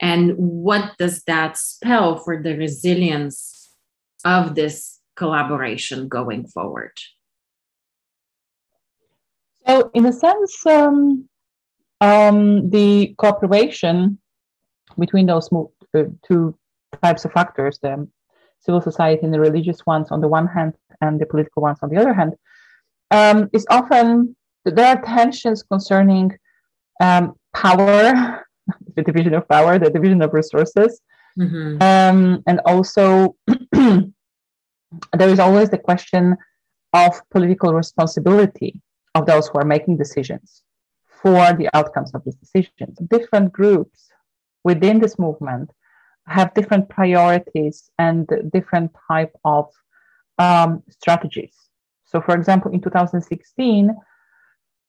And 0.00 0.34
what 0.36 0.92
does 0.98 1.22
that 1.24 1.56
spell 1.56 2.18
for 2.18 2.42
the 2.42 2.56
resilience 2.56 3.70
of 4.24 4.54
this 4.54 5.00
collaboration 5.16 6.08
going 6.08 6.46
forward? 6.46 6.92
So, 9.66 9.90
in 9.94 10.04
a 10.04 10.12
sense, 10.12 10.66
um, 10.66 11.28
um, 12.00 12.70
the 12.70 13.14
cooperation 13.16 14.18
between 14.98 15.26
those 15.26 15.50
mo- 15.50 15.72
uh, 15.94 16.04
two 16.26 16.56
types 17.02 17.24
of 17.24 17.32
actors, 17.34 17.78
the 17.80 18.06
civil 18.60 18.80
society 18.80 19.22
and 19.24 19.32
the 19.32 19.40
religious 19.40 19.84
ones 19.86 20.10
on 20.10 20.20
the 20.20 20.28
one 20.28 20.46
hand, 20.46 20.74
and 21.00 21.20
the 21.20 21.26
political 21.26 21.62
ones 21.62 21.78
on 21.82 21.90
the 21.90 21.96
other 21.96 22.14
hand, 22.14 22.34
um, 23.10 23.48
is 23.52 23.66
often 23.70 24.36
there 24.64 24.86
are 24.86 25.00
tensions 25.02 25.62
concerning 25.62 26.36
um, 27.00 27.34
power, 27.54 28.46
the 28.96 29.02
division 29.02 29.34
of 29.34 29.48
power, 29.48 29.78
the 29.78 29.90
division 29.90 30.22
of 30.22 30.32
resources, 30.32 31.00
mm-hmm. 31.38 31.80
um, 31.82 32.42
and 32.46 32.60
also 32.66 33.36
there 33.72 35.28
is 35.28 35.38
always 35.38 35.70
the 35.70 35.78
question 35.78 36.36
of 36.92 37.20
political 37.30 37.74
responsibility 37.74 38.80
of 39.14 39.26
those 39.26 39.48
who 39.48 39.58
are 39.58 39.64
making 39.64 39.96
decisions 39.96 40.62
for 41.22 41.52
the 41.54 41.68
outcomes 41.74 42.12
of 42.14 42.24
these 42.24 42.36
decisions. 42.36 42.98
Different 43.08 43.52
groups 43.52 44.08
within 44.64 44.98
this 44.98 45.18
movement 45.18 45.70
have 46.26 46.54
different 46.54 46.88
priorities 46.88 47.90
and 47.98 48.28
different 48.52 48.90
type 49.08 49.32
of 49.44 49.70
um, 50.38 50.82
strategies. 50.88 51.54
So, 52.04 52.20
for 52.20 52.34
example, 52.34 52.72
in 52.72 52.80
2016, 52.80 53.94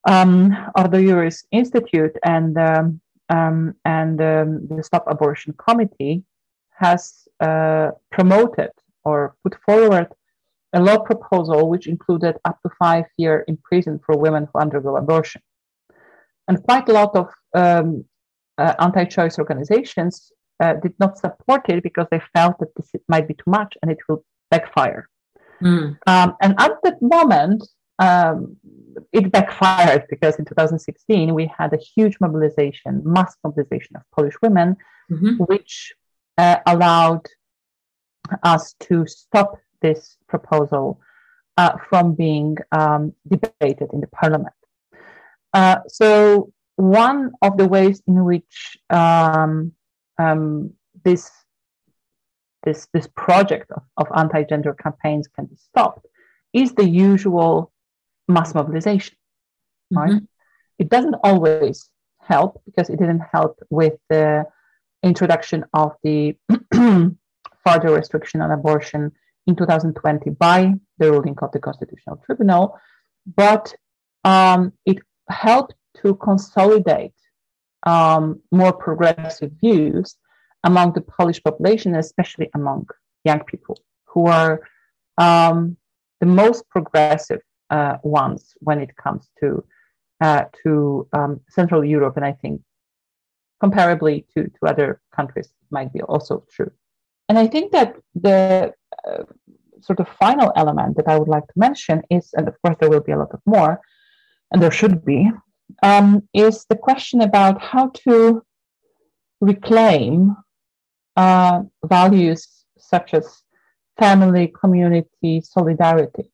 um, 0.08 0.56
Ordo 0.76 0.98
Iuris 0.98 1.46
Institute 1.52 2.16
and 2.24 2.58
um, 2.58 3.02
um, 3.30 3.76
and 3.84 4.22
um, 4.22 4.68
the 4.68 4.82
Stop 4.82 5.04
Abortion 5.08 5.54
Committee 5.58 6.24
has 6.70 7.28
uh, 7.42 7.92
promoted 8.12 8.72
or 9.04 9.36
put 9.44 9.56
forward 9.66 10.08
a 10.74 10.82
law 10.82 11.00
proposal 11.00 11.70
which 11.70 11.88
included 11.88 12.36
up 12.46 12.62
to 12.62 12.70
five 12.80 13.06
year 13.18 13.44
in 13.48 13.58
prison 13.58 14.00
for 14.06 14.18
women 14.18 14.48
who 14.52 14.60
undergo 14.60 14.96
abortion. 14.96 15.42
And 16.48 16.64
quite 16.64 16.88
a 16.88 16.94
lot 16.94 17.16
of 17.16 17.28
um, 17.54 18.06
uh, 18.58 18.74
anti-choice 18.80 19.38
organizations 19.40 20.32
uh, 20.60 20.74
did 20.74 20.94
not 21.00 21.18
support 21.18 21.70
it 21.70 21.84
because 21.84 22.08
they 22.12 22.22
felt 22.34 22.60
that 22.60 22.74
this 22.76 22.92
might 23.08 23.28
be 23.28 23.34
too 23.34 23.50
much 23.50 23.78
and 23.82 23.92
it 23.92 24.00
will 24.08 24.24
backfire. 24.50 25.10
Mm. 25.62 25.98
Um, 26.08 26.36
and 26.42 26.56
at 26.60 26.74
that 26.84 27.02
moment, 27.02 27.68
um, 28.00 28.58
it 29.12 29.32
backfired 29.32 30.06
because 30.10 30.36
in 30.38 30.46
2016 30.46 31.34
we 31.34 31.52
had 31.58 31.74
a 31.74 31.78
huge 31.78 32.18
mobilization, 32.20 33.02
mass 33.04 33.36
mobilization 33.44 33.96
of 33.96 34.04
Polish 34.16 34.36
women, 34.42 34.78
mm-hmm. 35.12 35.44
which 35.46 35.94
uh, 36.38 36.58
allowed 36.66 37.26
us 38.44 38.76
to 38.82 39.06
stop 39.08 39.58
this 39.82 40.18
proposal 40.28 41.00
uh, 41.58 41.78
from 41.90 42.14
being 42.14 42.58
um, 42.72 43.14
debated 43.28 43.90
in 43.94 44.02
the 44.02 44.08
parliament. 44.08 44.54
Uh, 45.54 45.78
so 45.88 46.52
one 46.76 47.32
of 47.42 47.58
the 47.58 47.68
ways 47.68 48.02
in 48.08 48.24
which 48.24 48.78
um, 48.90 49.72
um, 50.18 50.74
this 51.04 51.30
this 52.64 52.88
this 52.94 53.08
project 53.16 53.72
of, 53.72 53.84
of 53.98 54.08
anti-gender 54.16 54.74
campaigns 54.74 55.28
can 55.28 55.46
be 55.46 55.56
stopped 55.56 56.06
is 56.54 56.74
the 56.74 56.88
usual 56.88 57.72
mass 58.28 58.54
mobilization 58.54 59.16
right 59.92 60.12
mm-hmm. 60.12 60.26
it 60.80 60.90
doesn't 60.90 61.16
always 61.24 61.90
help 62.20 62.62
because 62.66 62.90
it 62.90 63.00
didn't 63.00 63.24
help 63.32 63.60
with 63.70 63.94
the 64.10 64.46
introduction 65.04 65.64
of 65.74 65.94
the 66.04 66.36
further 67.66 67.94
restriction 67.94 68.42
on 68.42 68.52
abortion 68.52 69.12
in 69.46 69.56
2020 69.56 70.32
by 70.32 70.74
the 70.98 71.12
ruling 71.12 71.36
of 71.42 71.52
the 71.52 71.60
constitutional 71.60 72.18
tribunal 72.26 72.78
but 73.36 73.74
um, 74.24 74.74
it 74.86 74.98
helped 75.30 75.76
to 76.02 76.16
consolidate 76.16 77.14
um, 77.86 78.42
more 78.52 78.74
progressive 78.74 79.52
views 79.62 80.16
among 80.64 80.94
the 80.94 81.02
Polish 81.02 81.42
population, 81.42 81.96
especially 81.96 82.50
among 82.56 82.88
young 83.24 83.44
people 83.44 83.80
who 84.06 84.28
are 84.28 84.62
um, 85.18 85.78
the 86.20 86.26
most 86.26 86.68
progressive 86.70 87.42
uh, 87.70 87.98
ones 88.04 88.54
when 88.60 88.80
it 88.80 88.96
comes 88.96 89.30
to 89.40 89.64
uh, 90.22 90.46
to 90.64 91.08
um, 91.14 91.40
Central 91.50 91.86
Europe, 91.86 92.18
and 92.18 92.26
I 92.26 92.32
think 92.32 92.62
comparably 93.64 94.26
to, 94.34 94.46
to 94.46 94.66
other 94.66 95.00
countries 95.16 95.50
might 95.70 95.94
be 95.94 96.02
also 96.02 96.44
true. 96.52 96.72
And 97.30 97.38
I 97.38 97.48
think 97.48 97.72
that 97.72 97.96
the 98.16 98.74
uh, 99.08 99.24
sort 99.82 100.00
of 100.00 100.08
final 100.20 100.52
element 100.56 100.98
that 100.98 101.08
I 101.08 101.18
would 101.18 101.28
like 101.28 101.46
to 101.48 101.54
mention 101.56 102.02
is, 102.10 102.34
and 102.34 102.48
of 102.48 102.56
course 102.62 102.78
there 102.80 102.90
will 102.90 103.02
be 103.02 103.12
a 103.12 103.18
lot 103.18 103.32
of 103.32 103.42
more, 103.46 103.80
and 104.52 104.62
there 104.62 104.72
should 104.72 105.04
be, 105.06 105.30
um, 105.84 106.28
is 106.34 106.66
the 106.70 106.76
question 106.76 107.22
about 107.22 107.62
how 107.62 107.90
to 108.06 108.44
reclaim 109.42 110.36
uh, 111.16 111.62
values 111.86 112.48
such 112.78 113.14
as 113.14 113.44
family, 113.98 114.54
community, 114.60 115.42
solidarity. 115.42 116.32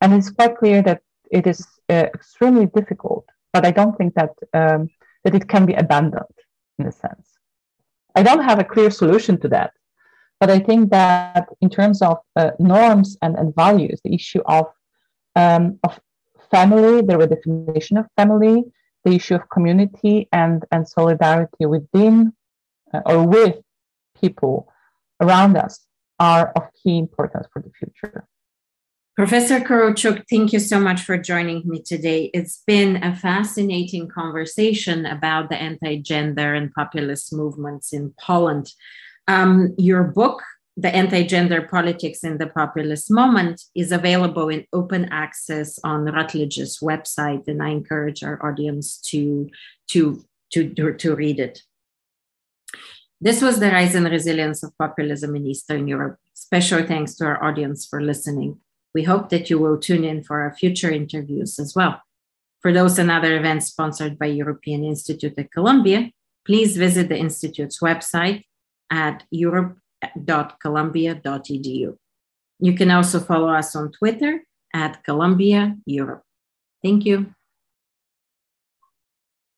And 0.00 0.12
it's 0.14 0.30
quite 0.30 0.56
clear 0.56 0.82
that 0.82 1.02
it 1.30 1.46
is 1.46 1.66
uh, 1.88 2.06
extremely 2.14 2.66
difficult, 2.66 3.26
but 3.52 3.64
I 3.64 3.70
don't 3.70 3.96
think 3.96 4.14
that 4.14 4.32
um, 4.52 4.88
that 5.24 5.34
it 5.34 5.48
can 5.48 5.64
be 5.64 5.74
abandoned 5.74 6.36
in 6.78 6.86
a 6.86 6.92
sense. 6.92 7.30
I 8.14 8.22
don't 8.22 8.44
have 8.44 8.58
a 8.58 8.64
clear 8.64 8.90
solution 8.90 9.40
to 9.40 9.48
that. 9.48 9.72
But 10.40 10.50
I 10.50 10.58
think 10.58 10.90
that 10.90 11.48
in 11.60 11.70
terms 11.70 12.02
of 12.02 12.18
uh, 12.36 12.50
norms 12.58 13.16
and, 13.22 13.36
and 13.36 13.54
values, 13.54 14.00
the 14.04 14.14
issue 14.14 14.42
of, 14.46 14.66
um, 15.36 15.78
of 15.84 15.98
family, 16.56 17.02
the 17.02 17.14
redefinition 17.14 17.98
of 17.98 18.06
family, 18.16 18.64
the 19.04 19.12
issue 19.18 19.34
of 19.34 19.48
community 19.50 20.28
and, 20.32 20.64
and 20.70 20.88
solidarity 20.88 21.66
within 21.66 22.32
uh, 22.92 23.00
or 23.06 23.26
with 23.26 23.56
people 24.20 24.68
around 25.20 25.56
us 25.56 25.74
are 26.20 26.52
of 26.56 26.62
key 26.80 26.96
importance 26.98 27.46
for 27.52 27.60
the 27.60 27.70
future. 27.78 28.28
Professor 29.16 29.60
Korolczuk, 29.60 30.24
thank 30.28 30.52
you 30.52 30.58
so 30.58 30.80
much 30.80 31.00
for 31.02 31.16
joining 31.16 31.62
me 31.64 31.82
today. 31.82 32.30
It's 32.34 32.62
been 32.66 33.02
a 33.02 33.14
fascinating 33.14 34.08
conversation 34.08 35.06
about 35.06 35.50
the 35.50 35.56
anti 35.56 36.00
gender 36.00 36.54
and 36.54 36.72
populist 36.72 37.32
movements 37.32 37.92
in 37.92 38.12
Poland. 38.20 38.72
Um, 39.28 39.74
your 39.78 40.02
book, 40.04 40.42
The 40.76 40.94
Anti 40.94 41.24
Gender 41.24 41.62
Politics 41.62 42.24
in 42.24 42.38
the 42.38 42.48
Populist 42.48 43.08
Moment, 43.10 43.62
is 43.76 43.92
available 43.92 44.48
in 44.48 44.66
open 44.72 45.04
access 45.12 45.78
on 45.84 46.04
Routledge's 46.04 46.80
website, 46.80 47.46
and 47.46 47.62
I 47.62 47.68
encourage 47.68 48.24
our 48.24 48.44
audience 48.44 49.00
to, 49.10 49.48
to, 49.90 50.24
to, 50.52 50.94
to 50.94 51.14
read 51.14 51.38
it. 51.38 51.62
This 53.20 53.40
was 53.40 53.60
the 53.60 53.70
rise 53.70 53.94
and 53.94 54.06
resilience 54.06 54.64
of 54.64 54.76
populism 54.76 55.36
in 55.36 55.46
Eastern 55.46 55.86
Europe. 55.86 56.18
Special 56.34 56.84
thanks 56.84 57.14
to 57.16 57.24
our 57.24 57.42
audience 57.42 57.86
for 57.86 58.02
listening. 58.02 58.58
We 58.94 59.04
hope 59.04 59.28
that 59.28 59.48
you 59.48 59.58
will 59.60 59.78
tune 59.78 60.04
in 60.04 60.24
for 60.24 60.40
our 60.40 60.54
future 60.54 60.90
interviews 60.90 61.58
as 61.58 61.74
well. 61.74 62.02
For 62.60 62.72
those 62.72 62.98
and 62.98 63.10
other 63.10 63.36
events 63.36 63.66
sponsored 63.66 64.18
by 64.18 64.26
European 64.26 64.84
Institute 64.84 65.34
at 65.38 65.52
Columbia, 65.52 66.10
please 66.44 66.76
visit 66.76 67.08
the 67.08 67.16
Institute's 67.16 67.80
website 67.80 68.44
at 68.90 69.22
europe.columbia.edu. 70.16 71.96
You 72.60 72.74
can 72.74 72.90
also 72.90 73.20
follow 73.20 73.48
us 73.48 73.74
on 73.76 73.92
Twitter 73.92 74.44
at 74.72 75.02
Columbia 75.04 75.76
Europe. 75.86 76.22
Thank 76.82 77.04
you. 77.04 77.34